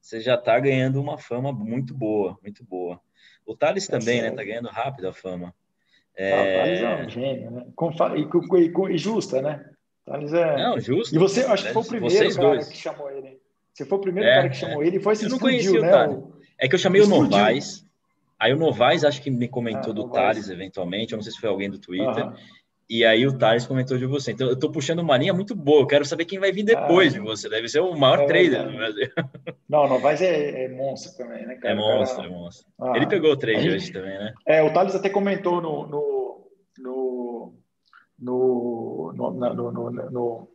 você 0.00 0.20
já 0.20 0.34
está 0.34 0.58
ganhando 0.58 1.00
uma 1.00 1.18
fama 1.18 1.52
muito 1.52 1.94
boa, 1.94 2.36
muito 2.42 2.64
boa. 2.64 3.00
O 3.46 3.54
Thales 3.54 3.88
é 3.88 3.92
também, 3.92 4.20
né? 4.20 4.30
Está 4.30 4.42
ganhando 4.42 4.68
rápido 4.68 5.06
a 5.06 5.12
fama. 5.12 5.54
É... 6.16 6.32
Ah, 6.32 6.42
o 6.42 6.64
Thales 6.64 6.80
é 6.80 7.06
um 7.06 7.08
gênio, 7.10 7.50
né? 7.52 7.66
E, 8.16 8.92
e, 8.92 8.94
e, 8.94 8.98
justa, 8.98 9.40
né? 9.40 9.64
Thales 10.04 10.32
é. 10.32 10.56
Não, 10.56 10.80
justo. 10.80 11.14
E 11.14 11.18
você, 11.18 11.44
acho 11.44 11.64
que 11.64 11.72
foi 11.72 11.82
o 11.82 11.86
primeiro 11.86 12.34
cara 12.34 12.48
dois. 12.48 12.68
que 12.68 12.76
chamou 12.76 13.08
ele. 13.08 13.40
Você 13.72 13.84
foi 13.84 13.98
o 13.98 14.00
primeiro 14.00 14.28
é, 14.28 14.34
cara 14.34 14.48
que 14.48 14.56
chamou 14.56 14.82
é. 14.82 14.86
ele 14.88 14.96
e 14.96 15.00
foi 15.00 15.14
se 15.14 15.26
Eu 15.26 15.30
não 15.30 15.38
conhecia 15.38 15.80
né? 15.80 16.08
o 16.08 16.32
É 16.58 16.66
que 16.66 16.74
eu 16.74 16.78
chamei 16.78 17.02
explodiu. 17.02 17.24
o 17.24 17.30
Novaes 17.30 17.85
Aí 18.38 18.52
o 18.52 18.58
Novaes 18.58 19.04
acho 19.04 19.22
que 19.22 19.30
me 19.30 19.48
comentou 19.48 19.92
ah, 19.92 19.94
do. 19.94 20.08
Thales, 20.08 20.50
eventualmente, 20.50 21.12
eu 21.12 21.16
não 21.16 21.22
sei 21.22 21.32
se 21.32 21.40
foi 21.40 21.48
alguém 21.48 21.70
do 21.70 21.78
Twitter. 21.78 22.26
Uhum. 22.26 22.34
E 22.88 23.04
aí 23.04 23.26
o 23.26 23.36
Thales 23.36 23.66
comentou 23.66 23.98
de 23.98 24.06
você. 24.06 24.32
Então 24.32 24.46
eu 24.46 24.52
estou 24.52 24.70
puxando 24.70 25.00
uma 25.00 25.16
linha 25.16 25.34
muito 25.34 25.54
boa. 25.56 25.80
Eu 25.80 25.86
quero 25.86 26.04
saber 26.04 26.24
quem 26.24 26.38
vai 26.38 26.52
vir 26.52 26.62
depois 26.62 27.12
ah, 27.12 27.18
de 27.18 27.24
você. 27.24 27.48
Deve 27.48 27.68
ser 27.68 27.80
o 27.80 27.96
maior 27.96 28.20
é 28.20 28.26
trader 28.26 28.64
do 28.64 28.76
Brasil. 28.76 29.08
Não, 29.68 29.84
o 29.84 29.88
Novaes 29.88 30.22
é, 30.22 30.64
é, 30.64 30.68
monstro 30.68 31.16
também, 31.16 31.44
né, 31.46 31.56
cara? 31.56 31.74
É 31.74 31.76
monstro, 31.76 32.16
cara... 32.22 32.28
é 32.28 32.30
monstro. 32.30 32.66
Ah, 32.80 32.92
Ele 32.94 33.06
pegou 33.06 33.32
o 33.32 33.36
trade 33.36 33.70
hoje 33.70 33.92
também, 33.92 34.16
né? 34.16 34.32
É, 34.46 34.62
o 34.62 34.72
Thales 34.72 34.94
até 34.94 35.08
comentou 35.08 35.60
no, 35.60 35.86
no, 35.88 36.50
no, 36.78 37.54
no, 38.18 39.12
no, 39.16 39.32
no, 39.32 39.72
no, 39.72 39.90
no 39.90 40.48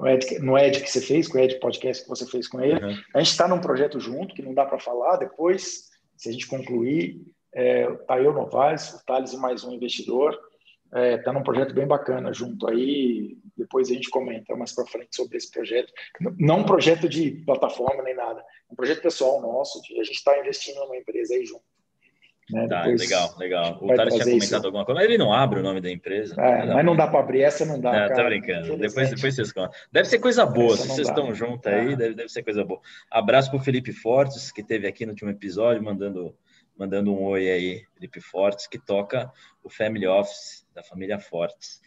no 0.00 0.08
Ed, 0.08 0.38
no 0.38 0.56
Ed 0.56 0.80
que 0.80 0.90
você 0.90 1.00
fez, 1.00 1.26
com 1.26 1.38
o 1.38 1.40
Ed 1.40 1.58
Podcast 1.58 2.04
que 2.04 2.08
você 2.08 2.26
fez 2.26 2.46
com 2.46 2.60
ele. 2.60 2.84
Uhum. 2.84 2.96
A 3.14 3.18
gente 3.18 3.30
está 3.30 3.48
num 3.48 3.60
projeto 3.60 3.98
junto, 3.98 4.34
que 4.34 4.42
não 4.42 4.54
dá 4.54 4.64
para 4.64 4.78
falar 4.78 5.16
depois, 5.16 5.87
se 6.18 6.28
a 6.28 6.32
gente 6.32 6.48
concluir, 6.48 7.24
é, 7.54 7.90
tá 8.06 8.20
eu, 8.20 8.32
Novaes, 8.32 8.92
o 8.92 9.04
Thales 9.06 9.32
e 9.32 9.36
mais 9.36 9.64
um 9.64 9.72
investidor, 9.72 10.38
está 10.86 11.30
é, 11.30 11.32
num 11.32 11.42
projeto 11.42 11.72
bem 11.72 11.86
bacana 11.86 12.32
junto 12.32 12.68
aí. 12.68 13.38
Depois 13.56 13.90
a 13.90 13.94
gente 13.94 14.10
comenta 14.10 14.56
mais 14.56 14.72
para 14.72 14.86
frente 14.86 15.14
sobre 15.14 15.36
esse 15.36 15.50
projeto. 15.50 15.92
Não 16.38 16.60
um 16.60 16.64
projeto 16.64 17.08
de 17.08 17.30
plataforma 17.44 18.02
nem 18.02 18.14
nada, 18.14 18.40
é 18.40 18.72
um 18.72 18.76
projeto 18.76 19.02
pessoal 19.02 19.40
nosso. 19.40 19.80
De, 19.82 19.98
a 20.00 20.04
gente 20.04 20.16
está 20.16 20.38
investindo 20.38 20.78
numa 20.80 20.96
empresa 20.96 21.34
aí 21.34 21.44
junto. 21.46 21.64
Né? 22.50 22.66
Tá, 22.66 22.84
legal, 22.84 23.34
legal. 23.38 23.78
O 23.80 23.94
Thales 23.94 24.14
tinha 24.14 24.24
comentado 24.24 24.42
isso. 24.42 24.66
alguma 24.66 24.84
coisa, 24.84 25.00
mas 25.00 25.08
ele 25.08 25.18
não 25.18 25.32
abre 25.32 25.60
o 25.60 25.62
nome 25.62 25.80
da 25.80 25.90
empresa. 25.90 26.34
É, 26.40 26.64
mas 26.66 26.84
não 26.84 26.96
dá 26.96 27.06
para 27.06 27.20
abrir, 27.20 27.42
essa 27.42 27.66
não 27.66 27.78
dá. 27.78 28.08
Não, 28.08 28.16
tá 28.16 28.24
brincando. 28.24 28.76
Depois, 28.78 29.10
depois 29.10 29.34
vocês 29.34 29.52
contam. 29.52 29.72
Deve 29.92 30.08
ser 30.08 30.18
coisa 30.18 30.46
boa, 30.46 30.72
essa 30.72 30.82
se 30.82 30.88
vocês 30.88 31.08
dá. 31.08 31.12
estão 31.12 31.34
juntos 31.34 31.66
aí, 31.66 31.92
é. 31.92 31.96
deve, 31.96 32.14
deve 32.14 32.28
ser 32.30 32.42
coisa 32.42 32.64
boa. 32.64 32.80
Abraço 33.10 33.50
para 33.50 33.60
o 33.60 33.62
Felipe 33.62 33.92
Fortes, 33.92 34.50
que 34.50 34.62
teve 34.62 34.86
aqui 34.86 35.04
no 35.04 35.12
último 35.12 35.30
episódio, 35.30 35.82
mandando, 35.82 36.34
mandando 36.76 37.12
um 37.12 37.22
oi 37.24 37.50
aí, 37.50 37.84
Felipe 37.94 38.20
Fortes, 38.20 38.66
que 38.66 38.78
toca 38.78 39.30
o 39.62 39.68
Family 39.68 40.06
Office 40.06 40.66
da 40.74 40.82
família 40.82 41.18
Fortes. 41.18 41.82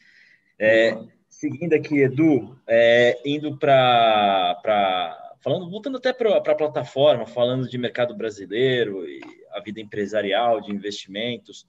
É, 0.59 0.95
seguindo 1.27 1.73
aqui, 1.73 2.01
Edu, 2.01 2.55
é, 2.67 3.19
indo 3.25 3.57
para 3.57 5.17
falando, 5.39 5.67
voltando 5.71 5.97
até 5.97 6.13
para 6.13 6.37
a 6.37 6.55
plataforma, 6.55 7.25
falando 7.25 7.67
de 7.67 7.77
mercado 7.79 8.15
brasileiro 8.15 9.07
e 9.07 9.40
a 9.53 9.59
vida 9.59 9.79
empresarial, 9.79 10.61
de 10.61 10.71
investimentos. 10.71 11.67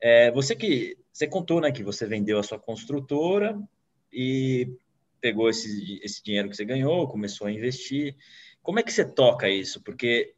É, 0.00 0.30
você 0.30 0.54
que 0.54 0.96
você 1.12 1.26
contou, 1.26 1.60
né, 1.60 1.72
que 1.72 1.82
você 1.82 2.06
vendeu 2.06 2.38
a 2.38 2.42
sua 2.42 2.58
construtora 2.58 3.58
e 4.12 4.72
pegou 5.20 5.48
esse, 5.48 6.00
esse 6.02 6.22
dinheiro 6.22 6.48
que 6.48 6.56
você 6.56 6.64
ganhou, 6.64 7.08
começou 7.08 7.46
a 7.46 7.52
investir. 7.52 8.14
Como 8.62 8.78
é 8.78 8.82
que 8.82 8.92
você 8.92 9.04
toca 9.04 9.48
isso? 9.48 9.82
Porque 9.82 10.34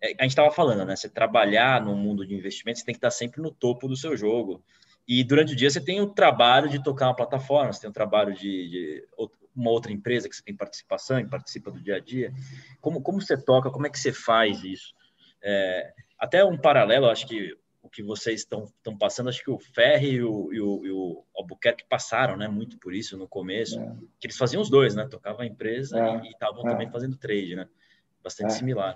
é, 0.00 0.14
a 0.18 0.22
gente 0.22 0.30
estava 0.30 0.50
falando, 0.50 0.84
né? 0.84 0.96
Você 0.96 1.08
trabalhar 1.08 1.84
no 1.84 1.94
mundo 1.94 2.26
de 2.26 2.34
investimentos, 2.34 2.80
você 2.80 2.86
tem 2.86 2.94
que 2.94 2.98
estar 2.98 3.10
sempre 3.10 3.42
no 3.42 3.50
topo 3.50 3.86
do 3.86 3.96
seu 3.96 4.16
jogo. 4.16 4.64
E 5.06 5.22
durante 5.22 5.52
o 5.52 5.56
dia 5.56 5.68
você 5.68 5.80
tem 5.80 6.00
o 6.00 6.08
trabalho 6.08 6.68
de 6.68 6.82
tocar 6.82 7.08
uma 7.08 7.16
plataforma, 7.16 7.72
você 7.72 7.80
tem 7.80 7.90
o 7.90 7.92
trabalho 7.92 8.34
de, 8.34 8.68
de 8.68 9.06
uma 9.54 9.70
outra 9.70 9.92
empresa 9.92 10.28
que 10.28 10.34
você 10.34 10.42
tem 10.42 10.56
participação 10.56 11.18
e 11.18 11.28
participa 11.28 11.70
do 11.70 11.80
dia 11.80 11.96
a 11.96 12.00
dia. 12.00 12.32
Como, 12.80 13.02
como 13.02 13.20
você 13.20 13.36
toca, 13.36 13.70
como 13.70 13.86
é 13.86 13.90
que 13.90 13.98
você 13.98 14.12
faz 14.12 14.62
isso? 14.64 14.94
É, 15.42 15.92
até 16.22 16.44
um 16.44 16.56
paralelo, 16.56 17.10
acho 17.10 17.26
que 17.26 17.52
o 17.82 17.88
que 17.88 18.00
vocês 18.00 18.40
estão 18.42 18.96
passando, 18.96 19.28
acho 19.28 19.42
que 19.42 19.50
o 19.50 19.58
Ferri 19.58 20.12
e 20.12 20.22
o, 20.22 20.52
e 20.52 20.60
o, 20.60 20.86
e 20.86 20.90
o 20.92 21.24
Albuquerque 21.36 21.84
passaram 21.88 22.36
né, 22.36 22.46
muito 22.46 22.78
por 22.78 22.94
isso 22.94 23.18
no 23.18 23.26
começo, 23.26 23.80
é. 23.80 23.92
que 24.20 24.28
eles 24.28 24.36
faziam 24.36 24.62
os 24.62 24.70
dois, 24.70 24.94
né? 24.94 25.04
Tocavam 25.08 25.40
a 25.40 25.46
empresa 25.46 25.98
é. 25.98 26.26
e 26.26 26.30
estavam 26.30 26.62
também 26.62 26.86
é. 26.86 26.90
fazendo 26.92 27.16
trade, 27.16 27.56
né? 27.56 27.68
Bastante 28.22 28.52
é. 28.52 28.54
similar. 28.54 28.94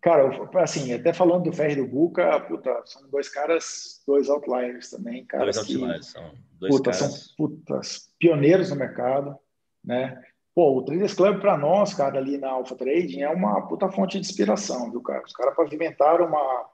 Cara, 0.00 0.28
assim, 0.60 0.92
até 0.92 1.12
falando 1.12 1.44
do 1.44 1.52
Ferri 1.52 1.74
e 1.74 1.76
do 1.76 1.86
Buca, 1.86 2.40
puta, 2.40 2.82
são 2.84 3.08
dois 3.08 3.28
caras, 3.28 4.02
dois 4.04 4.28
outliers 4.28 4.90
também, 4.90 5.24
caras 5.24 5.54
dois 5.54 5.70
outliers, 5.70 6.06
são 6.06 6.34
dois 6.58 6.76
puta, 6.76 6.90
caras... 6.90 7.12
São 7.12 7.36
putas, 7.36 8.12
pioneiros 8.18 8.70
no 8.70 8.76
mercado, 8.76 9.38
né? 9.84 10.20
Pô, 10.54 10.78
o 10.78 10.82
Traders 10.82 11.14
Club 11.14 11.40
para 11.40 11.58
nós, 11.58 11.94
cara, 11.94 12.18
ali 12.18 12.38
na 12.38 12.50
Alpha 12.50 12.76
Trading 12.76 13.22
é 13.22 13.28
uma 13.28 13.62
puta 13.66 13.90
fonte 13.90 14.20
de 14.20 14.26
inspiração, 14.26 14.90
viu, 14.90 15.02
cara? 15.02 15.22
Os 15.26 15.32
caras 15.32 15.56
pavimentaram 15.56 16.26
uma 16.26 16.66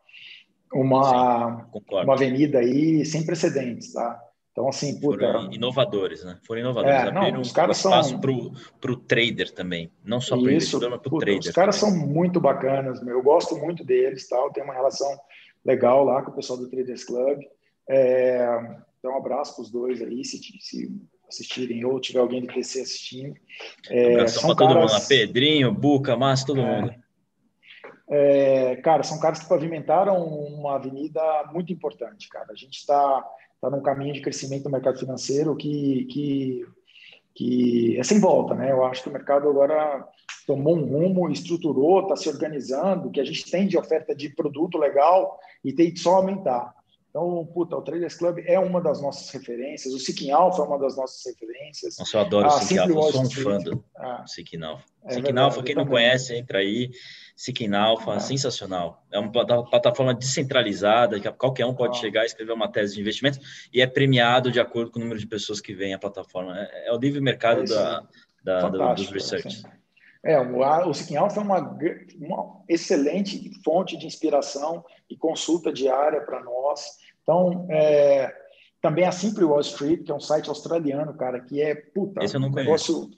uma, 0.73 1.69
Sim, 1.73 1.85
uma 2.05 2.15
avenida 2.15 2.61
aí 2.61 3.05
sem 3.05 3.27
precedentes, 3.27 3.93
tá? 3.93 4.21
Então, 4.53 4.69
assim, 4.69 5.01
puta... 5.01 5.19
Foram 5.19 5.53
inovadores, 5.53 6.25
né? 6.25 6.39
Foram 6.47 6.61
inovadores. 6.61 6.97
É, 6.97 7.13
não, 7.13 7.41
os 7.41 7.53
caras 7.53 7.85
um 7.85 7.89
espaço 7.89 8.11
são... 8.11 8.21
para 8.21 8.93
o 8.93 8.97
trader 8.97 9.53
também, 9.53 9.91
não 10.05 10.21
só 10.21 10.37
para 10.37 10.47
o 10.47 10.51
investidor, 10.51 10.91
mas 10.91 11.01
para 11.01 11.15
o 11.15 11.19
trader. 11.19 11.39
Os 11.39 11.51
caras 11.51 11.81
também. 11.81 11.99
são 11.99 12.09
muito 12.09 12.41
bacanas, 12.41 13.03
meu. 13.03 13.17
eu 13.17 13.23
gosto 13.23 13.57
muito 13.57 13.85
deles, 13.85 14.29
tal. 14.29 14.53
tenho 14.53 14.67
uma 14.67 14.75
relação 14.75 15.09
legal 15.65 16.05
lá 16.05 16.23
com 16.23 16.31
o 16.31 16.35
pessoal 16.35 16.59
do 16.59 16.69
Traders 16.69 17.05
Club. 17.05 17.41
É... 17.89 18.45
Então, 18.99 19.13
um 19.13 19.17
abraço 19.17 19.55
para 19.55 19.63
os 19.63 19.71
dois 19.71 20.03
aí, 20.03 20.25
se, 20.25 20.39
se 20.61 20.93
assistirem 21.31 21.85
ou 21.85 22.01
tiver 22.01 22.21
alguém 22.21 22.43
do 22.43 22.53
PC 22.53 22.83
assistindo. 22.83 23.35
É, 23.89 24.23
um 24.23 24.29
são 24.29 24.55
para 24.55 24.67
caras... 24.67 24.91
todo 24.91 24.99
mundo, 24.99 25.09
Pedrinho, 25.09 25.73
Buca, 25.73 26.17
Márcio, 26.17 26.49
todo 26.49 26.61
é, 26.61 26.81
mundo. 26.81 26.95
É, 28.11 28.77
cara, 28.77 29.03
são 29.03 29.19
caras 29.19 29.39
que 29.39 29.49
pavimentaram 29.49 30.23
uma 30.23 30.75
avenida 30.75 31.21
muito 31.53 31.73
importante, 31.73 32.29
cara. 32.29 32.49
A 32.51 32.57
gente 32.57 32.79
está 32.79 33.25
está 33.61 33.69
num 33.69 33.83
caminho 33.83 34.15
de 34.15 34.23
crescimento 34.23 34.65
do 34.65 34.71
mercado 34.71 34.99
financeiro 34.99 35.55
que, 35.55 36.07
que, 36.07 36.67
que 37.35 37.99
é 37.99 38.03
sem 38.03 38.19
volta, 38.19 38.55
né? 38.55 38.73
Eu 38.73 38.85
acho 38.87 39.03
que 39.03 39.11
o 39.11 39.13
mercado 39.13 39.49
agora 39.49 40.09
tomou 40.47 40.77
um 40.77 40.85
rumo, 40.87 41.31
estruturou, 41.31 42.01
está 42.01 42.17
se 42.17 42.29
organizando, 42.29 43.11
que 43.11 43.21
a 43.21 43.25
gente 43.25 43.49
tem 43.51 43.69
de 43.69 43.77
oferta 43.77 44.15
de 44.15 44.31
produto 44.31 44.79
legal 44.79 45.39
e 45.63 45.75
tem 45.75 45.93
que 45.93 46.01
só 46.01 46.15
aumentar. 46.17 46.75
Então, 47.11 47.45
puta, 47.53 47.77
o 47.77 47.83
Traders 47.83 48.15
Club 48.15 48.39
é 48.47 48.57
uma 48.59 48.81
das 48.81 49.03
nossas 49.03 49.29
referências, 49.31 49.93
o 49.93 49.99
Seeking 49.99 50.31
Alpha 50.31 50.63
é 50.63 50.65
uma 50.65 50.79
das 50.79 50.97
nossas 50.97 51.21
referências. 51.27 51.99
Nossa, 51.99 52.17
eu 52.17 52.21
adoro 52.21 52.47
o 52.47 52.51
Seeking 52.53 52.79
Alpha, 52.79 52.93
eu 52.93 53.13
sou 53.13 53.23
um 53.23 53.31
fã 53.31 53.59
do 53.59 53.85
ah, 53.97 54.25
Seeking 54.29 54.63
Alpha. 54.63 54.85
É 55.05 55.15
Seeking 55.15 55.39
Alpha, 55.39 55.63
quem 55.65 55.75
não 55.75 55.87
conhece, 55.87 56.37
entra 56.37 56.59
aí, 56.59 56.93
Seeking 57.35 57.75
Alpha, 57.75 58.15
ah. 58.15 58.21
sensacional. 58.21 59.05
É 59.11 59.19
uma 59.19 59.31
plataforma 59.33 60.15
descentralizada, 60.15 61.19
que 61.19 61.29
qualquer 61.33 61.67
um 61.67 61.75
pode 61.75 61.99
ah. 61.99 62.01
chegar 62.01 62.23
e 62.23 62.27
escrever 62.27 62.53
uma 62.53 62.71
tese 62.71 62.95
de 62.95 63.01
investimento 63.01 63.41
e 63.73 63.81
é 63.81 63.89
premiado 63.89 64.53
de 64.53 64.61
acordo 64.61 64.93
com 64.93 65.01
o 65.01 65.03
número 65.03 65.19
de 65.19 65.27
pessoas 65.27 65.61
que 65.61 65.75
vêm 65.75 65.93
à 65.93 65.99
plataforma. 65.99 66.57
É, 66.57 66.91
é 66.91 66.93
o 66.93 66.97
livre 66.97 67.21
mercado 67.21 67.63
é 67.63 67.65
da, 67.65 68.07
da, 68.45 68.69
da, 68.69 68.95
dos 68.95 69.11
research. 69.11 69.49
Assim. 69.49 69.80
É, 70.23 70.39
o, 70.39 70.89
o 70.89 70.95
Seeking 70.95 71.17
Alpha 71.17 71.41
é 71.41 71.43
uma, 71.43 71.79
uma 72.21 72.63
excelente 72.69 73.51
fonte 73.65 73.97
de 73.97 74.07
inspiração 74.07 74.85
e 75.09 75.17
consulta 75.17 75.73
diária 75.73 76.21
para 76.21 76.43
nós. 76.43 76.99
Então, 77.23 77.67
é, 77.71 78.33
também 78.83 79.05
a 79.05 79.13
Simple 79.13 79.45
Wall 79.45 79.61
Street, 79.61 80.05
que 80.05 80.11
é 80.11 80.15
um 80.15 80.21
site 80.21 80.49
australiano, 80.49 81.15
cara, 81.15 81.41
que 81.41 81.61
é 81.61 81.75
puta, 81.75 82.23
Esse 82.23 82.37
eu 82.37 82.41
não 82.41 82.49
um 82.49 82.55
negócio 82.55 83.11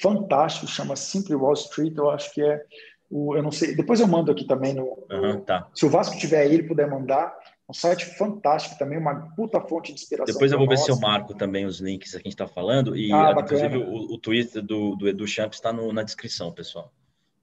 fantástico, 0.00 0.66
chama 0.66 0.96
Simple 0.96 1.34
Wall 1.34 1.54
Street, 1.54 1.96
eu 1.96 2.10
acho 2.10 2.32
que 2.32 2.42
é 2.42 2.62
o, 3.10 3.36
eu 3.36 3.42
não 3.42 3.52
sei, 3.52 3.76
depois 3.76 4.00
eu 4.00 4.08
mando 4.08 4.32
aqui 4.32 4.44
também 4.44 4.74
no, 4.74 5.06
uhum, 5.10 5.40
tá. 5.42 5.68
se 5.74 5.86
o 5.86 5.90
Vasco 5.90 6.18
tiver 6.18 6.40
aí, 6.40 6.54
ele 6.54 6.64
puder 6.64 6.88
mandar, 6.88 7.36
um 7.68 7.72
site 7.72 8.04
fantástico 8.04 8.78
também, 8.78 8.98
uma 8.98 9.34
puta 9.34 9.60
fonte 9.60 9.92
de 9.92 10.00
inspiração. 10.00 10.32
Depois 10.32 10.52
eu 10.52 10.58
vou 10.58 10.68
ver 10.68 10.76
se 10.76 10.90
eu 10.90 10.98
marco 10.98 11.34
também 11.34 11.64
os 11.64 11.80
links 11.80 12.10
que 12.10 12.16
a 12.16 12.20
gente 12.20 12.28
está 12.28 12.46
falando 12.46 12.96
e 12.96 13.12
ah, 13.12 13.34
inclusive 13.38 13.78
o, 13.78 14.14
o 14.14 14.18
Twitter 14.18 14.62
do, 14.62 14.94
do 14.96 15.08
Edu 15.08 15.26
Champs 15.26 15.58
está 15.58 15.72
na 15.72 16.02
descrição, 16.02 16.52
pessoal. 16.52 16.92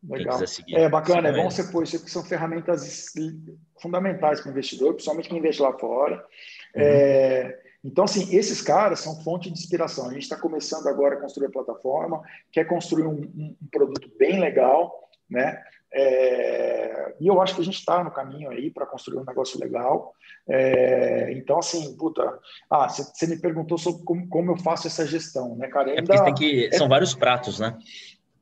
Legal. 0.03 0.39
É 0.69 0.89
bacana, 0.89 1.29
é 1.29 1.31
bom 1.31 1.49
você 1.49 1.63
pôr 1.63 1.83
isso, 1.83 1.97
porque 1.97 2.11
são 2.11 2.23
ferramentas 2.23 3.05
fundamentais 3.79 4.41
para 4.41 4.49
o 4.49 4.51
investidor, 4.51 4.93
principalmente 4.93 5.29
quem 5.29 5.37
investe 5.37 5.61
lá 5.61 5.77
fora. 5.77 6.15
Uhum. 6.75 6.81
É, 6.81 7.59
então, 7.83 8.03
assim, 8.05 8.35
esses 8.35 8.61
caras 8.61 8.99
são 8.99 9.21
fonte 9.23 9.51
de 9.51 9.59
inspiração. 9.59 10.09
A 10.09 10.13
gente 10.13 10.23
está 10.23 10.37
começando 10.37 10.87
agora 10.87 11.15
a 11.15 11.21
construir 11.21 11.47
a 11.47 11.51
plataforma, 11.51 12.21
quer 12.51 12.65
construir 12.65 13.05
um, 13.05 13.21
um, 13.21 13.55
um 13.61 13.67
produto 13.71 14.11
bem 14.17 14.39
legal, 14.39 15.09
né? 15.29 15.63
É, 15.93 17.15
e 17.19 17.27
eu 17.27 17.41
acho 17.41 17.55
que 17.55 17.61
a 17.61 17.65
gente 17.65 17.77
está 17.77 18.03
no 18.03 18.11
caminho 18.11 18.49
aí 18.49 18.71
para 18.71 18.85
construir 18.85 19.19
um 19.19 19.25
negócio 19.25 19.59
legal. 19.59 20.13
É, 20.47 21.31
então, 21.33 21.59
assim, 21.59 21.95
puta, 21.97 22.39
ah, 22.69 22.87
você 22.87 23.27
me 23.27 23.39
perguntou 23.39 23.77
sobre 23.77 24.03
como, 24.03 24.27
como, 24.27 24.51
eu 24.51 24.57
faço 24.57 24.87
essa 24.87 25.05
gestão, 25.05 25.55
né, 25.55 25.67
cara? 25.67 25.91
Ainda, 25.91 26.15
é 26.15 26.33
que, 26.33 26.67
é 26.67 26.77
são 26.77 26.87
vários 26.87 27.13
pratos, 27.13 27.59
né? 27.59 27.77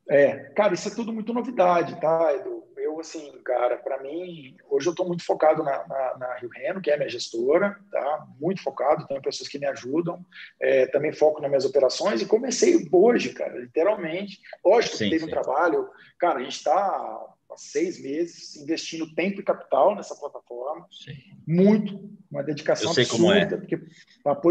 É, 0.10 0.36
cara, 0.56 0.74
isso 0.74 0.88
é 0.88 0.96
tudo 0.96 1.12
muito 1.12 1.34
novidade, 1.34 2.00
tá, 2.00 2.34
Edu? 2.34 2.60
Eu, 2.78 3.00
assim, 3.00 3.32
cara, 3.44 3.78
para 3.78 4.02
mim, 4.02 4.56
hoje 4.70 4.88
eu 4.88 4.92
estou 4.92 5.06
muito 5.06 5.24
focado 5.24 5.62
na, 5.62 5.86
na, 5.88 6.18
na, 6.18 6.34
Rio 6.36 6.50
Reno, 6.50 6.82
que 6.82 6.90
é 6.90 6.94
a 6.94 6.98
minha 6.98 7.10
gestora, 7.10 7.78
tá? 7.92 8.28
Muito 8.40 8.64
focado, 8.64 9.06
tenho 9.06 9.22
pessoas 9.22 9.50
que 9.50 9.60
me 9.60 9.68
ajudam. 9.68 10.26
É, 10.60 10.88
também 10.88 11.12
foco 11.12 11.42
nas 11.42 11.50
minhas 11.50 11.66
operações 11.66 12.22
e 12.22 12.26
comecei 12.26 12.88
hoje, 12.92 13.34
cara, 13.34 13.60
literalmente. 13.60 14.40
Lógico 14.66 14.96
sim, 14.96 15.04
que 15.06 15.10
teve 15.12 15.26
sim. 15.26 15.28
um 15.28 15.30
trabalho, 15.30 15.90
cara, 16.18 16.40
a 16.40 16.44
gente 16.44 16.56
está 16.56 17.36
há 17.52 17.58
seis 17.58 18.02
meses 18.02 18.56
investindo 18.56 19.14
tempo 19.14 19.40
e 19.40 19.44
capital 19.44 19.96
nessa 19.96 20.16
plataforma. 20.16 20.86
Sim. 20.92 21.14
Muito, 21.48 22.10
uma 22.32 22.44
dedicação 22.44 22.90
Eu 22.90 22.94
sei 22.94 23.04
absurda, 23.04 23.24
como 23.24 23.34
é. 23.34 23.46
Porque 23.46 23.78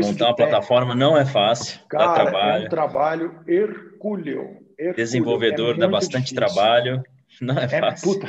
Montar 0.07 0.27
uma 0.27 0.37
plataforma 0.37 0.95
não 0.95 1.17
é 1.17 1.25
fácil, 1.25 1.81
cara, 1.89 2.07
dá 2.07 2.15
trabalho. 2.15 2.63
É 2.63 2.67
um 2.67 2.69
trabalho 2.69 3.45
hercúleo 3.47 4.69
Desenvolvedor 4.95 5.75
é 5.75 5.79
dá 5.79 5.89
bastante 5.89 6.33
difícil. 6.33 6.37
trabalho. 6.37 7.03
Não 7.41 7.59
é, 7.59 7.65
é 7.65 7.69
fácil. 7.69 8.15
Puta. 8.15 8.27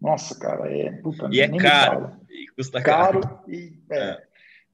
Nossa, 0.00 0.38
cara, 0.38 0.72
é 0.72 0.92
puta. 0.92 1.28
E 1.30 1.40
é 1.40 1.48
caro. 1.56 2.16
E 2.28 2.46
custa 2.56 2.82
caro. 2.82 3.20
caro 3.20 3.40
e, 3.48 3.78
é. 3.90 3.98
É. 3.98 4.22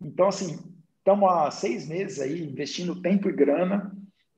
Então, 0.00 0.28
assim, 0.28 0.58
estamos 0.98 1.30
há 1.30 1.50
seis 1.50 1.86
meses 1.88 2.20
aí 2.20 2.42
investindo 2.42 3.00
tempo 3.00 3.28
e 3.28 3.32
grana. 3.32 3.92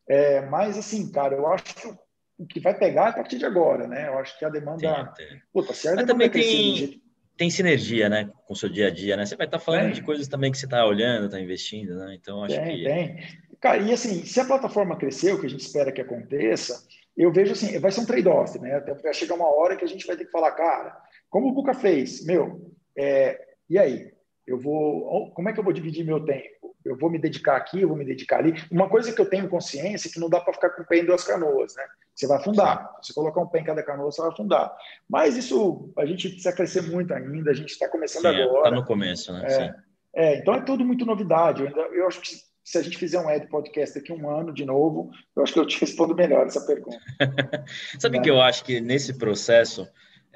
É, 0.09 0.47
mas, 0.47 0.79
assim, 0.79 1.11
cara, 1.11 1.35
eu 1.35 1.47
acho 1.47 1.75
que 1.75 1.87
o 1.87 1.99
que 2.47 2.61
vai 2.61 2.77
pegar 2.79 3.07
é 3.07 3.09
a 3.11 3.13
partir 3.13 3.39
de 3.39 3.45
agora, 3.45 3.87
né? 3.87 4.09
Eu 4.09 4.19
acho 4.19 4.39
que 4.39 4.45
a 4.45 4.49
demanda. 4.49 5.13
Tem, 5.17 5.29
tem. 5.29 5.43
Puta, 5.53 5.73
se 5.73 5.89
a 5.89 5.95
mas 5.95 6.07
também 6.07 6.31
tem, 6.31 7.03
tem 7.37 7.51
sinergia, 7.51 8.09
né? 8.09 8.31
Com 8.47 8.53
o 8.53 8.57
seu 8.57 8.69
dia 8.69 8.89
a 8.89 8.91
dia, 8.91 9.17
né? 9.17 9.27
Você 9.27 9.37
vai 9.37 9.47
estar 9.47 9.59
tá 9.59 9.65
falando 9.65 9.93
de 9.93 10.03
coisas 10.03 10.29
também 10.29 10.53
que 10.53 10.59
você 10.59 10.67
está 10.67 10.85
olhando, 10.87 11.27
está 11.27 11.41
investindo, 11.41 11.97
né? 11.97 12.17
Então, 12.21 12.45
acho 12.45 12.55
tem, 12.55 12.77
que. 12.77 12.85
Tem. 12.85 13.19
Cara, 13.61 13.79
e 13.79 13.93
assim, 13.93 14.25
se 14.25 14.39
a 14.41 14.45
plataforma 14.45 14.97
crescer, 14.97 15.33
o 15.33 15.41
que 15.41 15.47
a 15.47 15.51
gente 15.51 15.61
espera 15.61 15.91
que 15.91 16.01
aconteça, 16.01 16.87
eu 17.17 17.33
vejo 17.33 17.53
assim, 17.53 17.79
vai 17.81 17.91
ser 17.91 18.01
um 18.01 18.07
trade-off, 18.07 18.59
né? 18.61 18.77
Até 18.77 18.95
vai 18.95 19.13
chegar 19.13 19.35
uma 19.35 19.53
hora 19.53 19.77
que 19.77 19.85
a 19.85 19.89
gente 19.89 20.07
vai 20.07 20.17
ter 20.17 20.25
que 20.25 20.31
falar, 20.31 20.53
cara, 20.53 20.97
como 21.29 21.49
o 21.49 21.53
Buca 21.53 21.75
fez, 21.75 22.25
meu, 22.25 22.73
é, 22.97 23.39
e 23.69 23.79
aí? 23.79 24.13
Eu 24.47 24.59
vou, 24.59 25.31
como 25.33 25.49
é 25.49 25.53
que 25.53 25.61
eu 25.61 25.65
vou 25.65 25.73
dividir 25.73 26.05
meu 26.05 26.25
tempo? 26.25 26.75
Eu 26.89 26.97
vou 26.97 27.11
me 27.11 27.19
dedicar 27.19 27.57
aqui, 27.57 27.81
eu 27.81 27.89
vou 27.89 27.97
me 27.97 28.05
dedicar 28.05 28.39
ali. 28.39 28.55
Uma 28.71 28.89
coisa 28.89 29.13
que 29.13 29.21
eu 29.21 29.29
tenho 29.29 29.49
consciência 29.49 30.09
é 30.09 30.13
que 30.13 30.21
não 30.21 30.29
dá 30.29 30.41
para 30.41 30.55
ficar 30.55 30.71
com 30.71 30.83
o 30.83 30.87
pé 30.87 30.99
em 30.99 31.05
duas 31.05 31.25
canoas, 31.25 31.75
né? 31.77 31.85
Você 32.15 32.27
vai 32.27 32.39
afundar. 32.39 32.91
Se 33.03 33.15
colocar 33.15 33.41
um 33.41 33.47
pé 33.47 33.61
em 33.61 33.65
cada 33.65 33.83
canoa, 33.83 34.11
você 34.11 34.21
vai 34.21 34.31
afundar. 34.31 34.75
Mas 35.09 35.37
isso, 35.37 35.93
a 35.97 36.05
gente 36.05 36.29
precisa 36.29 36.53
crescer 36.53 36.83
muito 36.83 37.13
ainda. 37.15 37.51
A 37.51 37.55
gente 37.55 37.71
está 37.71 37.89
começando 37.89 38.23
Sim, 38.23 38.43
agora. 38.43 38.59
Está 38.59 38.71
no 38.71 38.85
começo, 38.85 39.33
né? 39.33 39.47
É, 39.47 39.75
é, 40.15 40.39
então 40.39 40.55
é 40.55 40.61
tudo 40.63 40.85
muito 40.85 41.05
novidade. 41.05 41.63
Eu, 41.63 41.69
ainda, 41.69 41.81
eu 41.95 42.07
acho 42.07 42.21
que 42.21 42.49
se 42.65 42.77
a 42.77 42.83
gente 42.83 42.99
fizer 42.99 43.19
um 43.19 43.31
Ed 43.31 43.47
Podcast 43.47 43.99
daqui 43.99 44.13
a 44.13 44.15
um 44.15 44.29
ano 44.29 44.53
de 44.53 44.65
novo, 44.65 45.11
eu 45.35 45.43
acho 45.43 45.55
que 45.55 45.59
eu 45.59 45.67
te 45.67 45.81
respondo 45.81 46.15
melhor 46.15 46.47
essa 46.47 46.61
pergunta. 46.67 46.99
Sabe 47.99 48.19
né? 48.19 48.25
que 48.25 48.31
eu 48.31 48.43
acho 48.43 48.63
que 48.65 48.81
nesse 48.81 49.17
processo 49.17 49.89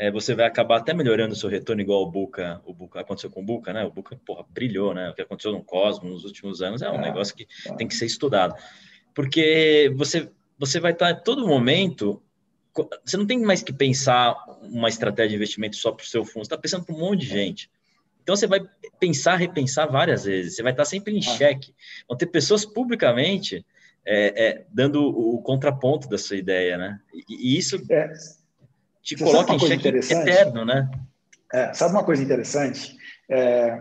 é, 0.03 0.11
você 0.11 0.35
vai 0.35 0.47
acabar 0.47 0.79
até 0.79 0.93
melhorando 0.93 1.33
o 1.33 1.37
seu 1.37 1.49
retorno 1.49 1.81
igual 1.81 2.03
o 2.03 2.11
Buca, 2.11 2.61
o 2.65 2.75
Buca 2.75 2.99
aconteceu 2.99 3.31
com 3.31 3.41
o 3.41 3.45
Buca, 3.45 3.73
né? 3.73 3.85
O 3.85 3.91
Buca, 3.93 4.19
porra, 4.27 4.45
brilhou, 4.51 4.93
né? 4.93 5.09
O 5.09 5.15
que 5.15 5.23
aconteceu 5.23 5.53
no 5.53 5.63
Cosmos 5.63 6.11
nos 6.11 6.25
últimos 6.25 6.61
anos 6.61 6.83
é 6.83 6.91
um 6.91 6.97
é, 6.97 7.03
negócio 7.03 7.37
que 7.37 7.47
é. 7.65 7.73
tem 7.77 7.87
que 7.87 7.95
ser 7.95 8.07
estudado. 8.07 8.53
Porque 9.15 9.93
você, 9.95 10.29
você 10.59 10.81
vai 10.81 10.91
estar 10.91 11.15
todo 11.21 11.47
momento 11.47 12.21
você 13.05 13.17
não 13.17 13.27
tem 13.27 13.39
mais 13.39 13.63
que 13.63 13.73
pensar 13.73 14.35
uma 14.63 14.89
estratégia 14.89 15.29
de 15.29 15.37
investimento 15.37 15.77
só 15.77 15.93
para 15.93 16.03
o 16.03 16.07
seu 16.07 16.25
fundo, 16.25 16.39
você 16.39 16.47
está 16.47 16.59
pensando 16.59 16.85
para 16.85 16.97
um 16.97 16.99
monte 16.99 17.21
de 17.21 17.27
gente. 17.27 17.71
Então 18.25 18.35
você 18.35 18.49
vai 18.49 18.61
pensar, 18.99 19.37
repensar 19.37 19.87
várias 19.87 20.25
vezes, 20.25 20.57
você 20.57 20.65
vai 20.65 20.73
estar 20.73 20.85
sempre 20.85 21.15
em 21.15 21.19
ah. 21.19 21.37
xeque. 21.37 21.73
Vão 22.09 22.19
ter 22.19 22.27
pessoas 22.27 22.65
publicamente 22.65 23.65
é, 24.05 24.47
é, 24.47 24.67
dando 24.73 25.01
o 25.01 25.41
contraponto 25.43 26.09
da 26.09 26.19
sua 26.19 26.37
ideia, 26.37 26.77
né? 26.77 26.99
E, 27.15 27.55
e 27.55 27.57
isso 27.57 27.77
é. 27.89 28.13
Te 29.03 29.17
coloca 29.17 29.53
em 29.53 29.59
xeque 29.59 29.89
eterno, 29.89 30.65
né? 30.65 30.91
É, 31.53 31.73
sabe 31.75 31.93
uma 31.93 32.05
coisa 32.05 32.23
interessante? 32.23 32.97
É, 33.29 33.79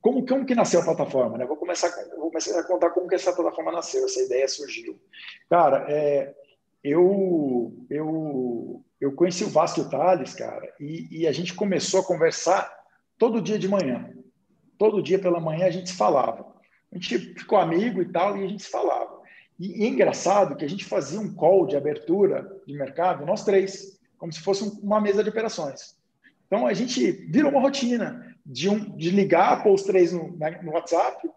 como, 0.00 0.26
como 0.26 0.46
que 0.46 0.54
nasceu 0.54 0.80
a 0.80 0.84
plataforma? 0.84 1.38
Né? 1.38 1.44
Vou, 1.44 1.56
começar, 1.56 1.90
vou 2.16 2.30
começar 2.30 2.58
a 2.58 2.64
contar 2.64 2.90
como 2.90 3.08
que 3.08 3.14
essa 3.14 3.32
plataforma 3.32 3.72
nasceu, 3.72 4.04
essa 4.04 4.20
ideia 4.22 4.48
surgiu. 4.48 4.98
Cara, 5.48 5.84
é, 5.88 6.34
eu, 6.82 7.74
eu, 7.90 8.84
eu 9.00 9.12
conheci 9.12 9.44
o 9.44 9.50
Vasco 9.50 9.80
o 9.80 9.90
Thales, 9.90 10.34
cara, 10.34 10.72
e, 10.80 11.22
e 11.22 11.26
a 11.26 11.32
gente 11.32 11.54
começou 11.54 12.00
a 12.00 12.04
conversar 12.04 12.72
todo 13.18 13.42
dia 13.42 13.58
de 13.58 13.68
manhã. 13.68 14.10
Todo 14.78 15.02
dia 15.02 15.18
pela 15.18 15.40
manhã 15.40 15.66
a 15.66 15.70
gente 15.70 15.90
se 15.90 15.96
falava. 15.96 16.46
A 16.92 16.94
gente 16.96 17.18
ficou 17.34 17.58
amigo 17.58 18.00
e 18.00 18.12
tal, 18.12 18.36
e 18.36 18.44
a 18.44 18.48
gente 18.48 18.62
se 18.62 18.70
falava. 18.70 19.20
E, 19.58 19.82
e 19.82 19.86
é 19.86 19.88
engraçado 19.88 20.56
que 20.56 20.64
a 20.64 20.68
gente 20.68 20.84
fazia 20.84 21.18
um 21.18 21.34
call 21.34 21.66
de 21.66 21.76
abertura 21.76 22.48
de 22.66 22.74
mercado, 22.74 23.26
nós 23.26 23.44
três, 23.44 23.95
como 24.18 24.32
se 24.32 24.40
fosse 24.40 24.64
uma 24.82 25.00
mesa 25.00 25.22
de 25.22 25.30
operações. 25.30 25.96
Então 26.46 26.66
a 26.66 26.74
gente 26.74 27.12
virou 27.30 27.50
uma 27.50 27.60
rotina 27.60 28.34
de, 28.44 28.68
um, 28.68 28.96
de 28.96 29.10
ligar, 29.10 29.62
pôr 29.62 29.74
os 29.74 29.82
três 29.82 30.12
no, 30.12 30.36
no 30.62 30.72
WhatsApp. 30.72 31.28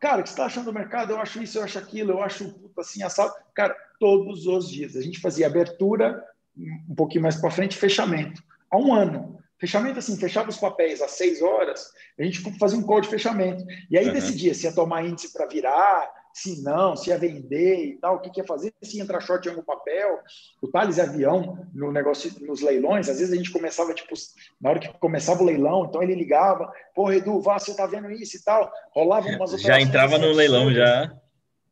Cara, 0.00 0.20
o 0.20 0.22
que 0.22 0.28
você 0.28 0.34
está 0.34 0.46
achando 0.46 0.66
do 0.66 0.72
mercado? 0.72 1.12
Eu 1.12 1.18
acho 1.18 1.42
isso, 1.42 1.58
eu 1.58 1.64
acho 1.64 1.78
aquilo, 1.78 2.12
eu 2.12 2.22
acho 2.22 2.52
puta, 2.52 2.80
assim, 2.80 3.02
assado. 3.02 3.32
Cara, 3.54 3.74
todos 3.98 4.46
os 4.46 4.68
dias. 4.68 4.96
A 4.96 5.02
gente 5.02 5.20
fazia 5.20 5.46
abertura, 5.46 6.22
um 6.56 6.94
pouquinho 6.94 7.22
mais 7.22 7.36
para 7.36 7.50
frente, 7.50 7.76
fechamento. 7.76 8.42
Há 8.70 8.76
um 8.76 8.92
ano. 8.92 9.34
Fechamento 9.58 9.98
assim, 9.98 10.16
fechava 10.18 10.50
os 10.50 10.58
papéis 10.58 11.00
às 11.00 11.12
seis 11.12 11.40
horas, 11.40 11.90
a 12.18 12.22
gente 12.22 12.40
fazia 12.58 12.78
um 12.78 12.82
call 12.82 13.00
de 13.00 13.08
fechamento. 13.08 13.64
E 13.90 13.96
aí 13.96 14.08
uhum. 14.08 14.12
decidia 14.12 14.52
se 14.52 14.66
ia 14.66 14.74
tomar 14.74 15.04
índice 15.04 15.32
para 15.32 15.46
virar, 15.46 16.12
se 16.34 16.62
não, 16.62 16.96
se 16.96 17.10
ia 17.10 17.16
vender 17.16 17.86
e 17.86 17.96
tal, 17.96 18.16
o 18.16 18.20
que, 18.20 18.28
que 18.28 18.40
ia 18.40 18.46
fazer, 18.46 18.74
se 18.82 18.96
ia 18.96 19.04
entrar 19.04 19.20
short 19.20 19.46
em 19.46 19.52
algum 19.52 19.62
papel. 19.62 20.18
O 20.60 20.66
Thales 20.66 20.98
Avião, 20.98 21.64
no 21.72 21.92
negócio, 21.92 22.28
nos 22.44 22.60
leilões, 22.60 23.08
às 23.08 23.20
vezes 23.20 23.32
a 23.32 23.36
gente 23.36 23.52
começava, 23.52 23.94
tipo, 23.94 24.12
na 24.60 24.70
hora 24.70 24.80
que 24.80 24.88
começava 24.98 25.42
o 25.42 25.46
leilão, 25.46 25.84
então 25.84 26.02
ele 26.02 26.16
ligava, 26.16 26.72
pô, 26.92 27.12
Edu, 27.12 27.40
vá, 27.40 27.56
você 27.56 27.72
tá 27.76 27.86
vendo 27.86 28.10
isso 28.10 28.36
e 28.36 28.42
tal. 28.42 28.70
Rolava 28.92 29.28
umas 29.28 29.52
operações. 29.52 29.62
Já 29.62 29.80
entrava 29.80 30.18
no 30.18 30.32
leilão, 30.32 30.72
já. 30.74 31.16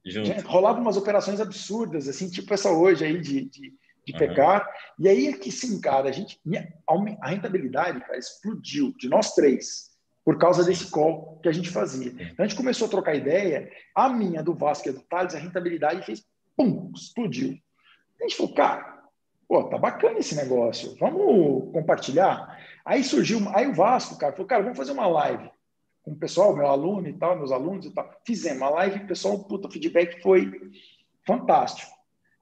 Junto. 0.06 0.30
Rolava 0.46 0.80
umas 0.80 0.96
operações 0.96 1.40
absurdas, 1.40 2.08
assim, 2.08 2.30
tipo 2.30 2.54
essa 2.54 2.70
hoje 2.70 3.04
aí 3.04 3.20
de, 3.20 3.44
de, 3.46 3.74
de 4.06 4.12
uhum. 4.12 4.18
pecar. 4.18 4.68
E 4.96 5.08
aí 5.08 5.26
é 5.26 5.32
que 5.32 5.50
sim, 5.50 5.80
cara, 5.80 6.08
a 6.08 6.12
gente, 6.12 6.40
a 7.20 7.28
rentabilidade, 7.28 8.00
cara, 8.00 8.16
explodiu 8.16 8.94
de 8.96 9.08
nós 9.08 9.34
três 9.34 9.91
por 10.24 10.38
causa 10.38 10.64
desse 10.64 10.90
call 10.90 11.38
que 11.42 11.48
a 11.48 11.52
gente 11.52 11.70
fazia. 11.70 12.10
Então 12.10 12.44
a 12.44 12.48
gente 12.48 12.56
começou 12.56 12.86
a 12.86 12.90
trocar 12.90 13.14
ideia, 13.14 13.70
a 13.94 14.08
minha 14.08 14.42
do 14.42 14.54
Vasco 14.54 14.88
e 14.88 14.92
do 14.92 15.00
Thales, 15.00 15.34
a 15.34 15.38
rentabilidade 15.38 16.04
fez 16.04 16.24
pum, 16.56 16.92
explodiu. 16.94 17.58
A 18.20 18.22
gente 18.24 18.36
falou, 18.36 18.54
cara, 18.54 19.02
pô, 19.48 19.64
tá 19.64 19.78
bacana 19.78 20.18
esse 20.18 20.34
negócio, 20.36 20.96
vamos 20.98 21.72
compartilhar. 21.72 22.58
Aí 22.84 23.02
surgiu, 23.02 23.40
aí 23.54 23.66
o 23.66 23.74
Vasco, 23.74 24.16
cara, 24.16 24.32
falou, 24.32 24.46
cara, 24.46 24.62
vamos 24.62 24.78
fazer 24.78 24.92
uma 24.92 25.06
live 25.06 25.50
com 26.02 26.12
o 26.12 26.16
pessoal, 26.16 26.54
meu 26.54 26.66
aluno 26.66 27.08
e 27.08 27.12
tal, 27.12 27.36
meus 27.36 27.52
alunos 27.52 27.86
e 27.86 27.90
tal. 27.90 28.10
Fizemos 28.26 28.58
uma 28.58 28.70
live, 28.70 29.04
o 29.04 29.06
pessoal, 29.06 29.38
puta, 29.44 29.68
o 29.68 29.70
feedback 29.70 30.20
foi 30.20 30.72
fantástico. 31.24 31.90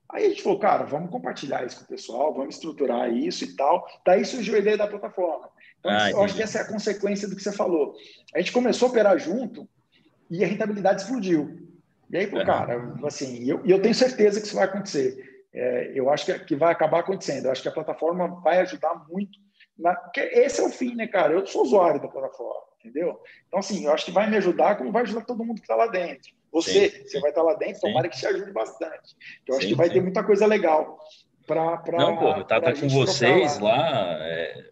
Aí 0.09 0.27
a 0.27 0.29
gente 0.29 0.43
falou, 0.43 0.59
cara, 0.59 0.85
vamos 0.85 1.11
compartilhar 1.11 1.65
isso 1.65 1.79
com 1.79 1.85
o 1.85 1.89
pessoal, 1.89 2.35
vamos 2.35 2.57
estruturar 2.57 3.13
isso 3.13 3.45
e 3.45 3.55
tal. 3.55 3.87
Daí 4.05 4.25
surgiu 4.25 4.57
a 4.57 4.59
ideia 4.59 4.77
da 4.77 4.89
plataforma. 4.89 5.49
Então, 5.81 5.93
ah, 5.93 6.11
eu 6.11 6.23
acho 6.23 6.35
que 6.35 6.43
essa 6.43 6.59
é 6.59 6.63
a 6.63 6.69
consequência 6.69 7.27
do 7.27 7.35
que 7.35 7.43
você 7.43 7.53
falou. 7.53 7.95
A 8.35 8.39
gente 8.39 8.53
começou 8.53 8.89
a 8.89 8.91
operar 8.91 9.19
junto 9.19 9.69
e 10.31 10.45
a 10.45 10.47
rentabilidade 10.47 11.03
explodiu. 11.03 11.59
E 12.11 12.17
aí, 12.17 12.27
uhum. 12.27 12.45
cara, 12.45 12.95
assim, 13.05 13.49
eu, 13.49 13.65
eu 13.65 13.81
tenho 13.81 13.95
certeza 13.95 14.41
que 14.41 14.47
isso 14.47 14.57
vai 14.57 14.65
acontecer. 14.65 15.45
É, 15.53 15.93
eu 15.95 16.11
acho 16.11 16.27
que, 16.27 16.39
que 16.41 16.57
vai 16.57 16.73
acabar 16.73 17.01
acontecendo. 17.01 17.47
Eu 17.47 17.53
acho 17.53 17.63
que 17.63 17.69
a 17.69 17.73
plataforma 17.73 18.41
vai 18.43 18.61
ajudar 18.61 19.07
muito. 19.09 19.39
Na, 19.79 19.95
porque 19.95 20.21
esse 20.21 20.61
é 20.61 20.65
o 20.65 20.71
fim, 20.71 20.95
né, 20.95 21.07
cara? 21.07 21.33
Eu 21.33 21.47
sou 21.47 21.63
usuário 21.63 22.01
da 22.01 22.09
plataforma, 22.09 22.63
entendeu? 22.79 23.19
Então, 23.49 23.59
assim, 23.59 23.87
eu 23.87 23.93
acho 23.93 24.05
que 24.05 24.13
vai 24.13 24.29
me 24.29 24.37
ajudar 24.37 24.77
como 24.77 24.93
vai 24.93 25.03
ajudar 25.03 25.25
todo 25.25 25.45
mundo 25.45 25.57
que 25.57 25.65
está 25.65 25.75
lá 25.75 25.87
dentro. 25.87 26.31
Você, 26.53 26.91
sim, 26.91 27.03
você 27.07 27.21
vai 27.21 27.31
estar 27.31 27.43
tá 27.43 27.47
lá 27.47 27.55
dentro, 27.55 27.77
sim. 27.77 27.87
tomara 27.87 28.09
que 28.09 28.19
te 28.19 28.27
ajude 28.27 28.53
bastante. 28.53 29.17
Eu 29.47 29.55
acho 29.55 29.63
sim, 29.63 29.69
que 29.71 29.77
vai 29.77 29.89
ter 29.89 30.03
muita 30.03 30.23
coisa 30.23 30.47
legal 30.47 30.99
para. 31.47 31.83
Não, 31.93 32.17
pô, 32.17 32.45
tá 32.45 32.61
com 32.61 32.89
vocês 32.89 33.59
lá, 33.59 33.77
lá 33.77 34.19
é 34.27 34.71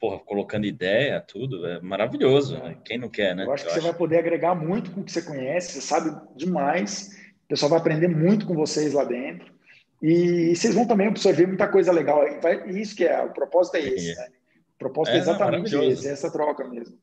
porra, 0.00 0.18
colocando 0.18 0.66
ideia, 0.66 1.20
tudo, 1.20 1.66
é 1.66 1.80
maravilhoso. 1.80 2.58
Né? 2.58 2.76
Quem 2.84 2.98
não 2.98 3.08
quer, 3.08 3.34
né? 3.34 3.44
Eu 3.44 3.52
acho 3.52 3.64
que 3.64 3.70
eu 3.70 3.72
você 3.74 3.78
acho. 3.78 3.88
vai 3.88 3.96
poder 3.96 4.18
agregar 4.18 4.54
muito 4.54 4.90
com 4.90 5.00
o 5.00 5.04
que 5.04 5.12
você 5.12 5.22
conhece, 5.22 5.72
você 5.72 5.80
sabe 5.80 6.14
demais, 6.36 7.10
o 7.44 7.48
pessoal 7.48 7.70
vai 7.70 7.78
aprender 7.78 8.08
muito 8.08 8.46
com 8.46 8.54
vocês 8.54 8.92
lá 8.92 9.04
dentro. 9.04 9.54
E 10.02 10.54
vocês 10.54 10.74
vão 10.74 10.86
também 10.86 11.08
absorver 11.08 11.46
muita 11.46 11.66
coisa 11.68 11.90
legal. 11.90 12.22
E 12.66 12.80
isso 12.80 12.94
que 12.94 13.04
é, 13.04 13.22
o 13.22 13.32
propósito 13.32 13.76
é 13.76 13.80
esse, 13.80 14.14
né? 14.14 14.28
O 14.74 14.78
propósito 14.78 15.14
é, 15.14 15.16
é 15.16 15.20
exatamente 15.20 15.74
esse, 15.74 16.06
é 16.06 16.12
essa 16.12 16.30
troca 16.30 16.68
mesmo. 16.68 16.98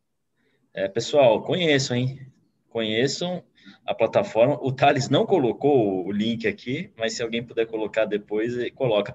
É, 0.73 0.87
pessoal, 0.87 1.41
conheçam, 1.43 1.97
hein? 1.97 2.19
Conheçam 2.69 3.43
a 3.85 3.95
plataforma. 3.95 4.59
O 4.61 4.71
Thales 4.71 5.09
não 5.09 5.25
colocou 5.25 6.05
o 6.05 6.11
link 6.11 6.47
aqui, 6.47 6.91
mas 6.97 7.13
se 7.13 7.23
alguém 7.23 7.43
puder 7.43 7.65
colocar 7.65 8.05
depois, 8.05 8.53
coloca 8.73 9.13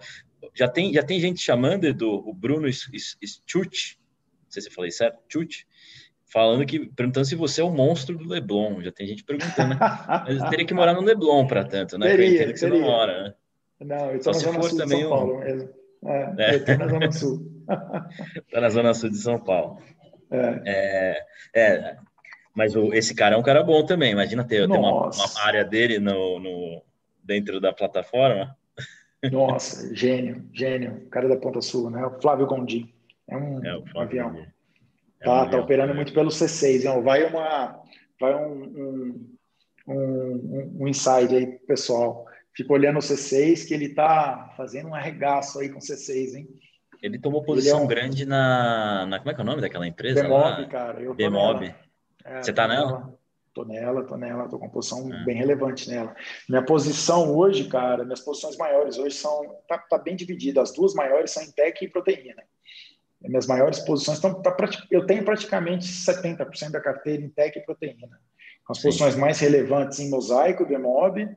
já 0.54 0.68
tem, 0.68 0.92
já 0.92 1.02
tem 1.02 1.20
gente 1.20 1.40
chamando, 1.40 1.84
Edu, 1.84 2.10
o 2.28 2.32
Bruno 2.32 2.68
Stut, 2.68 3.98
não 4.44 4.50
sei 4.50 4.62
se 4.62 4.68
eu 4.68 4.72
falei 4.72 4.90
certo, 4.90 5.18
Stut, 5.28 5.66
falando 6.26 6.64
que, 6.66 6.86
perguntando 6.90 7.26
se 7.26 7.34
você 7.34 7.60
é 7.60 7.64
o 7.64 7.70
monstro 7.70 8.16
do 8.16 8.28
Leblon. 8.28 8.82
Já 8.82 8.92
tem 8.92 9.06
gente 9.06 9.24
perguntando, 9.24 9.74
né? 9.74 9.78
Mas 10.26 10.50
teria 10.50 10.66
que 10.66 10.74
morar 10.74 10.94
no 10.94 11.00
Leblon 11.00 11.46
para 11.46 11.64
tanto, 11.64 11.98
né? 11.98 12.06
Teria, 12.08 12.52
que 12.52 12.58
você 12.58 12.68
não 12.68 12.80
mora, 12.80 13.24
né? 13.24 13.34
Não, 13.80 14.10
eu 14.10 14.16
estou 14.16 14.32
na 14.32 14.38
Zona 14.38 14.62
Sul 14.62 14.78
de 14.78 14.88
São 14.88 15.08
Paulo 15.08 15.38
mesmo. 15.38 15.68
É, 16.04 16.34
é. 16.38 16.54
Eu 16.54 16.58
estou 16.58 16.78
na 16.78 16.88
Zona 16.88 17.12
Sul. 17.12 17.64
Está 18.36 18.60
na 18.60 18.68
Zona 18.70 18.94
Sul 18.94 19.10
de 19.10 19.18
São 19.18 19.38
Paulo. 19.38 19.82
É. 20.30 21.24
é, 21.54 21.60
é 21.60 21.96
mas 22.54 22.74
o, 22.74 22.92
esse 22.92 23.14
cara 23.14 23.36
é 23.36 23.38
um 23.38 23.42
cara 23.42 23.62
bom 23.62 23.86
também. 23.86 24.10
Imagina 24.10 24.44
ter, 24.44 24.66
ter 24.66 24.76
uma, 24.76 25.06
uma, 25.06 25.40
área 25.44 25.64
dele 25.64 26.00
no, 26.00 26.40
no, 26.40 26.82
dentro 27.22 27.60
da 27.60 27.72
plataforma. 27.72 28.56
Nossa, 29.32 29.92
gênio, 29.94 30.48
gênio. 30.52 31.08
Cara 31.10 31.28
da 31.28 31.36
Ponta 31.36 31.60
Sul, 31.60 31.90
né? 31.90 32.04
O 32.06 32.20
Flávio 32.20 32.46
Gondim. 32.46 32.92
É 33.28 33.36
um, 33.36 33.64
é, 33.64 33.76
um 33.76 34.00
avião. 34.00 34.36
É 35.20 35.24
tá, 35.24 35.30
um 35.32 35.34
tá 35.34 35.42
avião. 35.42 35.62
operando 35.62 35.94
muito 35.94 36.12
pelo 36.12 36.30
C6. 36.30 36.80
Então 36.80 37.02
vai 37.02 37.24
uma, 37.24 37.82
vai 38.20 38.34
um, 38.34 38.62
um, 38.64 39.36
um, 39.88 40.76
um 40.80 40.88
inside 40.88 41.34
aí, 41.34 41.46
pessoal. 41.66 42.26
Fica 42.54 42.72
olhando 42.72 42.98
o 42.98 43.02
C6 43.02 43.66
que 43.66 43.74
ele 43.74 43.94
tá 43.94 44.52
fazendo 44.56 44.88
um 44.88 44.94
arregaço 44.94 45.60
aí 45.60 45.68
com 45.68 45.78
o 45.78 45.82
C6, 45.82 46.34
hein? 46.34 46.48
Ele 47.02 47.18
tomou 47.18 47.44
posição 47.44 47.76
ele 47.76 47.82
é 47.82 47.84
um... 47.84 47.88
grande 47.88 48.26
na, 48.26 49.06
na, 49.06 49.18
Como 49.18 49.30
é 49.30 49.34
que 49.34 49.40
é 49.40 49.44
o 49.44 49.46
nome 49.46 49.60
daquela 49.60 49.86
empresa? 49.86 50.22
Demob, 50.22 50.62
lá? 50.62 50.66
cara. 50.66 51.00
Eu 51.00 51.14
Demob. 51.14 51.72
É, 52.24 52.42
Você 52.42 52.52
tá 52.52 52.66
nela? 52.66 53.16
Tô 53.58 53.64
nela, 53.64 54.04
tô 54.04 54.16
nela, 54.16 54.48
tô 54.48 54.56
com 54.56 54.66
uma 54.66 54.70
posição 54.70 55.12
é. 55.12 55.24
bem 55.24 55.36
relevante 55.36 55.90
nela. 55.90 56.14
Minha 56.48 56.64
posição 56.64 57.36
hoje, 57.36 57.68
cara, 57.68 58.04
minhas 58.04 58.20
posições 58.20 58.56
maiores 58.56 58.98
hoje 58.98 59.16
são 59.16 59.42
tá, 59.66 59.76
tá 59.78 59.98
bem 59.98 60.14
dividida. 60.14 60.62
As 60.62 60.72
duas 60.72 60.94
maiores 60.94 61.32
são 61.32 61.42
em 61.42 61.50
tech 61.50 61.84
e 61.84 61.88
proteína. 61.88 62.40
Minhas 63.20 63.48
maiores 63.48 63.80
posições 63.80 64.18
estão 64.18 64.40
tá, 64.40 64.56
eu 64.92 65.04
tenho 65.06 65.24
praticamente 65.24 65.86
70% 65.86 66.70
da 66.70 66.80
carteira 66.80 67.20
em 67.20 67.28
tech 67.30 67.58
e 67.58 67.64
proteína. 67.64 68.20
As 68.70 68.78
Sim. 68.78 68.84
posições 68.84 69.16
mais 69.16 69.40
relevantes 69.40 69.98
em 69.98 70.08
mosaico, 70.08 70.64
Demob 70.64 71.28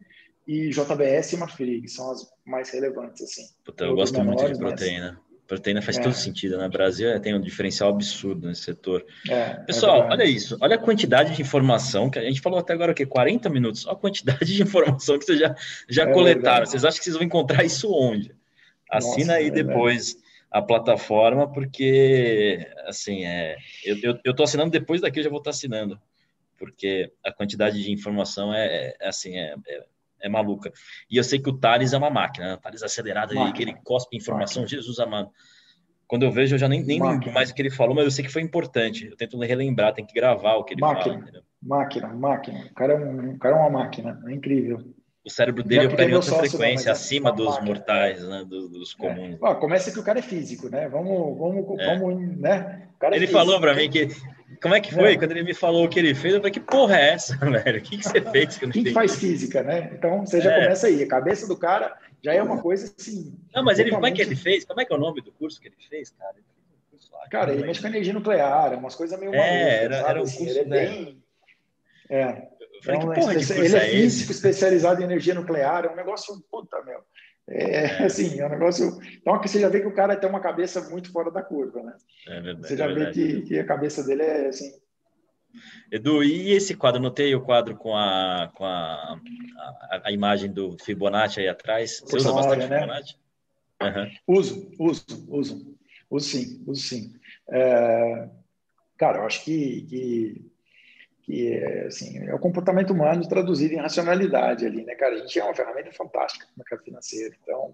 e 0.46 0.70
JBS 0.70 1.34
e 1.34 1.38
Marfrig, 1.38 1.88
são 1.88 2.12
as 2.12 2.32
mais 2.46 2.70
relevantes 2.70 3.24
assim. 3.24 3.48
Puta, 3.66 3.86
eu 3.86 3.96
gosto 3.96 4.16
menores, 4.20 4.44
muito 4.44 4.54
de 4.54 4.60
proteína. 4.60 5.20
Mas... 5.24 5.31
Proteína 5.52 5.82
faz 5.82 5.98
é. 5.98 6.02
todo 6.02 6.14
sentido. 6.14 6.58
Né? 6.58 6.70
Brasil 6.70 7.10
é, 7.10 7.20
tem 7.20 7.36
um 7.36 7.42
diferencial 7.42 7.90
absurdo 7.90 8.48
nesse 8.48 8.62
setor. 8.62 9.06
É, 9.28 9.34
é 9.34 9.54
Pessoal, 9.56 10.08
olha 10.10 10.24
isso. 10.24 10.58
Olha 10.62 10.78
a 10.78 10.80
quantidade 10.80 11.36
de 11.36 11.42
informação 11.42 12.10
que 12.10 12.18
a 12.18 12.24
gente 12.24 12.40
falou 12.40 12.58
até 12.58 12.72
agora, 12.72 12.94
o 12.94 12.96
quê? 12.96 13.06
40 13.06 13.50
minutos. 13.50 13.86
Olha 13.86 13.98
a 13.98 14.00
quantidade 14.00 14.46
de 14.46 14.64
informação 14.64 15.20
que 15.20 15.26
vocês 15.26 15.38
já, 15.38 15.54
já 15.90 16.04
é 16.04 16.14
coletaram. 16.14 16.66
Vocês 16.66 16.86
acham 16.86 16.98
que 16.98 17.04
vocês 17.04 17.18
vão 17.18 17.26
encontrar 17.26 17.66
isso 17.66 17.94
onde? 17.94 18.34
Assina 18.90 19.34
Nossa, 19.34 19.40
aí 19.40 19.48
é 19.48 19.52
depois 19.52 20.16
a 20.50 20.62
plataforma, 20.62 21.52
porque, 21.52 22.66
assim, 22.86 23.26
é, 23.26 23.58
eu, 23.84 23.98
eu, 24.02 24.20
eu 24.24 24.34
tô 24.34 24.44
assinando 24.44 24.72
depois 24.72 25.02
daqui, 25.02 25.20
eu 25.20 25.24
já 25.26 25.30
vou 25.30 25.40
estar 25.40 25.50
assinando. 25.50 26.00
Porque 26.58 27.12
a 27.26 27.32
quantidade 27.34 27.84
de 27.84 27.92
informação 27.92 28.54
é, 28.54 28.96
é 29.02 29.10
assim, 29.10 29.38
é, 29.38 29.54
é 30.22 30.28
é 30.28 30.30
maluca. 30.30 30.72
E 31.10 31.18
eu 31.18 31.24
sei 31.24 31.40
que 31.40 31.50
o 31.50 31.58
Thales 31.58 31.94
é 31.94 31.98
uma 31.98 32.10
máquina, 32.10 32.48
né? 32.48 32.54
O 32.54 32.58
Thales 32.58 32.84
acelerado 32.84 33.38
aí, 33.38 33.54
que 33.54 33.62
ele 33.62 33.76
cospe 33.84 34.18
informação, 34.18 34.64
máquina. 34.64 34.82
Jesus 34.82 35.00
amado. 35.00 35.30
Quando 36.08 36.24
eu 36.24 36.32
vejo, 36.32 36.56
eu 36.56 36.60
já 36.60 36.68
nem, 36.68 36.84
nem 36.84 37.02
lembro 37.02 37.32
mais 37.32 37.50
o 37.50 37.56
que 37.56 37.62
ele 37.62 37.72
falou, 37.72 37.96
mas 37.96 38.04
eu 38.04 38.12
sei 38.12 38.26
que 38.26 38.32
foi 38.32 38.42
importante. 38.42 39.08
Eu 39.08 39.16
tento 39.16 39.40
relembrar, 39.40 39.94
tem 39.94 40.06
que 40.06 40.14
gravar 40.14 40.56
o 40.56 40.64
que 40.64 40.74
ele 40.74 40.82
máquina, 40.82 41.04
fala. 41.04 41.16
Entendeu? 41.16 41.42
Máquina, 41.62 42.08
máquina. 42.10 42.66
O 42.70 42.74
cara, 42.74 42.94
é 42.94 42.98
um, 42.98 43.32
o 43.32 43.40
cara 43.40 43.56
é 43.56 43.60
uma 43.60 43.70
máquina, 43.70 44.22
é 44.28 44.34
incrível. 44.34 44.84
O 45.24 45.30
cérebro 45.30 45.64
dele 45.64 45.86
opera 45.86 46.10
em 46.10 46.14
outra 46.14 46.36
frequência, 46.36 46.92
acima 46.92 47.32
dos 47.32 47.46
máquina. 47.46 47.66
mortais, 47.66 48.28
né? 48.28 48.44
Dos, 48.44 48.70
dos 48.70 48.94
é. 48.94 48.98
comuns. 48.98 49.40
É. 49.42 49.56
começa 49.56 49.92
que 49.92 50.00
o 50.00 50.04
cara 50.04 50.20
é 50.20 50.24
físico, 50.24 50.68
né? 50.68 50.90
Vamos, 50.90 51.38
vamos, 51.38 51.80
é. 51.80 51.86
vamos 51.86 52.38
né? 52.38 52.90
Ele 53.12 53.28
falou 53.28 53.60
para 53.60 53.74
mim 53.74 53.90
que 53.90 54.10
como 54.62 54.76
é 54.76 54.82
que 54.82 54.94
foi? 54.94 55.14
É. 55.14 55.18
Quando 55.18 55.32
ele 55.32 55.44
me 55.44 55.54
falou 55.54 55.86
o 55.86 55.90
que 55.90 55.98
ele 55.98 56.14
fez, 56.14 56.34
eu 56.34 56.40
falei, 56.40 56.52
que 56.52 56.60
porra 56.60 56.96
é 56.96 57.14
essa, 57.14 57.36
velho? 57.42 57.80
O 57.80 57.82
que, 57.82 57.98
que 57.98 58.04
você 58.04 58.22
fez? 58.22 58.58
Que 58.58 58.70
Quem 58.70 58.94
faz 58.94 59.16
física, 59.16 59.64
né? 59.64 59.92
Então, 59.94 60.26
você 60.26 60.40
já 60.40 60.52
é. 60.52 60.64
começa 60.64 60.88
aí. 60.88 61.02
A 61.02 61.08
cabeça 61.08 61.48
do 61.48 61.58
cara 61.58 61.98
já 62.22 62.34
é 62.34 62.44
uma 62.44 62.62
coisa 62.62 62.94
assim... 62.98 63.34
Não, 63.56 63.64
mas 63.64 63.80
ele, 63.80 63.90
como 63.90 64.06
é 64.06 64.12
que 64.12 64.22
ele 64.22 64.36
fez? 64.36 64.64
Como 64.64 64.80
é 64.80 64.86
que 64.86 64.94
é 64.94 64.96
o 64.96 65.00
nome 65.00 65.22
do 65.22 65.32
curso 65.32 65.60
que 65.60 65.68
ele 65.68 65.78
fez, 65.90 66.12
cara? 66.12 66.36
lá. 67.12 67.28
Cara, 67.30 67.54
ele 67.54 67.66
mexe 67.66 67.82
com 67.82 67.88
energia 67.88 68.14
nuclear, 68.14 68.74
umas 68.78 68.96
coisas 68.96 69.20
meio 69.20 69.34
É, 69.34 69.84
era, 69.86 69.98
era 69.98 70.20
um 70.20 70.24
assim, 70.24 70.46
curso, 70.46 70.52
ele 70.52 70.60
é 70.60 70.66
né? 70.66 70.86
bem... 70.86 71.24
É. 72.10 72.48
Falei, 72.84 73.02
é 73.02 73.06
um, 73.06 73.32
ele 73.32 73.76
é, 73.76 73.78
é 73.78 73.90
físico 73.90 74.32
especializado 74.32 75.02
em 75.02 75.06
energia 75.06 75.36
nuclear, 75.36 75.86
é 75.86 75.90
um 75.90 75.96
negócio, 75.96 76.40
puta, 76.52 76.82
meu. 76.84 77.00
É, 77.52 77.86
é, 77.86 78.04
assim, 78.06 78.40
é 78.40 78.46
um 78.46 78.50
negócio. 78.50 79.00
Então, 79.18 79.40
que 79.40 79.50
você 79.50 79.60
já 79.60 79.70
vê 79.70 79.82
que 79.82 79.88
o 79.88 79.94
cara 79.94 80.16
tem 80.16 80.30
uma 80.30 80.40
cabeça 80.40 80.90
muito 80.90 81.12
fora 81.12 81.30
da 81.30 81.42
curva, 81.42 81.84
né? 81.84 81.96
É 82.28 82.42
verdade. 82.42 82.68
Você 82.68 82.78
já 82.78 82.90
é 82.90 82.94
vê 82.94 83.12
que, 83.12 83.42
que, 83.42 83.60
a 83.60 83.66
cabeça 83.66 84.04
dele 84.04 84.24
é 84.24 84.48
assim. 84.48 84.72
Edu, 85.92 86.24
e 86.24 86.52
esse 86.52 86.76
quadro? 86.76 87.02
Notei 87.02 87.36
o 87.36 87.42
quadro 87.42 87.76
com 87.76 87.96
a, 87.96 88.50
com 88.56 88.64
a, 88.64 89.20
a, 89.90 90.02
a 90.06 90.12
imagem 90.12 90.50
do 90.52 90.78
Fibonacci 90.80 91.42
aí 91.42 91.50
atrás. 91.50 92.00
Você 92.00 92.16
usa 92.16 92.32
bastante 92.32 92.68
né? 92.68 92.80
Fibonacci? 92.80 93.18
Uhum. 93.82 94.12
Uso, 94.28 94.72
uso, 94.80 95.06
uso. 95.30 95.78
Uso 96.10 96.26
sim, 96.26 96.64
uso 96.68 96.82
sim. 96.82 97.14
É, 97.50 98.30
cara, 98.98 99.20
eu 99.20 99.26
acho 99.26 99.44
que, 99.44 99.82
que 99.84 100.52
que 101.32 101.54
é, 101.54 101.86
assim, 101.86 102.28
é 102.28 102.36
o 102.36 102.40
comportamento 102.40 102.92
humano 102.92 103.26
traduzido 103.26 103.74
em 103.74 103.78
racionalidade 103.78 104.66
ali, 104.66 104.84
né, 104.84 104.96
cara? 104.96 105.16
A 105.16 105.18
gente 105.20 105.40
é 105.40 105.44
uma 105.44 105.56
ferramenta 105.56 105.90
fantástica 105.94 106.46
no 106.46 106.58
mercado 106.58 106.84
financeiro. 106.84 107.34
Então, 107.42 107.74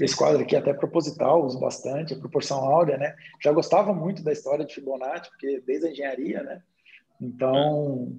esse 0.00 0.16
quadro 0.16 0.42
aqui 0.42 0.54
é 0.54 0.60
até 0.60 0.72
proposital, 0.72 1.44
uso 1.44 1.58
bastante, 1.58 2.14
a 2.14 2.18
proporção 2.18 2.58
áurea, 2.58 2.96
né? 2.96 3.16
Já 3.42 3.50
gostava 3.50 3.92
muito 3.92 4.22
da 4.22 4.32
história 4.32 4.64
de 4.64 4.72
Fibonacci, 4.72 5.30
porque 5.30 5.60
desde 5.66 5.88
a 5.88 5.90
engenharia, 5.90 6.42
né? 6.44 6.62
Então, 7.20 8.16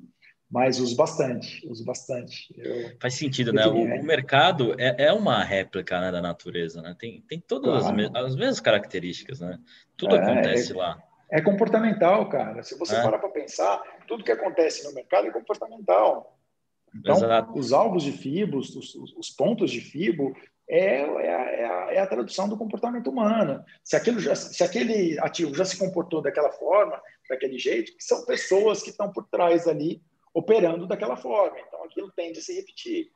mas 0.51 0.79
uso 0.79 0.97
bastante, 0.97 1.65
uso 1.69 1.85
bastante. 1.85 2.53
Eu, 2.57 2.91
Faz 2.99 3.13
sentido, 3.13 3.53
né? 3.53 3.65
O, 3.67 3.87
é. 3.87 4.01
o, 4.01 4.03
mercado 4.03 4.75
é, 4.77 5.05
é 5.05 5.13
uma 5.13 5.41
réplica 5.45 6.01
né, 6.01 6.11
da 6.11 6.21
natureza, 6.21 6.81
né? 6.81 6.93
Tem, 6.99 7.21
tem 7.21 7.39
todas 7.39 7.83
claro. 7.83 8.01
as, 8.13 8.25
as, 8.25 8.35
mesmas 8.35 8.59
características, 8.59 9.39
né? 9.39 9.57
Tudo 9.95 10.17
é, 10.17 10.19
acontece 10.19 10.73
é 10.73 10.75
lá. 10.75 11.01
É 11.31 11.41
comportamental, 11.41 12.27
cara. 12.27 12.63
Se 12.63 12.77
você 12.77 12.95
é. 12.95 13.01
parar 13.01 13.19
para 13.19 13.29
pensar, 13.29 13.81
tudo 14.07 14.23
que 14.23 14.31
acontece 14.31 14.83
no 14.85 14.93
mercado 14.93 15.27
é 15.27 15.31
comportamental. 15.31 16.37
Então, 16.95 17.15
Exato. 17.15 17.59
os 17.59 17.73
alvos 17.73 18.03
de 18.03 18.11
FIBOS, 18.11 18.75
os, 18.75 18.95
os, 18.95 19.29
pontos 19.29 19.69
de 19.69 19.81
FIBO, 19.81 20.33
é, 20.69 21.01
é, 21.01 21.03
a, 21.03 21.41
é, 21.51 21.65
a, 21.65 21.93
é, 21.93 21.99
a, 21.99 22.07
tradução 22.07 22.47
do 22.49 22.57
comportamento 22.57 23.09
humano. 23.09 23.63
Se, 23.83 23.95
aquilo 23.95 24.19
já, 24.19 24.35
se 24.35 24.63
aquele 24.63 25.19
ativo 25.19 25.53
já 25.53 25.65
se 25.65 25.77
comportou 25.77 26.21
daquela 26.21 26.51
forma, 26.51 27.01
daquele 27.29 27.57
jeito, 27.57 27.91
são 27.99 28.25
pessoas 28.25 28.81
que 28.81 28.89
estão 28.89 29.11
por 29.11 29.27
trás 29.27 29.67
ali 29.67 30.01
operando 30.33 30.87
daquela 30.87 31.17
forma. 31.17 31.57
Então, 31.59 31.83
aquilo 31.83 32.11
tende 32.11 32.39
a 32.39 32.41
se 32.41 32.53
repetir. 32.53 33.11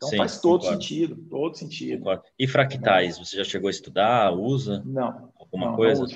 Então 0.00 0.08
Sim, 0.08 0.16
faz 0.16 0.40
todo 0.40 0.62
concordo. 0.62 0.82
sentido, 0.82 1.16
todo 1.28 1.58
sentido. 1.58 1.98
Concordo. 1.98 2.22
E 2.38 2.48
fractais, 2.48 3.18
você 3.18 3.36
já 3.36 3.44
chegou 3.44 3.68
a 3.68 3.70
estudar, 3.70 4.32
usa? 4.32 4.82
Não. 4.86 5.30
Alguma 5.38 5.66
não, 5.66 5.76
coisa? 5.76 6.06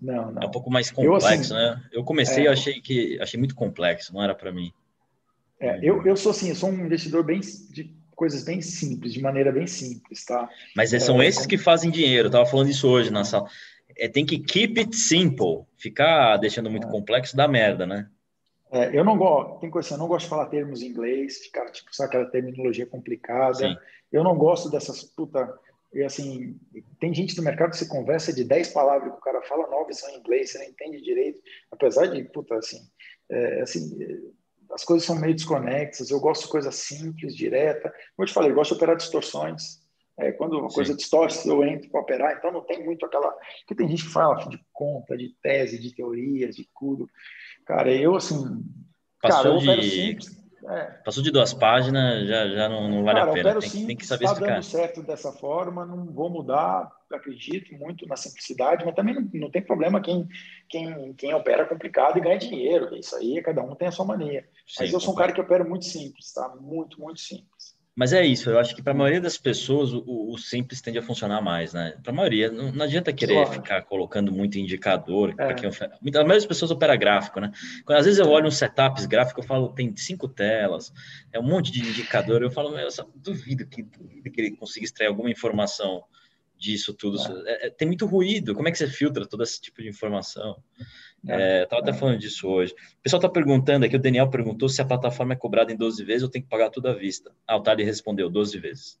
Não, 0.00 0.14
não, 0.14 0.32
não. 0.32 0.42
É 0.42 0.46
um 0.46 0.50
pouco 0.50 0.70
mais 0.70 0.90
complexo, 0.90 1.26
eu, 1.26 1.34
assim, 1.34 1.52
né? 1.52 1.82
Eu 1.92 2.02
comecei 2.02 2.44
e 2.44 2.46
é, 2.46 2.50
achei 2.50 2.80
que 2.80 3.20
achei 3.20 3.38
muito 3.38 3.54
complexo, 3.54 4.14
não 4.14 4.22
era 4.22 4.34
para 4.34 4.50
mim. 4.50 4.72
É, 5.60 5.78
eu, 5.82 6.02
eu 6.06 6.16
sou 6.16 6.30
assim, 6.30 6.48
eu 6.48 6.54
sou 6.54 6.70
um 6.70 6.86
investidor 6.86 7.22
bem 7.22 7.40
de 7.40 7.94
coisas 8.16 8.44
bem 8.44 8.62
simples, 8.62 9.12
de 9.12 9.20
maneira 9.20 9.52
bem 9.52 9.66
simples, 9.66 10.24
tá? 10.24 10.48
Mas 10.74 10.94
é, 10.94 10.98
são 10.98 11.22
esses 11.22 11.40
como... 11.40 11.50
que 11.50 11.58
fazem 11.58 11.90
dinheiro. 11.90 12.28
Eu 12.28 12.32
tava 12.32 12.46
falando 12.46 12.70
isso 12.70 12.88
hoje 12.88 13.10
na 13.10 13.24
sala. 13.24 13.46
É, 13.94 14.08
tem 14.08 14.24
que 14.24 14.38
keep 14.38 14.80
it 14.80 14.96
simple. 14.96 15.66
Ficar 15.76 16.38
deixando 16.38 16.70
muito 16.70 16.86
é. 16.86 16.90
complexo 16.90 17.36
dá 17.36 17.46
merda, 17.46 17.86
né? 17.86 18.08
É, 18.70 18.96
eu 18.96 19.04
não 19.04 19.16
gosto, 19.16 19.60
tem 19.60 19.70
coisa 19.70 19.86
assim, 19.86 19.94
eu 19.94 19.98
não 19.98 20.08
gosto 20.08 20.24
de 20.24 20.30
falar 20.30 20.46
termos 20.46 20.82
em 20.82 20.88
inglês, 20.88 21.38
ficar 21.38 21.70
tipo, 21.70 21.94
sabe, 21.94 22.08
aquela 22.08 22.30
terminologia 22.30 22.86
complicada. 22.86 23.54
Sim. 23.54 23.76
Eu 24.12 24.22
não 24.22 24.36
gosto 24.36 24.70
dessas 24.70 25.02
puta. 25.02 25.58
E 25.92 26.02
assim, 26.02 26.58
tem 27.00 27.14
gente 27.14 27.36
no 27.36 27.42
mercado 27.42 27.70
que 27.70 27.78
você 27.78 27.88
conversa 27.88 28.32
de 28.32 28.44
10 28.44 28.68
palavras 28.68 29.10
que 29.10 29.18
o 29.18 29.22
cara 29.22 29.40
fala, 29.42 29.68
9 29.68 29.92
são 29.94 30.10
em 30.10 30.18
inglês, 30.18 30.50
você 30.50 30.58
não 30.58 30.66
entende 30.66 31.00
direito. 31.00 31.40
Apesar 31.70 32.06
de, 32.06 32.22
puta, 32.24 32.56
assim, 32.56 32.80
é, 33.30 33.62
assim 33.62 33.96
as 34.72 34.84
coisas 34.84 35.06
são 35.06 35.16
meio 35.16 35.34
desconexas. 35.34 36.10
Eu 36.10 36.20
gosto 36.20 36.42
de 36.42 36.50
coisa 36.50 36.70
simples, 36.70 37.34
direta. 37.34 37.90
Como 37.90 38.24
eu 38.24 38.26
te 38.26 38.34
falei, 38.34 38.50
eu 38.50 38.54
gosto 38.54 38.70
de 38.70 38.76
operar 38.76 38.96
distorções. 38.96 39.80
É, 40.18 40.32
quando 40.32 40.58
uma 40.58 40.68
Sim. 40.68 40.74
coisa 40.74 40.94
distorce, 40.94 41.48
eu 41.48 41.64
entro 41.64 41.88
para 41.90 42.00
operar. 42.00 42.36
Então 42.36 42.50
não 42.50 42.62
tem 42.62 42.84
muito 42.84 43.06
aquela. 43.06 43.30
Porque 43.60 43.74
tem 43.74 43.88
gente 43.88 44.04
que 44.04 44.12
fala 44.12 44.34
de 44.48 44.60
conta, 44.72 45.16
de 45.16 45.34
tese, 45.40 45.78
de 45.78 45.94
teorias, 45.94 46.56
de 46.56 46.68
tudo. 46.78 47.08
Cara, 47.68 47.92
eu, 47.92 48.16
assim. 48.16 48.64
Passou 49.20 49.62
cara, 49.62 49.80
de. 49.82 50.16
É. 50.70 50.84
Passou 51.04 51.22
de 51.22 51.30
duas 51.30 51.52
páginas, 51.52 52.26
já, 52.26 52.48
já 52.48 52.68
não, 52.68 52.88
não 52.88 53.04
vale 53.04 53.18
cara, 53.18 53.30
a 53.30 53.34
pena. 53.34 53.60
Tem, 53.60 53.68
sim, 53.68 53.86
tem, 53.86 53.96
que 53.96 54.06
saber 54.06 54.24
está 54.24 54.32
explicar. 54.32 54.54
dando 54.54 54.64
certo 54.64 55.02
dessa 55.02 55.32
forma, 55.32 55.84
não 55.84 56.06
vou 56.06 56.30
mudar, 56.30 56.90
acredito 57.12 57.74
muito 57.74 58.06
na 58.06 58.16
simplicidade, 58.16 58.86
mas 58.86 58.94
também 58.94 59.14
não, 59.14 59.28
não 59.34 59.50
tem 59.50 59.62
problema 59.62 60.00
quem, 60.00 60.26
quem, 60.68 61.12
quem 61.12 61.34
opera 61.34 61.66
complicado 61.66 62.16
e 62.16 62.22
ganha 62.22 62.38
dinheiro. 62.38 62.96
Isso 62.96 63.14
aí, 63.16 63.40
cada 63.42 63.62
um 63.62 63.74
tem 63.74 63.88
a 63.88 63.92
sua 63.92 64.06
mania. 64.06 64.48
Sim, 64.66 64.84
mas 64.84 64.92
eu 64.94 65.00
sou 65.00 65.12
um 65.12 65.16
cara 65.16 65.32
que 65.32 65.40
opera 65.40 65.62
muito 65.62 65.84
simples, 65.84 66.32
tá? 66.32 66.48
Muito, 66.58 66.98
muito 66.98 67.20
simples. 67.20 67.77
Mas 67.98 68.12
é 68.12 68.24
isso, 68.24 68.48
eu 68.48 68.60
acho 68.60 68.76
que 68.76 68.80
para 68.80 68.92
a 68.92 68.96
maioria 68.96 69.20
das 69.20 69.36
pessoas 69.36 69.92
o, 69.92 70.04
o, 70.06 70.38
simples 70.38 70.80
tende 70.80 70.98
a 70.98 71.02
funcionar 71.02 71.42
mais, 71.42 71.72
né? 71.72 71.98
Para 72.00 72.12
a 72.12 72.14
maioria, 72.14 72.48
não, 72.48 72.70
não, 72.70 72.84
adianta 72.84 73.12
querer 73.12 73.34
claro. 73.34 73.50
ficar 73.50 73.82
colocando 73.82 74.30
muito 74.30 74.56
indicador. 74.56 75.34
É. 75.36 75.52
Quem, 75.52 75.68
a 75.68 75.72
maioria 76.04 76.36
das 76.36 76.46
pessoas 76.46 76.70
opera 76.70 76.94
gráfico, 76.94 77.40
né? 77.40 77.50
Quando, 77.84 77.98
às 77.98 78.04
vezes 78.04 78.20
eu 78.20 78.28
olho 78.28 78.46
uns 78.46 78.56
setups 78.56 79.04
gráficos, 79.04 79.42
eu 79.42 79.48
falo, 79.48 79.74
tem 79.74 79.96
cinco 79.96 80.28
telas, 80.28 80.92
é 81.32 81.40
um 81.40 81.42
monte 81.42 81.72
de 81.72 81.80
indicador, 81.80 82.40
eu 82.40 82.52
falo, 82.52 82.78
eu 82.78 82.88
duvido 83.16 83.66
que, 83.66 83.82
duvido 83.82 84.30
que 84.30 84.40
ele 84.42 84.56
consiga 84.56 84.84
extrair 84.84 85.08
alguma 85.08 85.28
informação 85.28 86.04
disso 86.56 86.94
tudo. 86.94 87.18
É. 87.48 87.66
É, 87.66 87.70
tem 87.70 87.88
muito 87.88 88.06
ruído, 88.06 88.54
como 88.54 88.68
é 88.68 88.70
que 88.70 88.78
você 88.78 88.86
filtra 88.86 89.26
todo 89.26 89.42
esse 89.42 89.60
tipo 89.60 89.82
de 89.82 89.88
informação? 89.88 90.62
É, 91.26 91.64
estava 91.64 91.82
até 91.82 91.92
falando 91.92 92.18
disso 92.18 92.48
hoje. 92.48 92.72
O 92.72 93.02
pessoal 93.02 93.18
está 93.18 93.28
perguntando 93.28 93.84
aqui, 93.84 93.96
o 93.96 94.00
Daniel 94.00 94.30
perguntou 94.30 94.68
se 94.68 94.80
a 94.80 94.84
plataforma 94.84 95.32
é 95.32 95.36
cobrada 95.36 95.72
em 95.72 95.76
12 95.76 96.04
vezes 96.04 96.22
ou 96.22 96.28
tem 96.28 96.42
que 96.42 96.48
pagar 96.48 96.70
tudo 96.70 96.88
à 96.88 96.94
vista. 96.94 97.32
Ah, 97.46 97.56
o 97.56 97.62
Tali 97.62 97.82
respondeu 97.82 98.30
12 98.30 98.58
vezes. 98.58 99.00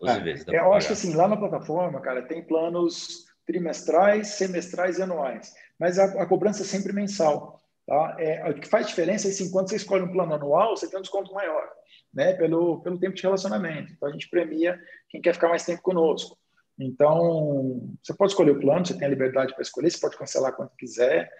12 0.00 0.18
é, 0.18 0.20
vezes. 0.20 0.46
Eu 0.48 0.72
acho 0.72 0.88
que 0.88 0.92
assim, 0.92 1.14
lá 1.14 1.28
na 1.28 1.36
plataforma, 1.36 2.00
cara, 2.00 2.22
tem 2.22 2.42
planos 2.42 3.26
trimestrais, 3.46 4.28
semestrais 4.28 4.98
e 4.98 5.02
anuais. 5.02 5.54
Mas 5.78 5.98
a, 5.98 6.04
a 6.22 6.26
cobrança 6.26 6.62
é 6.62 6.66
sempre 6.66 6.92
mensal. 6.92 7.60
Tá? 7.86 8.16
É, 8.18 8.48
o 8.50 8.54
que 8.54 8.68
faz 8.68 8.86
diferença 8.86 9.28
é 9.28 9.30
assim, 9.30 9.50
quando 9.50 9.68
você 9.68 9.76
escolhe 9.76 10.02
um 10.02 10.12
plano 10.12 10.34
anual, 10.34 10.76
você 10.76 10.88
tem 10.88 10.98
um 10.98 11.02
desconto 11.02 11.32
maior, 11.32 11.68
né? 12.12 12.32
Pelo, 12.34 12.80
pelo 12.80 12.98
tempo 12.98 13.14
de 13.14 13.22
relacionamento. 13.22 13.92
Então 13.92 14.08
a 14.08 14.12
gente 14.12 14.28
premia 14.28 14.78
quem 15.08 15.20
quer 15.20 15.34
ficar 15.34 15.48
mais 15.48 15.64
tempo 15.64 15.82
conosco. 15.82 16.36
Então, 16.78 17.94
você 18.02 18.14
pode 18.14 18.32
escolher 18.32 18.52
o 18.52 18.60
plano, 18.60 18.84
você 18.84 18.96
tem 18.96 19.06
a 19.06 19.10
liberdade 19.10 19.52
para 19.54 19.62
escolher, 19.62 19.90
você 19.90 20.00
pode 20.00 20.16
cancelar 20.16 20.54
quando 20.54 20.70
quiser. 20.78 21.30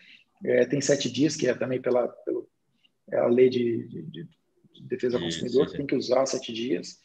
É, 0.45 0.67
tem 0.67 0.81
sete 0.81 1.11
dias, 1.11 1.37
que 1.37 1.47
é 1.47 1.55
também 1.55 1.81
pela, 1.81 2.09
pelo, 2.09 2.49
é 3.11 3.19
a 3.19 3.27
lei 3.27 3.49
de, 3.49 3.87
de, 3.89 4.03
de 4.03 4.29
defesa 4.83 5.19
do 5.19 5.25
consumidor, 5.25 5.67
que 5.67 5.77
tem 5.77 5.87
que 5.87 5.95
usar 5.95 6.27
sete 6.27 6.53
dias. 6.53 6.99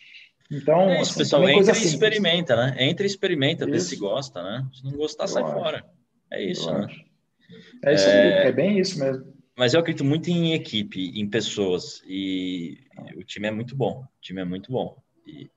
Então, 0.49 0.89
é 0.89 1.01
isso, 1.01 1.11
assim, 1.11 1.19
pessoal, 1.19 1.49
entra 1.49 1.77
e 1.77 1.81
experimenta, 1.83 2.55
né? 2.55 2.75
Entra 2.79 3.05
e 3.05 3.07
experimenta, 3.07 3.65
isso. 3.65 3.71
vê 3.71 3.79
se 3.79 3.95
gosta, 3.97 4.41
né? 4.41 4.67
Se 4.73 4.83
não 4.83 4.91
gostar, 4.91 5.25
eu 5.25 5.27
sai 5.27 5.43
acho. 5.43 5.53
fora. 5.53 5.85
É 6.31 6.43
isso, 6.43 6.69
eu 6.69 6.73
né? 6.73 6.85
Acho. 6.85 7.05
É 7.83 7.93
isso 7.93 8.07
é... 8.07 8.47
é 8.47 8.51
bem 8.51 8.79
isso 8.79 8.99
mesmo. 8.99 9.37
Mas 9.57 9.73
eu 9.73 9.79
acredito 9.79 10.05
muito 10.05 10.29
em 10.29 10.53
equipe, 10.53 11.19
em 11.19 11.27
pessoas, 11.27 12.03
e 12.05 12.77
o 13.15 13.23
time 13.23 13.47
é 13.47 13.51
muito 13.51 13.75
bom, 13.75 14.03
o 14.03 14.21
time 14.21 14.39
é 14.39 14.45
muito 14.45 14.71
bom. 14.71 15.01
E 15.25 15.49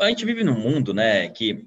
a 0.00 0.08
gente 0.08 0.24
vive 0.24 0.44
num 0.44 0.58
mundo, 0.58 0.94
né, 0.94 1.28
que 1.28 1.66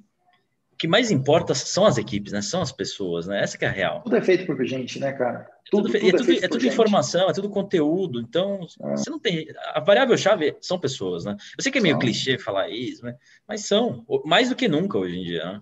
que 0.77 0.87
mais 0.87 1.09
importa 1.09 1.55
são 1.55 1.85
as 1.85 1.97
equipes, 1.97 2.31
né? 2.31 2.41
São 2.41 2.61
as 2.61 2.71
pessoas, 2.71 3.27
né? 3.27 3.41
Essa 3.41 3.57
que 3.57 3.65
é 3.65 3.67
a 3.67 3.71
real. 3.71 4.03
Tudo 4.03 4.15
é 4.15 4.21
feito 4.21 4.45
por 4.45 4.63
gente, 4.63 4.99
né, 4.99 5.11
cara? 5.11 5.49
Tudo, 5.71 5.89
tudo, 5.89 5.99
tudo 5.99 6.07
é, 6.07 6.17
tudo, 6.17 6.31
é, 6.31 6.45
é 6.45 6.47
tudo 6.47 6.67
informação, 6.67 7.29
é 7.29 7.33
tudo 7.33 7.49
conteúdo. 7.49 8.21
Então, 8.21 8.67
é. 8.81 8.91
você 8.91 9.09
não 9.09 9.19
tem. 9.19 9.47
A 9.73 9.79
variável-chave 9.79 10.55
são 10.61 10.79
pessoas, 10.79 11.25
né? 11.25 11.35
Eu 11.57 11.63
sei 11.63 11.71
que 11.71 11.79
é 11.79 11.81
meio 11.81 11.95
são. 11.95 11.99
clichê 11.99 12.37
falar 12.37 12.69
isso, 12.69 13.03
né? 13.03 13.15
mas 13.47 13.65
são, 13.65 14.05
mais 14.23 14.49
do 14.49 14.55
que 14.55 14.67
nunca 14.67 14.97
hoje 14.97 15.17
em 15.17 15.23
dia, 15.23 15.45
né? 15.45 15.61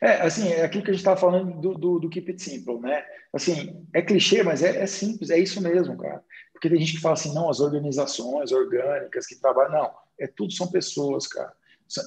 É, 0.00 0.12
assim, 0.22 0.48
é 0.48 0.62
aquilo 0.62 0.84
que 0.84 0.90
a 0.90 0.94
gente 0.94 1.00
estava 1.00 1.18
falando 1.18 1.60
do, 1.60 1.74
do, 1.74 1.98
do, 1.98 2.08
Keep 2.08 2.30
It 2.30 2.40
Simple, 2.40 2.78
né? 2.78 3.04
Assim, 3.32 3.84
é 3.92 4.00
clichê, 4.00 4.40
mas 4.44 4.62
é, 4.62 4.80
é, 4.80 4.86
simples, 4.86 5.28
é 5.30 5.38
isso 5.40 5.60
mesmo, 5.60 5.96
cara. 5.96 6.22
Porque 6.52 6.68
tem 6.68 6.78
gente 6.78 6.92
que 6.92 7.00
fala 7.00 7.14
assim, 7.14 7.34
não, 7.34 7.50
as 7.50 7.58
organizações 7.58 8.52
orgânicas 8.52 9.26
que 9.26 9.40
trabalham, 9.40 9.72
não, 9.72 9.90
é 10.20 10.28
tudo 10.28 10.52
são 10.52 10.70
pessoas, 10.70 11.26
cara 11.26 11.52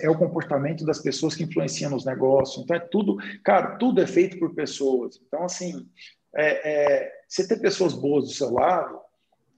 é 0.01 0.09
o 0.09 0.17
comportamento 0.17 0.85
das 0.85 0.99
pessoas 0.99 1.35
que 1.35 1.43
influenciam 1.43 1.91
nos 1.91 2.05
negócios. 2.05 2.63
Então, 2.63 2.75
é 2.75 2.79
tudo, 2.79 3.17
cara, 3.43 3.77
tudo 3.77 4.01
é 4.01 4.07
feito 4.07 4.37
por 4.39 4.53
pessoas. 4.53 5.19
Então, 5.27 5.43
assim, 5.43 5.87
é, 6.35 7.03
é, 7.03 7.11
você 7.27 7.47
ter 7.47 7.59
pessoas 7.59 7.93
boas 7.93 8.25
do 8.25 8.31
seu 8.31 8.51
lado, 8.51 8.99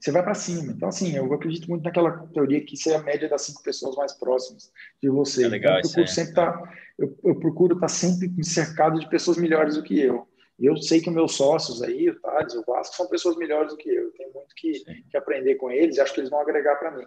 você 0.00 0.12
vai 0.12 0.22
para 0.22 0.34
cima. 0.34 0.72
Então, 0.72 0.88
assim, 0.88 1.16
eu 1.16 1.32
acredito 1.32 1.68
muito 1.68 1.82
naquela 1.82 2.26
teoria 2.28 2.64
que 2.64 2.76
você 2.76 2.92
é 2.92 2.96
a 2.96 3.02
média 3.02 3.28
das 3.28 3.42
cinco 3.42 3.62
pessoas 3.62 3.96
mais 3.96 4.12
próximas 4.12 4.70
de 5.02 5.08
você. 5.08 5.44
É 5.44 5.48
legal, 5.48 5.78
então, 5.78 5.90
eu, 5.90 5.92
procuro 5.94 6.08
sempre 6.08 6.34
tá, 6.34 6.72
eu, 6.98 7.18
eu 7.24 7.40
procuro 7.40 7.74
estar 7.74 7.86
tá 7.86 7.92
sempre 7.92 8.44
cercado 8.44 9.00
de 9.00 9.08
pessoas 9.08 9.36
melhores 9.36 9.74
do 9.74 9.82
que 9.82 9.98
eu. 9.98 10.26
E 10.58 10.66
eu 10.66 10.76
sei 10.76 11.00
que 11.00 11.08
meus 11.08 11.36
sócios 11.36 11.82
aí, 11.82 12.10
o 12.10 12.20
Thales, 12.20 12.54
o 12.54 12.64
Vasco, 12.64 12.96
são 12.96 13.08
pessoas 13.08 13.36
melhores 13.36 13.72
do 13.72 13.76
que 13.76 13.88
eu. 13.88 14.04
Eu 14.04 14.12
tenho 14.12 14.32
muito 14.34 14.54
que, 14.56 14.84
que 15.08 15.16
aprender 15.16 15.54
com 15.54 15.70
eles 15.70 15.96
e 15.96 16.00
acho 16.00 16.12
que 16.12 16.20
eles 16.20 16.30
vão 16.30 16.40
agregar 16.40 16.76
para 16.76 16.96
mim. 16.96 17.04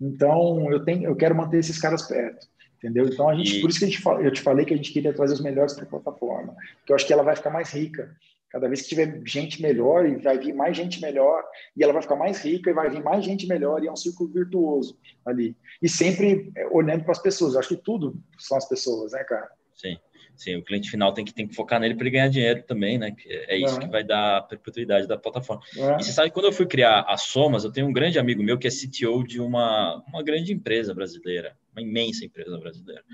Então, 0.00 0.70
eu, 0.72 0.84
tenho, 0.84 1.04
eu 1.04 1.14
quero 1.14 1.34
manter 1.34 1.58
esses 1.58 1.80
caras 1.80 2.02
perto. 2.02 2.46
Entendeu? 2.78 3.06
Então, 3.06 3.28
a 3.28 3.34
gente, 3.34 3.58
e... 3.58 3.60
por 3.60 3.70
isso 3.70 3.78
que 3.80 3.84
a 3.84 3.88
gente, 3.88 4.04
eu 4.24 4.32
te 4.32 4.40
falei 4.40 4.64
que 4.64 4.72
a 4.72 4.76
gente 4.76 4.92
queria 4.92 5.12
trazer 5.12 5.34
os 5.34 5.40
melhores 5.40 5.74
para 5.74 5.84
a 5.84 5.88
plataforma, 5.88 6.54
porque 6.78 6.92
eu 6.92 6.96
acho 6.96 7.06
que 7.06 7.12
ela 7.12 7.24
vai 7.24 7.34
ficar 7.34 7.50
mais 7.50 7.70
rica. 7.72 8.16
Cada 8.50 8.66
vez 8.66 8.80
que 8.80 8.88
tiver 8.88 9.20
gente 9.26 9.60
melhor, 9.60 10.06
e 10.06 10.16
vai 10.16 10.38
vir 10.38 10.54
mais 10.54 10.74
gente 10.74 11.02
melhor, 11.02 11.44
e 11.76 11.82
ela 11.82 11.92
vai 11.92 12.00
ficar 12.00 12.16
mais 12.16 12.42
rica, 12.42 12.70
e 12.70 12.72
vai 12.72 12.88
vir 12.88 13.02
mais 13.02 13.24
gente 13.24 13.46
melhor, 13.46 13.82
e 13.82 13.88
é 13.88 13.92
um 13.92 13.96
círculo 13.96 14.30
virtuoso 14.30 14.96
ali. 15.26 15.54
E 15.82 15.88
sempre 15.88 16.50
é, 16.56 16.66
olhando 16.68 17.02
para 17.02 17.12
as 17.12 17.20
pessoas. 17.20 17.54
Eu 17.54 17.60
acho 17.60 17.68
que 17.68 17.76
tudo 17.76 18.16
são 18.38 18.56
as 18.56 18.66
pessoas, 18.66 19.12
né, 19.12 19.22
cara? 19.24 19.50
Sim. 19.74 19.98
Sim, 20.38 20.54
o 20.54 20.62
cliente 20.62 20.88
final 20.88 21.12
tem 21.12 21.24
que, 21.24 21.34
tem 21.34 21.48
que 21.48 21.54
focar 21.54 21.80
nele 21.80 21.96
para 21.96 22.04
ele 22.04 22.12
ganhar 22.12 22.28
dinheiro 22.28 22.62
também, 22.62 22.96
né? 22.96 23.12
É 23.26 23.58
isso 23.58 23.76
é. 23.76 23.80
que 23.80 23.88
vai 23.88 24.04
dar 24.04 24.36
a 24.36 24.40
perpetuidade 24.40 25.08
da 25.08 25.18
plataforma. 25.18 25.60
É. 25.76 25.96
E 25.96 26.04
você 26.04 26.12
sabe, 26.12 26.30
quando 26.30 26.44
eu 26.46 26.52
fui 26.52 26.64
criar 26.64 27.00
a 27.08 27.16
Somas, 27.16 27.64
eu 27.64 27.72
tenho 27.72 27.88
um 27.88 27.92
grande 27.92 28.20
amigo 28.20 28.40
meu 28.40 28.56
que 28.56 28.68
é 28.68 28.70
CTO 28.70 29.24
de 29.24 29.40
uma, 29.40 30.00
uma 30.06 30.22
grande 30.22 30.52
empresa 30.52 30.94
brasileira, 30.94 31.56
uma 31.78 31.82
imensa 31.82 32.24
empresa 32.24 32.58
brasileira. 32.58 33.04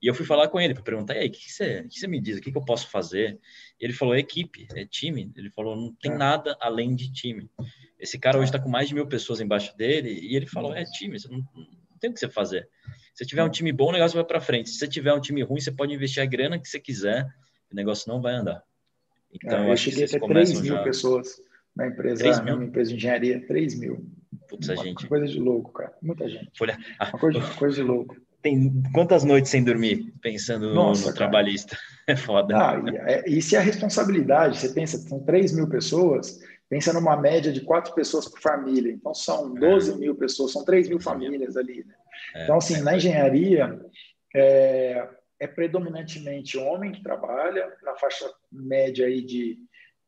E 0.00 0.06
eu 0.06 0.14
fui 0.14 0.24
falar 0.24 0.48
com 0.48 0.60
ele 0.60 0.74
para 0.74 0.82
perguntar, 0.82 1.14
e 1.16 1.18
aí, 1.18 1.28
o 1.28 1.30
que, 1.30 1.40
que, 1.40 1.52
você, 1.52 1.82
que 1.84 1.98
você 1.98 2.06
me 2.06 2.20
diz? 2.20 2.38
O 2.38 2.40
que, 2.40 2.52
que 2.52 2.58
eu 2.58 2.64
posso 2.64 2.88
fazer? 2.88 3.38
Ele 3.80 3.92
falou, 3.92 4.14
é 4.14 4.20
equipe, 4.20 4.66
é 4.74 4.84
time. 4.84 5.32
Ele 5.36 5.50
falou, 5.50 5.74
não 5.74 5.92
tem 5.92 6.12
é. 6.12 6.16
nada 6.16 6.56
além 6.60 6.94
de 6.94 7.10
time. 7.10 7.50
Esse 7.98 8.18
cara 8.18 8.38
hoje 8.38 8.46
está 8.46 8.60
com 8.60 8.68
mais 8.68 8.88
de 8.88 8.94
mil 8.94 9.06
pessoas 9.08 9.40
embaixo 9.40 9.76
dele, 9.76 10.10
e 10.10 10.36
ele 10.36 10.46
falou, 10.46 10.74
é 10.74 10.84
time, 10.84 11.18
você 11.18 11.28
não, 11.28 11.38
não 11.38 11.98
tem 11.98 12.10
o 12.10 12.14
que 12.14 12.20
você 12.20 12.28
fazer. 12.28 12.68
Se 13.12 13.26
tiver 13.26 13.42
um 13.42 13.50
time 13.50 13.72
bom, 13.72 13.88
o 13.88 13.92
negócio 13.92 14.14
vai 14.14 14.24
para 14.24 14.40
frente. 14.40 14.70
Se 14.70 14.78
você 14.78 14.86
tiver 14.86 15.12
um 15.12 15.20
time 15.20 15.42
ruim, 15.42 15.60
você 15.60 15.72
pode 15.72 15.92
investir 15.92 16.22
a 16.22 16.26
grana 16.26 16.58
que 16.58 16.68
você 16.68 16.78
quiser, 16.78 17.26
o 17.70 17.74
negócio 17.74 18.10
não 18.10 18.22
vai 18.22 18.34
andar. 18.34 18.62
Então, 19.32 19.64
é, 19.64 19.72
eu 19.72 19.76
cheguei 19.76 20.04
a 20.04 20.08
ter 20.08 20.20
3 20.20 20.60
mil 20.60 20.74
já... 20.74 20.82
pessoas 20.82 21.42
na 21.74 21.88
empresa, 21.88 22.22
3 22.22 22.44
mil? 22.44 22.56
na 22.56 22.64
empresa 22.64 22.90
de 22.90 22.96
engenharia, 22.96 23.46
3 23.46 23.78
mil. 23.78 24.06
Putz, 24.48 24.70
a 24.70 24.76
gente. 24.76 25.06
Coisa 25.06 25.26
de 25.26 25.38
louco, 25.38 25.72
cara. 25.72 25.92
Muita 26.02 26.28
gente. 26.28 26.50
Folha... 26.56 26.78
Uma 27.00 27.18
coisa, 27.18 27.40
coisa 27.54 27.76
de 27.76 27.82
louco. 27.82 28.16
Tem 28.40 28.82
quantas 28.94 29.24
noites 29.24 29.50
sem 29.50 29.64
dormir 29.64 30.12
pensando 30.22 30.72
Nossa, 30.72 31.02
no, 31.02 31.08
no 31.08 31.14
trabalhista? 31.14 31.76
É 32.08 32.16
foda. 32.16 32.56
Ah, 32.56 32.82
e, 32.90 32.96
é, 32.96 33.24
e 33.28 33.42
se 33.42 33.54
a 33.54 33.60
responsabilidade, 33.60 34.56
você 34.56 34.70
pensa, 34.70 34.96
são 34.96 35.22
3 35.22 35.52
mil 35.52 35.68
pessoas, 35.68 36.40
pensa 36.66 36.90
numa 36.90 37.18
média 37.18 37.52
de 37.52 37.60
quatro 37.60 37.94
pessoas 37.94 38.26
por 38.26 38.40
família. 38.40 38.90
Então, 38.90 39.12
são 39.12 39.52
12 39.52 39.92
é. 39.92 39.94
mil 39.96 40.14
pessoas, 40.14 40.52
são 40.52 40.64
3 40.64 40.88
mil 40.88 40.98
famílias 40.98 41.54
ali. 41.54 41.84
Né? 41.86 41.94
É, 42.34 42.44
então, 42.44 42.56
assim, 42.56 42.80
na 42.80 42.96
engenharia, 42.96 43.78
é, 44.34 45.06
é, 45.38 45.46
predominantemente 45.46 46.56
homem 46.56 46.92
que 46.92 47.02
trabalha, 47.02 47.70
na 47.82 47.94
faixa 47.96 48.24
média 48.50 49.06
aí 49.06 49.22
de 49.22 49.58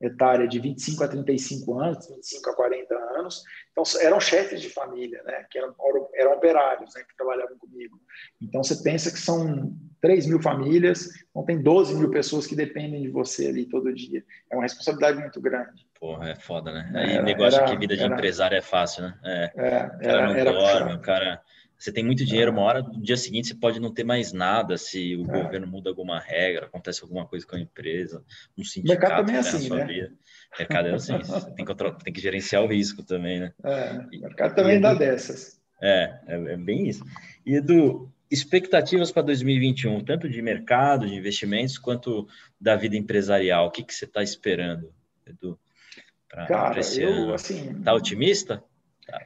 etária 0.00 0.48
de 0.48 0.58
25 0.58 1.04
a 1.04 1.08
35 1.08 1.78
anos, 1.78 2.08
25 2.08 2.50
a 2.50 2.56
40 2.56 2.94
anos. 2.94 3.42
Então, 3.70 3.84
eram 4.00 4.18
chefes 4.18 4.60
de 4.62 4.70
família, 4.70 5.22
né? 5.24 5.44
Que 5.50 5.58
eram, 5.58 5.74
eram 6.14 6.32
operários, 6.32 6.94
né? 6.94 7.02
Que 7.02 7.16
trabalhavam 7.16 7.58
comigo. 7.58 8.00
Então, 8.40 8.62
você 8.62 8.82
pensa 8.82 9.10
que 9.10 9.18
são 9.18 9.74
3 10.00 10.26
mil 10.26 10.40
famílias, 10.40 11.08
então 11.30 11.44
tem 11.44 11.62
12 11.62 11.94
mil 11.94 12.10
pessoas 12.10 12.46
que 12.46 12.56
dependem 12.56 13.02
de 13.02 13.08
você 13.08 13.48
ali 13.48 13.66
todo 13.66 13.92
dia. 13.92 14.24
É 14.50 14.54
uma 14.54 14.62
responsabilidade 14.62 15.18
muito 15.18 15.40
grande. 15.40 15.86
Porra, 15.98 16.30
é 16.30 16.34
foda, 16.34 16.72
né? 16.72 16.90
Aí 16.94 17.12
era, 17.14 17.22
negócio 17.22 17.60
era, 17.60 17.70
que 17.70 17.76
vida 17.76 17.94
de 17.94 18.02
era, 18.02 18.14
empresário 18.14 18.56
é 18.56 18.62
fácil, 18.62 19.02
né? 19.02 19.18
É, 19.22 19.52
é, 19.58 19.86
o 19.86 20.00
cara 20.00 20.34
não 20.34 20.54
dorme, 20.54 20.94
o 20.94 21.00
cara 21.00 21.42
você 21.80 21.90
tem 21.90 22.04
muito 22.04 22.26
dinheiro, 22.26 22.52
uma 22.52 22.60
hora, 22.60 22.82
no 22.82 23.00
dia 23.00 23.16
seguinte 23.16 23.48
você 23.48 23.54
pode 23.54 23.80
não 23.80 23.90
ter 23.90 24.04
mais 24.04 24.34
nada 24.34 24.76
se 24.76 25.16
o 25.16 25.22
é. 25.22 25.42
governo 25.42 25.66
muda 25.66 25.88
alguma 25.88 26.20
regra, 26.20 26.66
acontece 26.66 27.02
alguma 27.02 27.26
coisa 27.26 27.46
com 27.46 27.56
a 27.56 27.60
empresa, 27.60 28.22
um 28.56 28.62
sindicato 28.62 29.00
mercado 29.00 29.26
também 29.26 29.36
é 29.36 29.38
assim, 29.38 29.70
né? 29.70 29.84
Vida. 29.86 30.12
Mercado 30.58 30.88
é 30.88 30.94
assim, 30.94 31.16
você 31.16 31.50
tem 31.52 31.64
que, 31.64 31.74
tem 32.04 32.12
que 32.12 32.20
gerenciar 32.20 32.62
o 32.62 32.66
risco 32.66 33.02
também, 33.02 33.40
né? 33.40 33.52
É, 33.64 33.92
o 33.92 34.20
mercado 34.20 34.54
também 34.54 34.76
e, 34.76 34.80
dá 34.80 34.92
dessas. 34.92 35.58
É, 35.80 36.20
é, 36.26 36.34
é, 36.34 36.56
bem 36.58 36.86
isso. 36.86 37.02
E 37.46 37.54
Edu, 37.54 38.12
expectativas 38.30 39.10
para 39.10 39.22
2021, 39.22 40.04
tanto 40.04 40.28
de 40.28 40.42
mercado, 40.42 41.06
de 41.06 41.14
investimentos, 41.14 41.78
quanto 41.78 42.28
da 42.60 42.76
vida 42.76 42.94
empresarial, 42.94 43.66
o 43.66 43.70
que, 43.70 43.82
que 43.82 43.94
você 43.94 44.04
está 44.04 44.22
esperando, 44.22 44.92
Edu? 45.26 45.58
Pra, 46.28 46.46
Cara, 46.46 46.74
pra 46.74 46.94
eu, 46.94 47.10
ano? 47.10 47.34
assim... 47.34 47.74
Tá 47.82 47.94
otimista? 47.94 48.62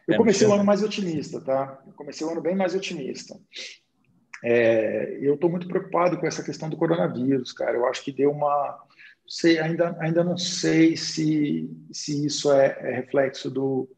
Eu 0.07 0.16
comecei 0.18 0.47
o 0.47 0.53
ano 0.53 0.64
mais 0.64 0.82
otimista, 0.82 1.41
tá? 1.41 1.82
Eu 1.87 1.93
comecei 1.93 2.26
o 2.26 2.30
ano 2.30 2.41
bem 2.41 2.55
mais 2.55 2.74
otimista. 2.74 3.39
É, 4.43 5.18
eu 5.22 5.35
estou 5.35 5.49
muito 5.49 5.66
preocupado 5.66 6.18
com 6.18 6.26
essa 6.26 6.43
questão 6.43 6.68
do 6.68 6.76
coronavírus, 6.76 7.53
cara. 7.53 7.76
Eu 7.76 7.87
acho 7.87 8.05
que 8.05 8.12
deu 8.12 8.30
uma. 8.30 8.78
Sei, 9.26 9.59
ainda, 9.59 9.97
ainda 10.01 10.22
não 10.22 10.37
sei 10.37 10.97
se, 10.97 11.70
se 11.91 12.26
isso 12.26 12.53
é, 12.53 12.76
é 12.80 12.95
reflexo 12.97 13.51
do, 13.51 13.89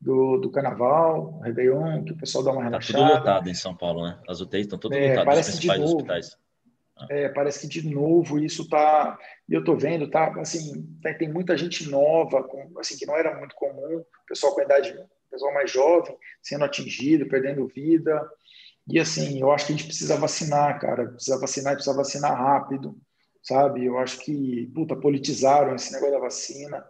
do, 0.00 0.38
do 0.38 0.50
Carnaval, 0.50 1.40
Réveillon, 1.40 2.04
que 2.04 2.12
o 2.12 2.16
pessoal 2.16 2.44
dá 2.44 2.52
uma 2.52 2.62
relaxada. 2.62 2.98
Tá 2.98 3.08
tudo 3.08 3.18
lotado 3.18 3.50
em 3.50 3.54
São 3.54 3.74
Paulo, 3.74 4.04
né? 4.04 4.16
As 4.28 4.40
UTIs 4.40 4.62
estão 4.62 4.78
todas 4.78 4.96
é, 4.96 5.08
lotadas, 5.08 5.24
parece 5.24 5.60
de 5.60 5.66
novo, 5.66 5.96
hospitais. 5.96 6.38
É, 7.10 7.28
parece 7.28 7.60
que 7.60 7.80
de 7.80 7.92
novo 7.92 8.38
isso 8.38 8.68
tá, 8.68 9.18
e 9.48 9.52
eu 9.52 9.62
tô 9.62 9.76
vendo, 9.76 10.08
tá, 10.08 10.32
assim, 10.40 10.98
tem 11.18 11.30
muita 11.30 11.56
gente 11.56 11.90
nova, 11.90 12.42
com, 12.44 12.72
assim, 12.78 12.96
que 12.96 13.04
não 13.04 13.14
era 13.16 13.36
muito 13.38 13.54
comum, 13.54 14.02
pessoal 14.26 14.54
com 14.54 14.62
idade 14.62 14.94
pessoal 15.30 15.52
mais 15.52 15.70
jovem 15.70 16.16
sendo 16.42 16.64
atingido, 16.64 17.26
perdendo 17.26 17.66
vida. 17.66 18.28
E 18.88 19.00
assim, 19.00 19.40
eu 19.40 19.50
acho 19.50 19.66
que 19.66 19.72
a 19.72 19.76
gente 19.76 19.86
precisa 19.86 20.16
vacinar, 20.16 20.80
cara. 20.80 21.08
Precisa 21.08 21.38
vacinar 21.38 21.72
e 21.72 21.76
precisa 21.76 21.96
vacinar 21.96 22.36
rápido, 22.36 22.96
sabe? 23.42 23.84
Eu 23.84 23.98
acho 23.98 24.20
que, 24.20 24.70
puta, 24.74 24.94
politizaram 24.94 25.74
esse 25.74 25.92
negócio 25.92 26.14
da 26.14 26.20
vacina. 26.20 26.84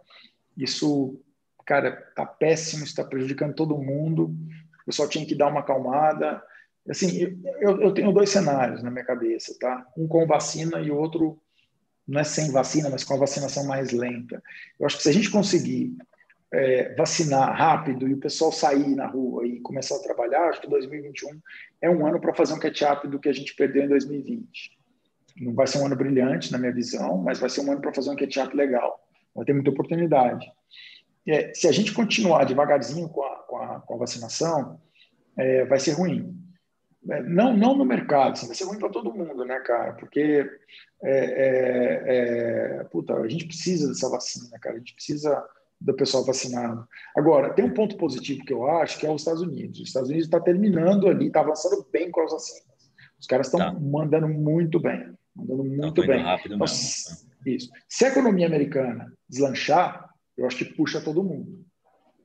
Isso, 0.55 1.19
cara, 1.65 1.91
tá 2.15 2.25
péssimo, 2.25 2.83
está 2.83 3.03
prejudicando 3.03 3.55
todo 3.55 3.77
mundo. 3.77 4.35
O 4.81 4.85
pessoal 4.85 5.09
tinha 5.09 5.25
que 5.25 5.35
dar 5.35 5.47
uma 5.47 5.61
acalmada. 5.61 6.41
Assim, 6.87 7.41
eu, 7.59 7.81
eu 7.81 7.93
tenho 7.93 8.13
dois 8.13 8.29
cenários 8.29 8.81
na 8.81 8.91
minha 8.91 9.03
cabeça, 9.03 9.57
tá? 9.59 9.85
Um 9.97 10.07
com 10.07 10.25
vacina 10.25 10.79
e 10.79 10.91
outro 10.91 11.41
não 12.07 12.21
é 12.21 12.23
sem 12.23 12.51
vacina, 12.51 12.89
mas 12.89 13.03
com 13.03 13.15
a 13.15 13.17
vacinação 13.17 13.65
mais 13.65 13.91
lenta. 13.91 14.41
Eu 14.79 14.85
acho 14.85 14.97
que 14.97 15.03
se 15.03 15.09
a 15.09 15.11
gente 15.11 15.29
conseguir 15.29 15.97
é, 16.51 16.95
vacinar 16.95 17.55
rápido 17.55 18.07
e 18.07 18.13
o 18.13 18.19
pessoal 18.19 18.51
sair 18.51 18.95
na 18.95 19.07
rua 19.07 19.45
e 19.45 19.59
começar 19.59 19.95
a 19.95 20.01
trabalhar, 20.01 20.49
acho 20.49 20.61
que 20.61 20.69
2021 20.69 21.39
é 21.81 21.89
um 21.89 22.05
ano 22.05 22.19
para 22.19 22.33
fazer 22.33 22.53
um 22.53 22.59
catch-up 22.59 23.07
do 23.07 23.19
que 23.19 23.29
a 23.29 23.33
gente 23.33 23.55
perdeu 23.55 23.83
em 23.83 23.89
2020. 23.89 24.77
Não 25.41 25.53
vai 25.53 25.67
ser 25.67 25.79
um 25.79 25.85
ano 25.85 25.95
brilhante, 25.95 26.51
na 26.51 26.57
minha 26.57 26.71
visão, 26.71 27.17
mas 27.17 27.39
vai 27.39 27.49
ser 27.49 27.61
um 27.61 27.71
ano 27.71 27.81
para 27.81 27.93
fazer 27.93 28.09
um 28.09 28.15
catch-up 28.15 28.55
legal. 28.55 28.99
Vai 29.35 29.45
ter 29.45 29.53
muita 29.53 29.69
oportunidade. 29.69 30.49
É, 31.27 31.53
se 31.53 31.67
a 31.67 31.71
gente 31.71 31.93
continuar 31.93 32.45
devagarzinho 32.45 33.09
com 33.09 33.23
a, 33.23 33.35
com 33.43 33.57
a, 33.57 33.79
com 33.81 33.93
a 33.95 33.97
vacinação, 33.97 34.79
é, 35.37 35.65
vai 35.65 35.79
ser 35.79 35.91
ruim. 35.91 36.33
É, 37.09 37.21
não, 37.21 37.55
não 37.55 37.75
no 37.75 37.85
mercado, 37.85 38.33
assim, 38.33 38.47
vai 38.47 38.55
ser 38.55 38.63
ruim 38.63 38.79
para 38.79 38.89
todo 38.89 39.13
mundo, 39.13 39.45
né, 39.45 39.59
cara? 39.59 39.93
Porque 39.93 40.49
é, 41.03 42.79
é, 42.79 42.83
puta, 42.85 43.13
a 43.15 43.27
gente 43.27 43.45
precisa 43.45 43.89
dessa 43.89 44.09
vacina, 44.09 44.57
cara. 44.59 44.75
A 44.75 44.79
gente 44.79 44.95
precisa 44.95 45.45
do 45.79 45.93
pessoal 45.93 46.25
vacinado. 46.25 46.87
Agora, 47.15 47.53
tem 47.53 47.63
um 47.63 47.73
ponto 47.73 47.97
positivo 47.97 48.43
que 48.43 48.53
eu 48.53 48.67
acho, 48.67 48.99
que 48.99 49.05
é 49.05 49.11
os 49.11 49.21
Estados 49.21 49.41
Unidos. 49.41 49.79
Os 49.79 49.87
Estados 49.87 50.09
Unidos 50.09 50.27
está 50.27 50.39
terminando 50.39 51.07
ali, 51.07 51.27
está 51.27 51.41
avançando 51.41 51.85
bem 51.91 52.09
com 52.11 52.21
as 52.21 52.31
vacinas. 52.31 52.67
Os 53.19 53.27
caras 53.27 53.47
estão 53.47 53.59
tá. 53.59 53.73
mandando 53.79 54.27
muito 54.27 54.79
bem, 54.79 55.11
mandando 55.35 55.63
muito 55.63 56.05
bem. 56.05 56.21
Rápido 56.21 56.55
então, 56.55 56.67
mesmo. 56.67 57.27
Isso. 57.45 57.69
Se 57.87 58.05
a 58.05 58.09
economia 58.09 58.47
americana 58.47 59.13
deslanchar, 59.29 60.09
eu 60.35 60.45
acho 60.45 60.57
que 60.57 60.65
puxa 60.65 61.01
todo 61.01 61.23
mundo. 61.23 61.65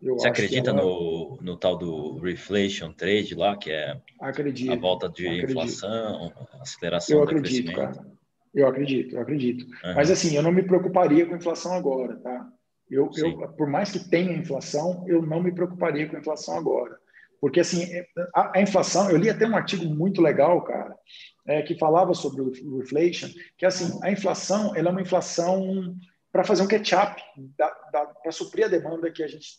Eu 0.02 0.14
Você 0.14 0.28
acredita 0.28 0.70
ela... 0.70 0.82
no, 0.82 1.38
no 1.40 1.56
tal 1.56 1.78
do 1.78 2.18
reflation 2.18 2.92
trade 2.92 3.34
lá, 3.34 3.56
que 3.56 3.70
é 3.70 4.00
acredito, 4.20 4.72
a 4.72 4.76
volta 4.76 5.08
de 5.08 5.26
acredito. 5.26 5.50
inflação, 5.50 6.32
aceleração 6.60 7.18
eu 7.18 7.22
acredito, 7.22 7.72
cara. 7.72 8.04
Eu 8.52 8.66
acredito, 8.66 9.14
eu 9.14 9.22
acredito. 9.22 9.64
Uhum. 9.64 9.94
Mas 9.94 10.10
assim, 10.10 10.34
eu 10.34 10.42
não 10.42 10.52
me 10.52 10.62
preocuparia 10.62 11.24
com 11.24 11.34
a 11.34 11.36
inflação 11.36 11.72
agora, 11.72 12.16
tá? 12.16 12.52
Eu, 12.92 13.10
eu, 13.16 13.48
por 13.52 13.66
mais 13.66 13.90
que 13.90 13.98
tenha 13.98 14.36
inflação, 14.36 15.04
eu 15.08 15.22
não 15.22 15.42
me 15.42 15.50
preocuparia 15.50 16.06
com 16.06 16.16
a 16.16 16.20
inflação 16.20 16.58
agora. 16.58 16.98
Porque, 17.40 17.58
assim, 17.58 17.88
a, 18.34 18.58
a 18.58 18.62
inflação, 18.62 19.10
eu 19.10 19.16
li 19.16 19.30
até 19.30 19.46
um 19.46 19.56
artigo 19.56 19.84
muito 19.86 20.20
legal, 20.20 20.62
cara, 20.62 20.94
é, 21.46 21.62
que 21.62 21.78
falava 21.78 22.14
sobre 22.14 22.42
o 22.42 22.82
inflation, 22.82 23.28
que, 23.56 23.64
assim, 23.64 23.98
a 24.02 24.12
inflação, 24.12 24.76
ela 24.76 24.90
é 24.90 24.92
uma 24.92 25.02
inflação 25.02 25.96
para 26.30 26.44
fazer 26.44 26.62
um 26.62 26.68
catch-up, 26.68 27.20
para 28.22 28.30
suprir 28.30 28.66
a 28.66 28.68
demanda 28.68 29.10
que 29.10 29.22
a 29.22 29.26
gente 29.26 29.58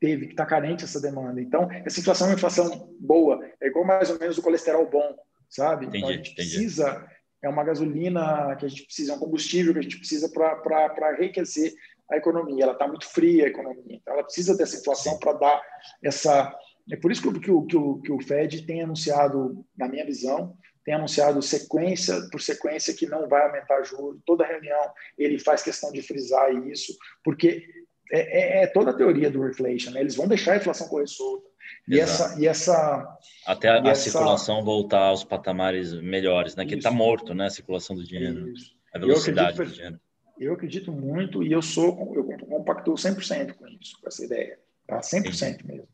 teve, 0.00 0.26
que 0.26 0.32
está 0.32 0.44
carente 0.44 0.84
essa 0.84 1.00
demanda. 1.00 1.40
Então, 1.40 1.68
essa 1.84 2.00
inflação 2.00 2.26
é 2.26 2.30
uma 2.30 2.36
inflação 2.36 2.94
boa, 3.00 3.40
é 3.60 3.68
igual 3.68 3.84
mais 3.84 4.10
ou 4.10 4.18
menos 4.18 4.36
o 4.36 4.42
colesterol 4.42 4.88
bom, 4.90 5.16
sabe? 5.48 5.86
Entendi, 5.86 5.98
então, 5.98 6.10
a 6.10 6.12
gente 6.12 6.32
entendi. 6.32 6.50
precisa, 6.50 7.06
é 7.40 7.48
uma 7.48 7.64
gasolina 7.64 8.54
que 8.56 8.66
a 8.66 8.68
gente 8.68 8.84
precisa, 8.84 9.12
é 9.12 9.16
um 9.16 9.20
combustível 9.20 9.72
que 9.72 9.78
a 9.78 9.82
gente 9.82 9.98
precisa 9.98 10.28
para 10.28 11.16
enriquecer 11.18 11.72
a 12.10 12.16
economia, 12.16 12.64
ela 12.64 12.72
está 12.72 12.86
muito 12.86 13.06
fria 13.08 13.44
a 13.44 13.48
economia, 13.48 13.96
então 13.96 14.14
ela 14.14 14.24
precisa 14.24 14.56
dessa 14.56 14.76
inflação 14.78 15.18
para 15.18 15.32
dar 15.32 15.62
essa. 16.02 16.54
É 16.90 16.96
por 16.96 17.10
isso 17.10 17.20
que, 17.20 17.28
o, 17.28 17.66
que, 17.66 17.76
o, 17.76 18.00
que 18.00 18.12
o 18.12 18.20
Fed 18.20 18.64
tem 18.64 18.82
anunciado, 18.82 19.64
na 19.76 19.88
minha 19.88 20.04
visão, 20.06 20.56
tem 20.84 20.94
anunciado 20.94 21.42
sequência 21.42 22.14
por 22.30 22.40
sequência 22.40 22.94
que 22.94 23.06
não 23.06 23.28
vai 23.28 23.44
aumentar 23.44 23.82
juros. 23.82 24.20
Toda 24.24 24.46
reunião 24.46 24.92
ele 25.18 25.36
faz 25.36 25.62
questão 25.64 25.90
de 25.90 26.00
frisar 26.00 26.52
isso, 26.68 26.96
porque 27.24 27.66
é, 28.12 28.60
é, 28.60 28.62
é 28.62 28.66
toda 28.68 28.92
a 28.92 28.96
teoria 28.96 29.28
do 29.28 29.42
reflation. 29.42 29.90
Né? 29.90 30.00
Eles 30.00 30.14
vão 30.14 30.28
deixar 30.28 30.52
a 30.52 30.56
inflação 30.58 30.88
correr 30.88 31.08
solta. 31.08 31.48
E 31.88 31.98
essa, 31.98 32.40
e 32.40 32.46
essa. 32.46 33.18
Até 33.44 33.68
a, 33.68 33.82
a 33.82 33.88
essa... 33.88 34.10
circulação 34.10 34.64
voltar 34.64 35.08
aos 35.08 35.24
patamares 35.24 35.92
melhores, 35.92 36.54
né? 36.54 36.64
Que 36.64 36.76
está 36.76 36.92
morto, 36.92 37.34
né? 37.34 37.46
A 37.46 37.50
circulação 37.50 37.96
do 37.96 38.04
dinheiro. 38.04 38.48
Isso. 38.50 38.72
A 38.94 38.98
velocidade 38.98 39.50
acredito, 39.50 39.72
do 39.72 39.74
dinheiro. 39.74 40.00
Eu 40.38 40.52
acredito 40.54 40.92
muito 40.92 41.42
e 41.42 41.52
eu 41.52 41.62
sou, 41.62 42.14
eu 42.14 42.24
compactuo 42.46 42.94
100% 42.94 43.54
com 43.54 43.66
isso, 43.68 43.98
com 44.00 44.08
essa 44.08 44.24
ideia. 44.24 44.58
Tá? 44.86 45.00
100% 45.00 45.20
Entendi. 45.24 45.66
mesmo. 45.66 45.88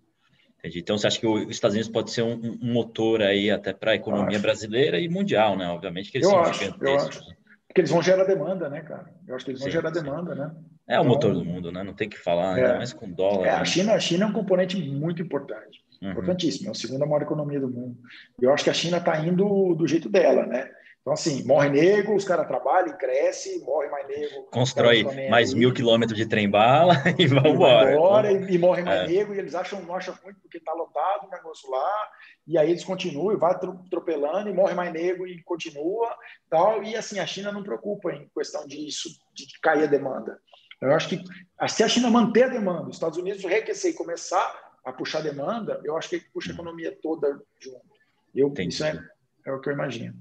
Entendi. 0.59 0.79
Então, 0.79 0.97
você 0.97 1.07
acha 1.07 1.19
que 1.19 1.27
os 1.27 1.51
Estados 1.51 1.75
Unidos 1.75 1.91
pode 1.91 2.11
ser 2.11 2.23
um, 2.23 2.59
um 2.63 2.73
motor 2.73 3.23
aí 3.23 3.51
até 3.51 3.73
para 3.73 3.93
a 3.93 3.97
economia 3.97 4.39
brasileira 4.39 5.01
e 5.01 5.09
mundial, 5.09 5.57
né? 5.57 5.67
Obviamente 5.69 6.11
que 6.11 6.19
eles 6.19 6.27
eu 6.27 6.31
são 6.31 6.41
acho, 6.41 6.65
gigantescos. 6.65 7.17
Eu 7.17 7.21
acho. 7.21 7.29
Né? 7.29 7.37
Porque 7.67 7.81
eles 7.81 7.91
vão 7.91 8.03
gerar 8.03 8.25
demanda, 8.25 8.69
né, 8.69 8.83
cara? 8.83 9.13
Eu 9.27 9.35
acho 9.35 9.45
que 9.45 9.51
eles 9.51 9.61
vão 9.61 9.71
sim, 9.71 9.73
gerar 9.73 9.93
sim. 9.95 10.03
demanda, 10.03 10.35
né? 10.35 10.55
É 10.87 11.01
o 11.01 11.05
motor 11.05 11.33
do 11.33 11.45
mundo, 11.45 11.73
né? 11.73 11.83
Não 11.83 11.95
tem 11.95 12.09
que 12.09 12.19
falar, 12.19 12.59
é, 12.59 12.63
ainda 12.63 12.77
mais 12.77 12.93
com 12.93 13.11
dólar. 13.11 13.47
É, 13.47 13.53
né? 13.53 13.57
a, 13.57 13.65
China, 13.65 13.95
a 13.95 13.99
China 13.99 14.25
é 14.25 14.29
um 14.29 14.33
componente 14.33 14.77
muito 14.77 15.23
importante. 15.23 15.83
Uhum. 16.03 16.11
Importantíssimo. 16.11 16.69
É 16.69 16.71
a 16.71 16.75
segunda 16.75 17.07
maior 17.07 17.23
economia 17.23 17.59
do 17.59 17.71
mundo. 17.71 17.97
Eu 18.41 18.53
acho 18.53 18.63
que 18.63 18.71
a 18.71 18.75
China 18.75 18.99
está 18.99 19.19
indo 19.27 19.75
do 19.75 19.87
jeito 19.87 20.09
dela, 20.09 20.45
né? 20.47 20.71
Então, 21.03 21.15
assim, 21.15 21.43
morre 21.43 21.69
negro, 21.69 22.15
os 22.15 22.25
caras 22.25 22.47
trabalham, 22.47 22.97
cresce, 22.97 23.59
morre 23.65 23.89
mais 23.89 24.07
negro. 24.07 24.45
Constrói 24.53 25.03
mais 25.29 25.53
mil 25.53 25.75
quilômetros 25.75 26.17
de 26.17 26.27
trem-bala 26.27 26.95
e 27.19 27.27
vão 27.27 27.45
embora. 27.45 27.93
embora 27.93 28.33
e, 28.33 28.55
e, 28.55 28.57
morre 28.57 28.83
mais 28.83 29.01
é. 29.01 29.07
negro, 29.09 29.35
e 29.35 29.39
eles 29.41 29.53
acham, 29.53 29.83
não 29.83 29.97
acham 29.97 30.17
muito 30.23 30.41
porque 30.41 30.59
está 30.59 30.73
lotado 30.73 31.27
o 31.27 31.31
negócio 31.31 31.69
lá, 31.69 32.09
e 32.47 32.57
aí 32.57 32.71
eles 32.71 32.85
continuam, 32.85 33.37
vai 33.37 33.51
atropelando, 33.51 34.49
e 34.49 34.55
morre 34.55 34.75
mais 34.75 34.93
negro 34.93 35.27
e 35.27 35.43
continua. 35.43 36.17
tal 36.49 36.85
E 36.85 36.95
assim, 36.95 37.19
a 37.19 37.27
China 37.27 37.51
não 37.51 37.65
preocupa 37.65 38.13
em 38.13 38.31
questão 38.33 38.65
disso, 38.65 39.09
de 39.35 39.47
cair 39.61 39.83
a 39.83 39.87
demanda. 39.87 40.39
Eu 40.81 40.93
acho 40.93 41.09
que 41.09 41.21
se 41.69 41.83
a 41.83 41.89
China 41.89 42.11
manter 42.11 42.45
a 42.45 42.49
demanda, 42.49 42.89
os 42.89 42.95
Estados 42.95 43.19
Unidos 43.19 43.43
reaquecer 43.43 43.91
e 43.91 43.95
começar 43.95 44.73
a 44.85 44.93
puxar 44.93 45.19
a 45.19 45.23
demanda, 45.23 45.81
eu 45.85 45.97
acho 45.97 46.09
que 46.09 46.21
puxa 46.33 46.53
a 46.53 46.55
economia 46.55 46.97
toda 47.03 47.41
junto. 47.59 47.93
Eu, 48.33 48.55
isso 48.61 48.85
é, 48.85 48.97
é 49.45 49.53
o 49.53 49.61
que 49.61 49.69
eu 49.69 49.73
imagino. 49.73 50.15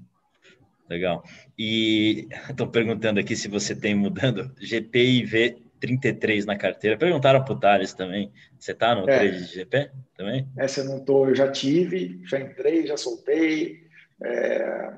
Legal. 0.88 1.22
E 1.58 2.28
estou 2.50 2.68
perguntando 2.68 3.20
aqui 3.20 3.36
se 3.36 3.48
você 3.48 3.74
tem 3.74 3.94
mudando 3.94 4.52
GPIV 4.60 5.62
33 5.82 6.46
na 6.46 6.56
carteira. 6.56 6.96
Perguntaram 6.96 7.44
para 7.44 7.52
o 7.52 7.58
Thales 7.58 7.92
também. 7.92 8.32
Você 8.58 8.70
está 8.70 8.94
no 8.94 9.02
é. 9.10 9.18
trade 9.18 9.46
de 9.46 9.52
GP 9.52 9.90
também? 10.16 10.48
Essa 10.56 10.80
eu 10.80 10.84
não 10.84 10.98
estou, 10.98 11.28
eu 11.28 11.34
já 11.34 11.50
tive, 11.50 12.20
já 12.24 12.38
entrei, 12.38 12.86
já 12.86 12.96
soltei. 12.96 13.82
É, 14.22 14.90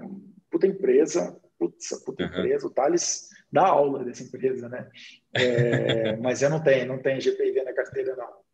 puta 0.51 0.67
empresa, 0.67 1.41
putz, 1.59 1.89
puta 2.05 2.25
uhum. 2.25 2.29
empresa. 2.29 2.67
O 2.67 2.71
Thales 2.71 3.31
dá 3.51 3.67
aula 3.67 4.05
dessa 4.05 4.25
empresa, 4.25 4.69
né? 4.69 4.87
É, 5.33 6.17
mas 6.21 6.43
eu 6.43 6.51
não 6.51 6.63
tenho, 6.63 6.87
não 6.87 6.99
tenho 6.99 7.21
GPIV 7.21 7.65
na 7.65 7.73
carteira, 7.73 8.15
não. 8.15 8.45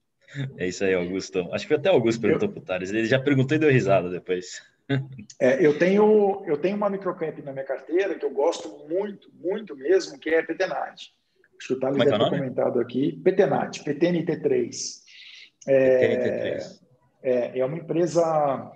É 0.56 0.68
isso 0.68 0.84
aí, 0.84 0.94
Augusto. 0.94 1.48
Acho 1.52 1.66
que 1.66 1.74
até 1.74 1.90
o 1.90 1.94
Augusto 1.94 2.20
perguntou 2.20 2.48
eu... 2.48 2.52
para 2.52 2.62
o 2.62 2.64
Thales. 2.64 2.90
Ele 2.90 3.06
já 3.06 3.18
perguntou 3.18 3.56
e 3.56 3.60
deu 3.60 3.70
risada 3.70 4.08
depois. 4.08 4.62
É, 5.40 5.64
eu, 5.64 5.78
tenho, 5.78 6.42
eu 6.46 6.56
tenho 6.58 6.76
uma 6.76 6.90
microcap 6.90 7.40
na 7.42 7.52
minha 7.52 7.64
carteira 7.64 8.14
que 8.16 8.24
eu 8.24 8.30
gosto 8.30 8.86
muito, 8.88 9.30
muito 9.34 9.76
mesmo, 9.76 10.18
que 10.18 10.30
é 10.30 10.40
a 10.40 10.44
Petenat. 10.44 11.12
Acho 11.58 11.68
que 11.68 11.72
o 11.74 11.80
Thales 11.80 12.00
é 12.00 12.04
deve 12.06 12.18
ter 12.18 12.30
comentado 12.30 12.80
aqui. 12.80 13.20
Petenat, 13.22 13.84
PTNT3. 13.84 14.70
É, 15.68 16.58
PTNT3. 16.58 16.80
É, 17.22 17.58
é 17.58 17.64
uma 17.64 17.76
empresa 17.76 18.72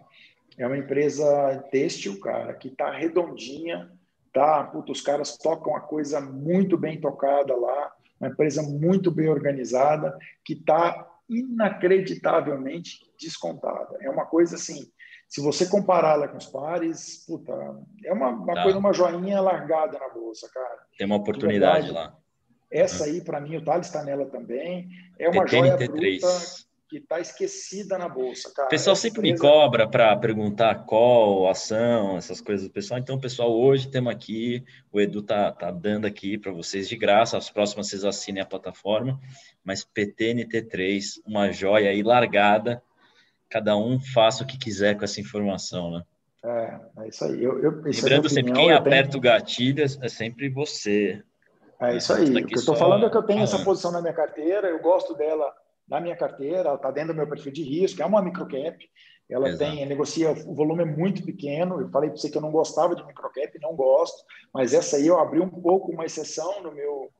é 0.56 0.66
uma 0.66 0.78
empresa 0.78 1.64
têxtil, 1.70 2.20
cara, 2.20 2.54
que 2.54 2.68
está 2.68 2.90
redondinha, 2.90 3.90
tá? 4.32 4.62
Puta, 4.64 4.92
os 4.92 5.00
caras 5.00 5.36
tocam 5.36 5.74
a 5.74 5.80
coisa 5.80 6.20
muito 6.20 6.78
bem 6.78 7.00
tocada 7.00 7.56
lá, 7.56 7.92
uma 8.20 8.30
empresa 8.30 8.62
muito 8.62 9.10
bem 9.10 9.28
organizada, 9.28 10.16
que 10.44 10.52
está 10.52 11.10
inacreditavelmente 11.28 13.00
descontada. 13.18 13.96
É 14.00 14.08
uma 14.08 14.26
coisa 14.26 14.54
assim, 14.56 14.88
se 15.34 15.40
você 15.40 15.66
compará-la 15.66 16.28
com 16.28 16.38
os 16.38 16.46
pares, 16.46 17.24
puta, 17.26 17.52
é 18.04 18.12
uma, 18.12 18.28
uma 18.28 18.54
tá. 18.54 18.62
coisa, 18.62 18.78
uma 18.78 18.92
joinha 18.92 19.40
largada 19.40 19.98
na 19.98 20.08
bolsa, 20.10 20.48
cara. 20.54 20.86
Tem 20.96 21.04
uma 21.08 21.16
oportunidade 21.16 21.90
lá. 21.90 22.16
Essa 22.70 23.06
aí, 23.06 23.20
para 23.20 23.40
mim, 23.40 23.56
o 23.56 23.64
Thales 23.64 23.88
está 23.88 24.04
nela 24.04 24.26
também. 24.26 24.88
É 25.18 25.28
uma 25.28 25.44
joia 25.44 25.76
bruta 25.76 26.28
que 26.88 26.98
está 26.98 27.18
esquecida 27.18 27.98
na 27.98 28.08
bolsa, 28.08 28.48
cara. 28.54 28.68
O 28.68 28.70
pessoal 28.70 28.94
sempre 28.94 29.28
empresa... 29.28 29.34
me 29.34 29.40
cobra 29.40 29.88
para 29.88 30.16
perguntar 30.16 30.86
qual 30.86 31.48
ação, 31.48 32.16
essas 32.16 32.40
coisas 32.40 32.68
do 32.68 32.72
pessoal. 32.72 33.00
Então, 33.00 33.18
pessoal, 33.18 33.52
hoje 33.52 33.90
temos 33.90 34.14
aqui, 34.14 34.64
o 34.92 35.00
Edu 35.00 35.20
tá, 35.20 35.50
tá 35.50 35.72
dando 35.72 36.06
aqui 36.06 36.38
para 36.38 36.52
vocês 36.52 36.88
de 36.88 36.96
graça. 36.96 37.36
As 37.36 37.50
próximas 37.50 37.88
vocês 37.88 38.04
assinem 38.04 38.40
a 38.40 38.46
plataforma. 38.46 39.18
Mas 39.64 39.84
PTNT3, 39.84 41.22
uma 41.26 41.50
joia 41.50 41.90
aí 41.90 42.04
largada 42.04 42.80
cada 43.48 43.76
um 43.76 44.00
faça 44.00 44.42
o 44.42 44.46
que 44.46 44.58
quiser 44.58 44.96
com 44.96 45.04
essa 45.04 45.20
informação, 45.20 45.90
né? 45.90 46.02
É, 46.44 46.80
é 46.98 47.08
isso 47.08 47.24
aí. 47.24 47.42
Eu, 47.42 47.58
eu, 47.62 47.70
Lembrando 47.70 48.28
sempre, 48.28 48.52
opinião, 48.52 48.54
quem 48.54 48.72
aperta 48.72 49.10
tenho... 49.10 49.18
o 49.18 49.22
gatilho 49.22 49.82
é 49.82 50.08
sempre 50.08 50.48
você. 50.48 51.22
É 51.80 51.96
isso 51.96 52.12
aí. 52.12 52.28
O 52.28 52.46
que 52.46 52.54
eu 52.54 52.58
estou 52.58 52.76
falando 52.76 53.06
é 53.06 53.10
que 53.10 53.16
eu 53.16 53.22
tenho 53.22 53.40
falando. 53.40 53.54
essa 53.54 53.64
posição 53.64 53.90
na 53.90 54.00
minha 54.00 54.12
carteira, 54.12 54.68
eu 54.68 54.80
gosto 54.80 55.14
dela 55.14 55.52
na 55.88 56.00
minha 56.00 56.16
carteira, 56.16 56.68
ela 56.68 56.74
está 56.74 56.90
dentro 56.90 57.12
do 57.12 57.16
meu 57.16 57.26
perfil 57.26 57.52
de 57.52 57.62
risco, 57.62 58.02
é 58.02 58.06
uma 58.06 58.22
microcap, 58.22 58.78
ela 59.28 59.48
Exato. 59.48 59.70
tem, 59.70 59.86
negocia, 59.86 60.32
o 60.46 60.54
volume 60.54 60.82
é 60.82 60.86
muito 60.86 61.22
pequeno, 61.24 61.80
eu 61.80 61.88
falei 61.88 62.10
para 62.10 62.18
você 62.18 62.30
que 62.30 62.36
eu 62.36 62.42
não 62.42 62.50
gostava 62.50 62.94
de 62.94 63.04
microcap, 63.04 63.58
não 63.60 63.74
gosto, 63.74 64.24
mas 64.52 64.74
essa 64.74 64.96
aí 64.96 65.06
eu 65.06 65.18
abri 65.18 65.40
um 65.40 65.48
pouco 65.48 65.92
uma 65.92 66.04
exceção 66.04 66.62
no 66.62 66.72
meu, 66.72 67.10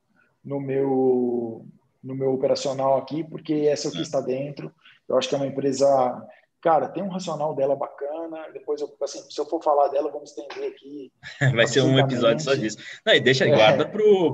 no 0.43 0.59
meu, 0.59 1.65
no 2.03 2.15
meu 2.15 2.33
operacional 2.33 2.97
aqui, 2.97 3.23
porque 3.23 3.53
essa 3.53 3.87
é 3.87 3.89
o 3.89 3.91
que 3.91 3.99
é. 3.99 4.01
está 4.01 4.21
dentro, 4.21 4.71
eu 5.07 5.17
acho 5.17 5.29
que 5.29 5.35
é 5.35 5.37
uma 5.37 5.47
empresa, 5.47 6.27
cara, 6.61 6.89
tem 6.89 7.03
um 7.03 7.09
racional 7.09 7.55
dela 7.55 7.75
bacana. 7.75 8.49
Depois, 8.53 8.81
eu, 8.81 8.93
assim, 9.01 9.19
se 9.29 9.39
eu 9.39 9.45
for 9.45 9.61
falar 9.63 9.87
dela, 9.89 10.11
vamos 10.11 10.29
estender 10.31 10.71
aqui. 10.71 11.11
Vai 11.55 11.67
ser 11.67 11.81
um 11.81 11.97
episódio 11.99 12.43
só 12.43 12.55
disso. 12.55 12.77
Não, 13.05 13.13
e 13.13 13.19
deixa, 13.19 13.45
é. 13.45 13.55
guarda 13.55 13.85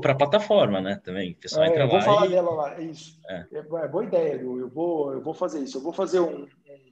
para 0.02 0.12
a 0.12 0.16
plataforma, 0.16 0.82
né? 0.82 1.02
Também. 1.04 1.32
O 1.32 1.36
pessoal 1.36 1.66
é, 1.66 1.70
entra 1.70 1.84
eu 1.84 1.90
vou 1.90 2.02
falar 2.02 2.26
e... 2.28 2.30
dela 2.30 2.52
lá, 2.52 2.76
é 2.80 2.84
isso. 2.84 3.20
É. 3.30 3.46
é. 3.54 3.88
boa 3.88 4.04
ideia, 4.04 4.36
eu, 4.36 4.60
eu, 4.60 4.70
vou, 4.70 5.14
eu 5.14 5.22
vou 5.22 5.34
fazer 5.34 5.60
isso. 5.60 5.78
Eu 5.78 5.82
vou 5.82 5.94
fazer 5.94 6.20
um, 6.20 6.44
um, 6.44 6.92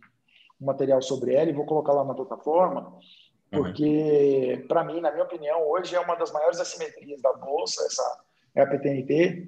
um 0.61 0.65
material 0.65 1.01
sobre 1.01 1.33
ela 1.33 1.49
e 1.49 1.53
vou 1.53 1.65
colocar 1.65 1.93
lá 1.93 2.03
na 2.03 2.13
plataforma 2.13 2.99
porque 3.51 4.57
uhum. 4.61 4.67
para 4.67 4.83
mim, 4.83 5.01
na 5.01 5.11
minha 5.11 5.23
opinião, 5.23 5.67
hoje 5.67 5.95
é 5.95 5.99
uma 5.99 6.15
das 6.15 6.31
maiores 6.31 6.59
assimetrias 6.59 7.21
da 7.21 7.33
bolsa, 7.33 7.83
essa 7.85 8.21
é 8.55 8.61
a 8.61 8.67
PTNT. 8.67 9.47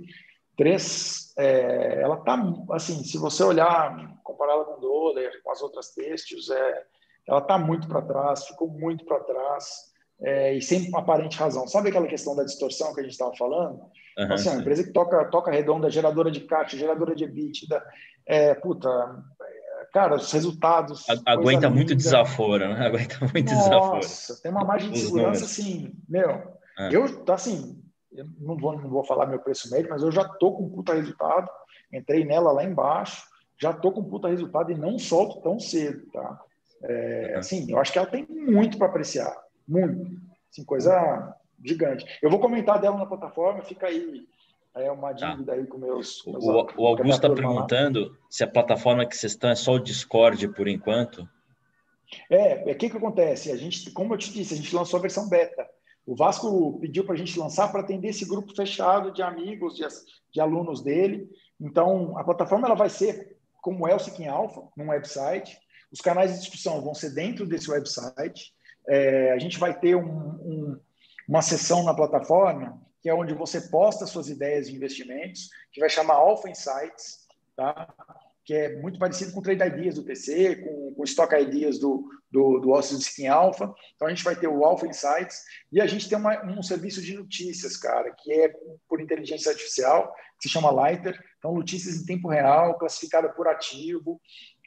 Três, 0.58 1.34
é, 1.38 2.02
ela 2.02 2.18
tá 2.18 2.38
assim, 2.72 3.04
se 3.04 3.18
você 3.18 3.44
olhar, 3.44 4.16
compará-la 4.24 4.66
com 4.66 4.78
o 4.78 4.82
dólar, 4.82 5.32
com 5.44 5.52
as 5.52 5.62
outras 5.62 5.94
têxteis, 5.94 6.50
é, 6.50 6.84
ela 7.28 7.40
está 7.40 7.58
muito 7.58 7.88
para 7.88 8.02
trás, 8.02 8.46
ficou 8.46 8.68
muito 8.68 9.06
para 9.06 9.20
trás 9.22 9.92
é, 10.22 10.54
e 10.54 10.62
sem 10.62 10.90
aparente 10.96 11.38
razão. 11.38 11.68
Sabe 11.68 11.90
aquela 11.90 12.08
questão 12.08 12.36
da 12.36 12.44
distorção 12.44 12.94
que 12.94 13.00
a 13.00 13.04
gente 13.04 13.14
estava 13.14 13.36
falando? 13.36 13.82
Uhum, 14.18 14.34
assim, 14.34 14.50
uma 14.50 14.62
empresa 14.62 14.84
que 14.84 14.92
toca, 14.92 15.26
toca 15.26 15.52
redonda, 15.52 15.90
geradora 15.90 16.30
de 16.30 16.42
caixa, 16.42 16.78
geradora 16.78 17.16
de 17.16 17.24
EBITDA, 17.24 17.84
é, 18.26 18.54
puta, 18.54 18.90
cara, 19.92 20.16
os 20.16 20.32
resultados. 20.32 21.06
Aguenta 21.26 21.70
muito 21.70 21.96
desaforo, 21.96 22.68
né? 22.68 22.86
Aguenta 22.88 23.20
muito 23.20 23.52
Nossa, 23.52 23.70
desaforo. 23.70 23.96
Nossa, 23.96 24.42
tem 24.42 24.52
uma 24.52 24.64
margem 24.64 24.92
de 24.92 25.00
segurança 25.00 25.46
assim, 25.46 25.94
meu. 26.08 26.30
É. 26.80 26.90
Eu, 26.92 27.06
assim, 27.30 27.82
eu 28.14 28.26
não 28.40 28.58
vou, 28.58 28.74
não 28.78 28.90
vou 28.90 29.04
falar 29.04 29.26
meu 29.26 29.40
preço 29.40 29.70
médio, 29.72 29.90
mas 29.90 30.02
eu 30.02 30.12
já 30.12 30.24
tô 30.24 30.52
com 30.52 30.70
puta 30.70 30.94
resultado. 30.94 31.50
Entrei 31.94 32.26
nela 32.26 32.52
lá 32.52 32.64
embaixo, 32.64 33.26
já 33.60 33.74
tô 33.74 33.92
com 33.92 34.04
puta 34.04 34.28
resultado 34.28 34.72
e 34.72 34.76
não 34.76 34.98
solto 34.98 35.42
tão 35.42 35.60
cedo, 35.60 36.06
tá? 36.12 36.42
É, 36.84 37.36
assim, 37.38 37.72
eu 37.72 37.78
acho 37.80 37.92
que 37.92 38.00
ela 38.00 38.08
tem 38.08 38.26
muito 38.28 38.78
para 38.78 38.88
apreciar, 38.88 39.36
muito, 39.68 40.20
assim, 40.50 40.64
coisa 40.66 41.36
gigante. 41.64 42.06
Eu 42.22 42.30
vou 42.30 42.40
comentar 42.40 42.82
dela 42.82 42.98
na 42.98 43.06
plataforma, 43.06 43.62
fica 43.62 43.88
aí 43.88 44.26
é 44.74 44.90
uma 44.90 45.14
tá. 45.14 45.32
dívida 45.32 45.54
aí 45.54 45.68
com 45.68 45.78
meus. 45.78 46.24
meus 46.26 46.44
o, 46.44 46.68
o 46.78 46.88
Augusto 46.88 47.10
está 47.10 47.30
perguntando 47.30 48.10
lá. 48.10 48.18
se 48.30 48.44
a 48.44 48.48
plataforma 48.48 49.06
que 49.06 49.18
vocês 49.18 49.34
estão 49.34 49.50
é 49.50 49.56
só 49.56 49.74
o 49.74 49.80
Discord 49.80 50.48
por 50.50 50.68
enquanto. 50.68 51.28
É, 52.30 52.64
o 52.66 52.70
é, 52.70 52.74
que, 52.74 52.90
que 52.90 52.98
acontece? 52.98 53.52
A 53.52 53.58
gente, 53.58 53.92
como 53.92 54.14
eu 54.14 54.18
te 54.18 54.32
disse, 54.32 54.54
a 54.54 54.58
gente 54.58 54.74
lançou 54.74 54.98
a 54.98 55.02
versão 55.02 55.28
beta. 55.28 55.68
O 56.06 56.16
Vasco 56.16 56.80
pediu 56.80 57.06
para 57.06 57.14
a 57.14 57.18
gente 57.18 57.40
lançar 57.40 57.72
para 57.72 57.82
atender 57.82 58.10
esse 58.10 58.26
grupo 58.26 58.56
fechado 58.56 59.12
de 59.12 59.22
amigos, 59.22 59.76
de, 59.76 59.86
de, 60.32 60.42
alunos 60.42 60.82
dele. 60.82 61.30
Então, 61.60 62.18
a 62.18 62.24
plataforma 62.24 62.68
ela 62.68 62.76
vai 62.76 62.90
ser 62.90 63.38
como 63.62 63.88
é 63.88 63.96
o 63.96 64.00
Seeking 64.00 64.28
Alpha, 64.28 64.64
num 64.76 64.90
website. 64.90 65.58
Os 65.92 66.02
canais 66.02 66.34
de 66.34 66.40
discussão 66.40 66.82
vão 66.82 66.94
ser 66.94 67.12
dentro 67.12 67.46
desse 67.46 67.70
website. 67.70 68.54
É, 68.88 69.32
a 69.32 69.40
gente 69.40 69.60
vai 69.60 69.78
ter 69.78 69.96
um, 69.96 70.10
um, 70.10 70.80
uma 71.28 71.42
sessão 71.42 71.84
na 71.84 71.94
plataforma 71.94 72.82
que 73.02 73.10
é 73.10 73.14
onde 73.14 73.34
você 73.34 73.60
posta 73.60 74.06
suas 74.06 74.30
ideias 74.30 74.68
de 74.68 74.76
investimentos, 74.76 75.50
que 75.74 75.80
vai 75.80 75.90
chamar 75.90 76.14
Alpha 76.16 76.48
Insights, 76.48 77.28
tá? 77.56 77.92
Que 78.44 78.54
é 78.54 78.76
muito 78.82 78.98
parecido 78.98 79.32
com 79.32 79.40
o 79.40 79.44
Trade 79.44 79.64
Ideas 79.64 79.96
do 79.96 80.04
TC, 80.04 80.58
com, 80.58 80.94
com 80.96 81.02
o 81.02 81.06
Stock 81.06 81.34
Ideas 81.36 81.80
do, 81.80 82.10
do, 82.32 82.60
do 82.60 82.80
de 82.80 82.96
Skin 82.96 83.28
Alpha. 83.28 83.74
Então, 83.96 84.08
a 84.08 84.12
gente 84.12 84.24
vai 84.24 84.36
ter 84.36 84.48
o 84.48 84.66
Alpha 84.66 84.88
Insights 84.88 85.44
e 85.72 85.80
a 85.80 85.88
gente 85.88 86.10
tem 86.10 86.18
uma, 86.18 86.44
um 86.46 86.64
serviço 86.64 87.02
de 87.02 87.16
notícias, 87.16 87.78
cara, 87.78 88.12
que 88.12 88.32
é 88.32 88.54
por 88.90 89.00
inteligência 89.00 89.52
artificial, 89.52 90.14
que 90.40 90.48
se 90.48 90.54
chama 90.54 90.72
Lighter. 90.72 91.18
Então, 91.38 91.54
notícias 91.54 91.98
em 91.98 92.06
tempo 92.06 92.28
real, 92.28 92.78
classificada 92.78 93.30
por 93.30 93.48
ativo. 93.48 94.20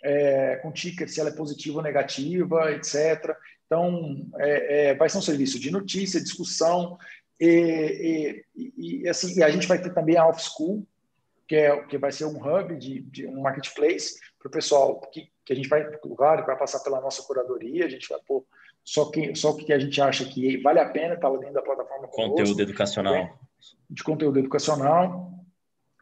é, 0.04 0.56
com 0.56 0.70
ticker, 0.70 1.08
se 1.08 1.18
ela 1.18 1.30
é 1.30 1.34
positiva 1.34 1.78
ou 1.78 1.82
negativa, 1.82 2.70
etc. 2.72 3.34
Então, 3.64 4.28
é, 4.38 4.88
é, 4.88 4.94
vai 4.94 5.08
ser 5.08 5.18
um 5.18 5.22
serviço 5.22 5.58
de 5.58 5.70
notícia, 5.70 6.20
discussão, 6.20 6.98
e, 7.40 8.44
e, 8.54 9.02
e, 9.02 9.08
assim, 9.08 9.38
e 9.38 9.42
a 9.42 9.50
gente 9.50 9.66
vai 9.66 9.80
ter 9.80 9.92
também 9.92 10.16
a 10.16 10.26
Off 10.26 10.42
School, 10.42 10.86
que, 11.46 11.56
é, 11.56 11.82
que 11.84 11.98
vai 11.98 12.12
ser 12.12 12.24
um 12.24 12.36
hub, 12.36 12.76
de, 12.76 13.02
de 13.02 13.26
um 13.26 13.42
marketplace 13.42 14.14
para 14.38 14.48
o 14.48 14.52
pessoal, 14.52 15.00
que, 15.12 15.28
que 15.44 15.52
a 15.52 15.56
gente 15.56 15.68
vai, 15.68 15.84
claro, 16.16 16.46
vai 16.46 16.56
passar 16.56 16.80
pela 16.80 17.00
nossa 17.00 17.22
curadoria, 17.22 17.84
a 17.84 17.88
gente 17.88 18.08
vai 18.08 18.18
pôr 18.26 18.44
só, 18.84 19.10
que, 19.10 19.34
só 19.34 19.50
o 19.50 19.56
que 19.56 19.72
a 19.72 19.78
gente 19.78 20.00
acha 20.00 20.24
que 20.26 20.58
vale 20.58 20.78
a 20.78 20.88
pena 20.88 21.14
estar 21.14 21.28
lá 21.28 21.38
dentro 21.38 21.54
da 21.54 21.62
plataforma. 21.62 22.08
Conteúdo 22.08 22.34
conosco, 22.34 22.60
educacional. 22.60 23.14
Né? 23.14 23.34
De 23.88 24.02
conteúdo 24.02 24.38
educacional. 24.38 25.30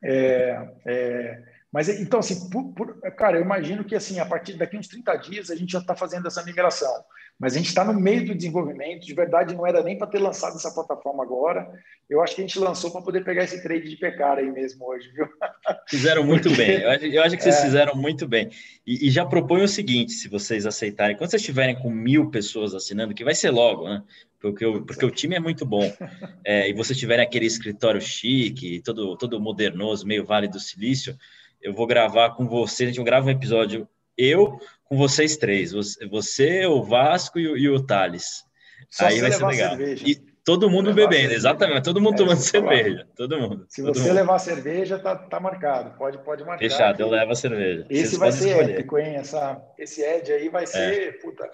É, 0.04 0.74
é, 0.84 1.51
mas 1.72 1.88
então, 1.88 2.20
assim, 2.20 2.50
por, 2.50 2.72
por, 2.74 3.00
cara, 3.16 3.38
eu 3.38 3.42
imagino 3.42 3.82
que 3.82 3.94
assim, 3.94 4.20
a 4.20 4.26
partir 4.26 4.58
daqui 4.58 4.76
uns 4.76 4.88
30 4.88 5.16
dias 5.16 5.50
a 5.50 5.56
gente 5.56 5.72
já 5.72 5.78
está 5.78 5.96
fazendo 5.96 6.28
essa 6.28 6.44
migração. 6.44 6.92
Mas 7.40 7.54
a 7.54 7.56
gente 7.56 7.68
está 7.68 7.82
no 7.82 7.98
meio 7.98 8.26
do 8.26 8.34
desenvolvimento, 8.34 9.06
de 9.06 9.14
verdade 9.14 9.56
não 9.56 9.66
era 9.66 9.82
nem 9.82 9.96
para 9.96 10.06
ter 10.06 10.18
lançado 10.18 10.54
essa 10.54 10.70
plataforma 10.70 11.24
agora. 11.24 11.66
Eu 12.10 12.22
acho 12.22 12.36
que 12.36 12.42
a 12.42 12.46
gente 12.46 12.58
lançou 12.58 12.90
para 12.90 13.00
poder 13.00 13.24
pegar 13.24 13.44
esse 13.44 13.62
trade 13.62 13.88
de 13.88 13.96
pecar 13.96 14.36
aí 14.36 14.50
mesmo 14.50 14.86
hoje, 14.86 15.10
viu? 15.12 15.26
Fizeram 15.88 16.22
muito 16.22 16.50
Porque... 16.50 16.62
bem. 16.62 16.82
Eu 16.82 16.90
acho, 16.90 17.04
eu 17.06 17.22
acho, 17.22 17.36
que 17.38 17.42
vocês 17.42 17.56
é... 17.56 17.62
fizeram 17.62 17.96
muito 17.96 18.28
bem. 18.28 18.50
E, 18.86 19.08
e 19.08 19.10
já 19.10 19.24
proponho 19.24 19.64
o 19.64 19.68
seguinte, 19.68 20.12
se 20.12 20.28
vocês 20.28 20.66
aceitarem, 20.66 21.16
quando 21.16 21.30
vocês 21.30 21.40
estiverem 21.40 21.74
com 21.74 21.90
mil 21.90 22.30
pessoas 22.30 22.74
assinando, 22.74 23.14
que 23.14 23.24
vai 23.24 23.34
ser 23.34 23.50
logo, 23.50 23.88
né? 23.88 24.02
Porque, 24.38 24.64
eu, 24.64 24.84
porque 24.84 25.06
o 25.06 25.10
time 25.10 25.36
é 25.36 25.40
muito 25.40 25.64
bom. 25.64 25.90
É, 26.44 26.68
e 26.68 26.72
vocês 26.72 26.98
tiverem 26.98 27.24
aquele 27.24 27.46
escritório 27.46 28.00
chique, 28.00 28.82
todo, 28.84 29.16
todo 29.16 29.40
modernoso, 29.40 30.04
meio 30.04 30.24
Vale 30.24 30.48
do 30.48 30.58
Silício, 30.58 31.16
eu 31.62 31.72
vou 31.72 31.86
gravar 31.86 32.30
com 32.30 32.46
vocês, 32.46 32.90
a 32.90 32.92
gente 32.92 33.04
grava 33.04 33.26
um 33.26 33.30
episódio 33.30 33.88
eu 34.16 34.58
com 34.84 34.96
vocês 34.96 35.36
três, 35.36 35.72
você, 36.10 36.66
o 36.66 36.82
Vasco 36.82 37.38
e 37.38 37.48
o, 37.48 37.56
e 37.56 37.68
o 37.68 37.82
Thales. 37.82 38.44
Só 38.90 39.06
Aí 39.06 39.20
vai 39.20 39.32
ser 39.32 39.46
legal. 39.46 39.76
Cerveja. 39.76 40.04
E 40.06 40.14
todo 40.44 40.68
mundo 40.68 40.92
bebendo, 40.92 41.12
cerveja. 41.12 41.34
exatamente, 41.34 41.82
todo 41.82 42.00
mundo 42.00 42.14
é, 42.14 42.18
tomando 42.18 42.38
cerveja, 42.40 43.06
todo 43.16 43.40
mundo. 43.40 43.64
Se 43.68 43.82
todo 43.82 43.94
você 43.94 44.08
mundo. 44.08 44.14
levar 44.14 44.38
cerveja, 44.38 44.98
tá, 44.98 45.16
tá 45.16 45.40
marcado, 45.40 45.96
pode, 45.96 46.18
pode 46.18 46.44
marcar. 46.44 46.58
Fechado, 46.58 47.00
eu 47.00 47.08
levo 47.08 47.32
a 47.32 47.34
cerveja. 47.34 47.86
Esse 47.88 48.10
Vocês 48.10 48.18
vai 48.18 48.32
ser 48.32 48.48
escolher. 48.50 48.70
épico, 48.74 48.98
hein? 48.98 49.16
Essa, 49.16 49.62
esse 49.78 50.02
Ed 50.02 50.32
aí 50.32 50.48
vai 50.48 50.66
ser, 50.66 51.08
é. 51.08 51.12
puta... 51.12 51.48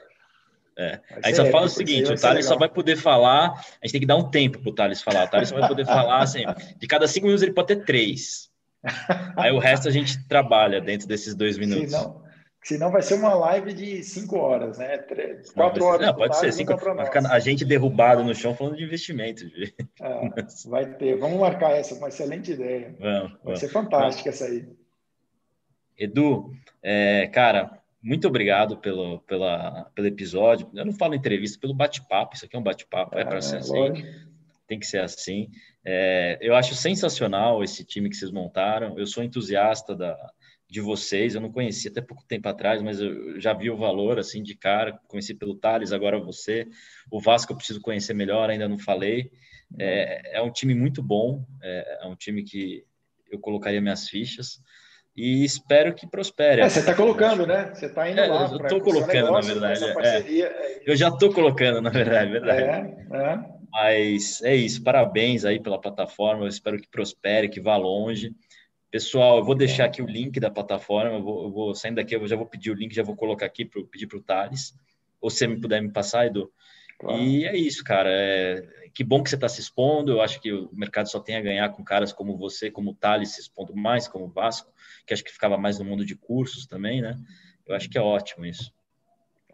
É. 0.81 1.01
A 1.11 1.27
gente 1.27 1.37
só 1.37 1.47
fala 1.47 1.67
o 1.67 1.69
seguinte: 1.69 2.13
o 2.13 2.15
Thales 2.15 2.47
só 2.47 2.57
vai 2.57 2.69
poder 2.69 2.95
falar. 2.95 3.49
A 3.51 3.85
gente 3.87 3.91
tem 3.91 4.01
que 4.01 4.07
dar 4.07 4.15
um 4.15 4.31
tempo 4.31 4.61
para 4.61 4.71
o 4.71 4.73
Thales 4.73 5.03
falar. 5.03 5.25
O 5.25 5.29
Thales 5.29 5.49
só 5.49 5.59
vai 5.59 5.69
poder 5.69 5.85
falar 5.87 6.23
assim: 6.23 6.45
de 6.77 6.87
cada 6.87 7.09
cinco 7.09 7.27
minutos 7.27 7.43
ele 7.43 7.53
pode 7.53 7.67
ter 7.67 7.85
três. 7.85 8.48
Aí 9.37 9.51
o 9.53 9.59
resto 9.59 9.89
a 9.89 9.91
gente 9.91 10.27
trabalha 10.27 10.81
dentro 10.81 11.07
desses 11.07 11.35
dois 11.35 11.59
minutos. 11.59 11.91
Senão, 11.91 12.23
senão 12.63 12.91
vai 12.91 13.03
ser 13.03 13.15
uma 13.15 13.35
live 13.35 13.73
de 13.73 14.03
cinco 14.03 14.39
horas, 14.39 14.79
né? 14.79 14.99
Três, 14.99 15.51
quatro 15.51 15.81
não, 15.81 15.87
horas. 15.87 16.07
Não, 16.07 16.15
pode 16.15 16.37
ser. 16.37 16.53
Cinco, 16.53 16.77
vai 16.77 17.05
ficar 17.05 17.27
a 17.31 17.39
gente 17.39 17.65
derrubado 17.65 18.23
no 18.23 18.35
chão 18.35 18.55
falando 18.55 18.77
de 18.77 18.85
investimento. 18.85 19.45
É, 20.01 20.69
vai 20.69 20.87
ter. 20.95 21.17
Vamos 21.17 21.41
marcar 21.41 21.73
essa, 21.73 21.95
uma 21.95 22.09
excelente 22.09 22.53
ideia. 22.53 22.95
Vamos, 22.99 23.31
vai 23.33 23.41
vamos. 23.45 23.61
ser 23.61 23.69
fantástica 23.69 24.31
essa 24.31 24.45
aí. 24.45 24.69
Edu, 25.99 26.53
é, 26.81 27.27
cara, 27.27 27.81
muito 28.01 28.29
obrigado 28.29 28.77
pelo, 28.77 29.19
pela, 29.21 29.91
pelo 29.95 30.07
episódio. 30.07 30.71
Eu 30.73 30.87
não 30.87 30.93
falo 30.93 31.15
entrevista, 31.15 31.59
pelo 31.59 31.75
bate-papo. 31.75 32.37
Isso 32.37 32.45
aqui 32.45 32.55
é 32.55 32.59
um 32.59 32.63
bate-papo, 32.63 33.19
é, 33.19 33.23
é 33.23 33.25
para 33.25 33.43
ser 33.43 33.57
assim. 33.57 33.77
Lógico. 33.77 34.28
Tem 34.69 34.79
que 34.79 34.87
ser 34.87 35.01
assim. 35.01 35.49
É, 35.85 36.39
eu 36.41 36.55
acho 36.55 36.75
sensacional 36.75 37.65
esse 37.65 37.85
time 37.85 38.11
que 38.11 38.17
vocês 38.17 38.31
montaram. 38.31 38.99
Eu 38.99 39.07
sou 39.07 39.25
entusiasta 39.25 39.97
da, 39.97 40.17
de 40.69 40.81
vocês. 40.81 41.35
Eu 41.35 41.41
não 41.41 41.51
conhecia 41.51 41.91
até 41.91 42.03
pouco 42.03 42.23
tempo 42.29 42.49
atrás, 42.49 42.83
mas 42.83 43.01
eu 43.01 43.41
já 43.41 43.55
vi 43.55 43.71
o 43.71 43.77
valor 43.77 44.19
assim 44.19 44.43
de 44.43 44.55
cara. 44.55 45.01
Conheci 45.09 45.35
pelo 45.35 45.57
Thales, 45.57 45.93
agora 45.93 46.21
você. 46.21 46.69
O 47.11 47.19
Vasco 47.19 47.53
eu 47.53 47.57
preciso 47.57 47.81
conhecer 47.81 48.13
melhor, 48.15 48.51
ainda 48.51 48.69
não 48.69 48.79
falei. 48.79 49.31
É, 49.79 50.37
é 50.39 50.43
um 50.43 50.53
time 50.53 50.75
muito 50.75 51.03
bom. 51.03 51.45
É, 51.63 52.01
é 52.03 52.07
um 52.07 52.15
time 52.15 52.45
que 52.45 52.85
eu 53.31 53.39
colocaria 53.39 53.81
minhas 53.81 54.09
fichas 54.09 54.61
e 55.17 55.45
espero 55.45 55.95
que 55.95 56.07
prospere. 56.07 56.61
É, 56.61 56.69
você 56.69 56.81
está 56.81 56.95
colocando, 56.95 57.47
né? 57.47 57.73
Você 57.75 57.87
está 57.87 58.09
indo 58.09 58.21
é, 58.21 58.27
lá. 58.27 58.49
Eu 58.51 58.57
estou 58.59 58.81
colocando, 58.81 59.15
negócio, 59.15 59.61
na 59.61 59.69
verdade. 59.69 60.43
É. 60.43 60.45
é 60.45 60.83
eu 60.87 60.95
já 60.95 61.09
estou 61.09 61.33
colocando, 61.33 61.81
na 61.81 61.91
verdade, 61.91 62.31
verdade. 62.31 63.58
Mas 63.71 64.43
é 64.43 64.55
isso, 64.57 64.83
parabéns 64.83 65.45
aí 65.45 65.61
pela 65.61 65.81
plataforma, 65.81 66.45
eu 66.45 66.49
espero 66.49 66.81
que 66.81 66.89
prospere, 66.89 67.49
que 67.49 67.61
vá 67.61 67.77
longe. 67.77 68.35
Pessoal, 68.91 69.39
eu 69.39 69.45
vou 69.45 69.55
deixar 69.55 69.85
aqui 69.85 70.01
o 70.01 70.07
link 70.07 70.41
da 70.41 70.51
plataforma, 70.51 71.17
eu 71.17 71.23
vou, 71.23 71.43
eu 71.45 71.51
vou 71.51 71.75
saindo 71.75 71.97
daqui, 71.97 72.17
eu 72.17 72.27
já 72.27 72.37
vou 72.37 72.47
pedir 72.47 72.71
o 72.71 72.75
link, 72.75 72.95
já 72.95 73.03
vou 73.03 73.15
colocar 73.15 73.45
aqui, 73.45 73.65
para 73.65 73.83
pedir 73.85 74.07
para 74.07 74.19
o 74.19 74.23
Thales, 74.23 74.75
ou 75.21 75.29
se 75.29 75.39
você 75.39 75.47
me 75.47 75.61
puder 75.61 75.83
me 75.83 75.93
passar, 75.93 76.27
Edu. 76.27 76.51
Claro. 76.99 77.23
E 77.23 77.45
é 77.45 77.57
isso, 77.57 77.85
cara. 77.85 78.11
É... 78.11 78.89
Que 78.93 79.05
bom 79.05 79.23
que 79.23 79.31
você 79.31 79.37
está 79.37 79.49
se 79.49 79.61
expondo. 79.61 80.13
Eu 80.13 80.21
acho 80.21 80.41
que 80.41 80.53
o 80.53 80.69
mercado 80.73 81.09
só 81.09 81.21
tem 81.21 81.37
a 81.37 81.41
ganhar 81.41 81.69
com 81.69 81.85
caras 81.85 82.13
como 82.13 82.37
você, 82.37 82.71
como 82.71 82.91
o 82.91 82.95
Thales 82.95 83.35
se 83.35 83.41
expondo 83.41 83.77
mais, 83.77 84.09
como 84.09 84.25
o 84.25 84.29
Vasco, 84.29 84.73
que 85.07 85.15
acho 85.15 85.23
que 85.23 85.31
ficava 85.31 85.57
mais 85.57 85.79
no 85.79 85.85
mundo 85.85 86.05
de 86.05 86.17
cursos 86.17 86.67
também, 86.67 87.01
né? 87.01 87.17
Eu 87.67 87.77
acho 87.77 87.89
que 87.89 87.97
é 87.97 88.01
ótimo 88.01 88.45
isso. 88.45 88.73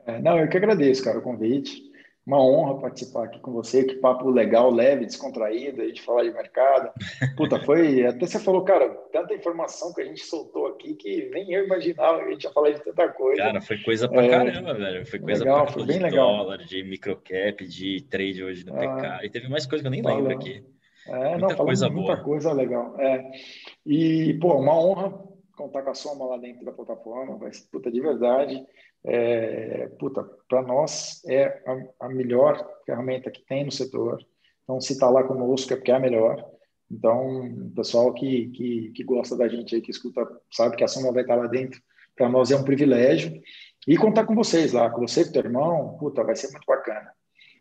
É, 0.06 0.20
não, 0.20 0.38
eu 0.38 0.48
que 0.48 0.56
agradeço, 0.56 1.04
cara, 1.04 1.18
o 1.18 1.22
convite 1.22 1.83
uma 2.26 2.42
honra 2.42 2.80
participar 2.80 3.24
aqui 3.24 3.38
com 3.38 3.52
você, 3.52 3.84
que 3.84 3.96
papo 3.96 4.30
legal, 4.30 4.70
leve, 4.70 5.04
descontraído, 5.04 5.82
a 5.82 5.86
gente 5.86 6.00
falar 6.00 6.22
de 6.22 6.32
mercado. 6.32 6.90
Puta, 7.36 7.60
foi. 7.60 8.06
Até 8.06 8.26
você 8.26 8.38
falou, 8.38 8.64
cara, 8.64 8.88
tanta 9.12 9.34
informação 9.34 9.92
que 9.92 10.00
a 10.00 10.04
gente 10.04 10.24
soltou 10.24 10.68
aqui 10.68 10.94
que 10.94 11.28
nem 11.30 11.52
eu 11.52 11.66
imaginava 11.66 12.18
que 12.18 12.24
a 12.24 12.30
gente 12.30 12.44
ia 12.44 12.50
falar 12.50 12.70
de 12.70 12.82
tanta 12.82 13.08
coisa. 13.08 13.42
Cara, 13.42 13.60
foi 13.60 13.78
coisa 13.78 14.08
pra 14.08 14.24
é, 14.24 14.28
caramba, 14.30 14.72
velho. 14.72 15.06
Foi 15.06 15.18
coisa 15.18 15.44
legal, 15.44 15.64
pra 15.64 15.72
foi 15.74 15.84
bem 15.84 15.98
de 15.98 16.04
legal. 16.04 16.36
dólar, 16.36 16.58
de 16.58 16.82
microcap, 16.82 17.66
de 17.66 18.00
trade 18.08 18.42
hoje 18.42 18.64
no 18.64 18.74
ah, 18.74 18.78
PK. 18.78 19.26
E 19.26 19.30
teve 19.30 19.48
mais 19.48 19.66
coisa 19.66 19.82
que 19.82 19.86
eu 19.86 19.90
nem 19.90 20.02
lembro 20.02 20.32
aqui. 20.32 20.64
É, 21.06 21.36
muita 21.36 21.48
não, 21.48 21.56
coisa 21.56 21.90
boa. 21.90 22.06
Muita 22.06 22.22
coisa 22.22 22.52
legal. 22.52 22.98
É. 22.98 23.30
E, 23.84 24.32
pô, 24.40 24.54
uma 24.54 24.80
honra 24.80 25.33
contar 25.56 25.82
com 25.82 25.90
a 25.90 25.94
Soma 25.94 26.26
lá 26.26 26.36
dentro 26.36 26.64
da 26.64 26.72
plataforma, 26.72 27.36
mas, 27.38 27.60
puta, 27.60 27.90
de 27.90 28.00
verdade 28.00 28.64
é, 29.04 29.88
puta, 29.98 30.24
para 30.48 30.62
nós 30.62 31.22
é 31.26 31.62
a, 31.66 32.06
a, 32.06 32.08
melhor 32.08 32.66
ferramenta 32.86 33.30
que 33.30 33.44
tem 33.44 33.64
no 33.64 33.70
setor. 33.70 34.24
Então, 34.62 34.80
se 34.80 34.94
está 34.94 35.10
lá 35.10 35.22
conosco 35.22 35.72
é 35.72 35.76
porque 35.76 35.90
é 35.90 35.94
a 35.94 36.00
melhor. 36.00 36.42
Então, 36.90 37.70
pessoal 37.76 38.14
que, 38.14 38.48
que, 38.48 38.92
que, 38.94 39.04
gosta 39.04 39.36
da 39.36 39.46
gente 39.46 39.74
aí, 39.74 39.82
que 39.82 39.90
escuta, 39.90 40.26
sabe 40.50 40.76
que 40.76 40.84
a 40.84 40.88
Soma 40.88 41.12
vai 41.12 41.22
estar 41.22 41.36
lá 41.36 41.46
dentro, 41.46 41.80
para 42.16 42.28
nós 42.28 42.50
é 42.50 42.56
um 42.56 42.64
privilégio. 42.64 43.42
E 43.86 43.96
contar 43.98 44.24
com 44.24 44.34
vocês 44.34 44.72
lá, 44.72 44.88
com 44.88 45.06
você 45.06 45.20
e 45.20 45.24
com 45.26 45.32
teu 45.32 45.42
irmão, 45.42 45.98
puta, 45.98 46.24
vai 46.24 46.34
ser 46.34 46.50
muito 46.50 46.64
bacana. 46.66 47.12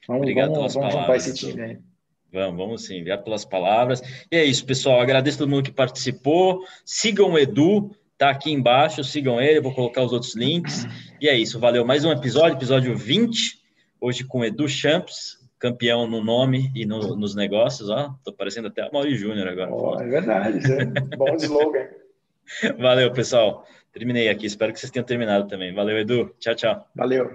Vamos, 0.07 0.21
Obrigado 0.21 0.53
vamos, 0.53 0.73
vamos 0.73 0.93
juntar 0.93 1.17
esse 1.17 1.33
time 1.33 1.61
aí. 1.61 1.92
Vamos, 2.33 2.57
vamos 2.57 2.85
sim, 2.85 2.95
obrigado 2.95 3.23
pelas 3.23 3.45
palavras. 3.45 4.01
E 4.31 4.35
é 4.35 4.43
isso, 4.43 4.65
pessoal. 4.65 4.99
Agradeço 4.99 5.37
todo 5.37 5.49
mundo 5.49 5.63
que 5.63 5.71
participou. 5.71 6.65
Sigam 6.83 7.33
o 7.33 7.37
Edu, 7.37 7.95
tá 8.17 8.31
aqui 8.31 8.51
embaixo, 8.51 9.03
sigam 9.03 9.39
ele, 9.39 9.61
vou 9.61 9.73
colocar 9.73 10.01
os 10.01 10.11
outros 10.11 10.35
links. 10.35 10.87
E 11.21 11.29
é 11.29 11.37
isso, 11.37 11.59
valeu. 11.59 11.85
Mais 11.85 12.03
um 12.03 12.11
episódio, 12.11 12.57
episódio 12.57 12.97
20, 12.97 13.59
hoje 14.01 14.23
com 14.23 14.43
Edu 14.43 14.67
Champs, 14.67 15.37
campeão 15.59 16.07
no 16.07 16.23
nome 16.23 16.71
e 16.75 16.87
no, 16.87 17.15
nos 17.15 17.35
negócios, 17.35 17.87
ó. 17.91 18.15
Tô 18.25 18.33
parecendo 18.33 18.67
até 18.67 18.81
a 18.81 18.89
Mauri 18.91 19.15
Júnior 19.15 19.47
agora. 19.47 19.71
Oh, 19.71 20.01
é 20.01 20.07
verdade, 20.07 20.59
é 20.71 20.85
bom 21.15 21.35
slogan. 21.35 21.87
Valeu, 22.79 23.11
pessoal. 23.13 23.63
Terminei 23.93 24.27
aqui, 24.27 24.47
espero 24.47 24.73
que 24.73 24.79
vocês 24.79 24.91
tenham 24.91 25.05
terminado 25.05 25.47
também. 25.47 25.71
Valeu, 25.71 25.99
Edu. 25.99 26.33
Tchau, 26.39 26.55
tchau. 26.55 26.87
Valeu. 26.95 27.29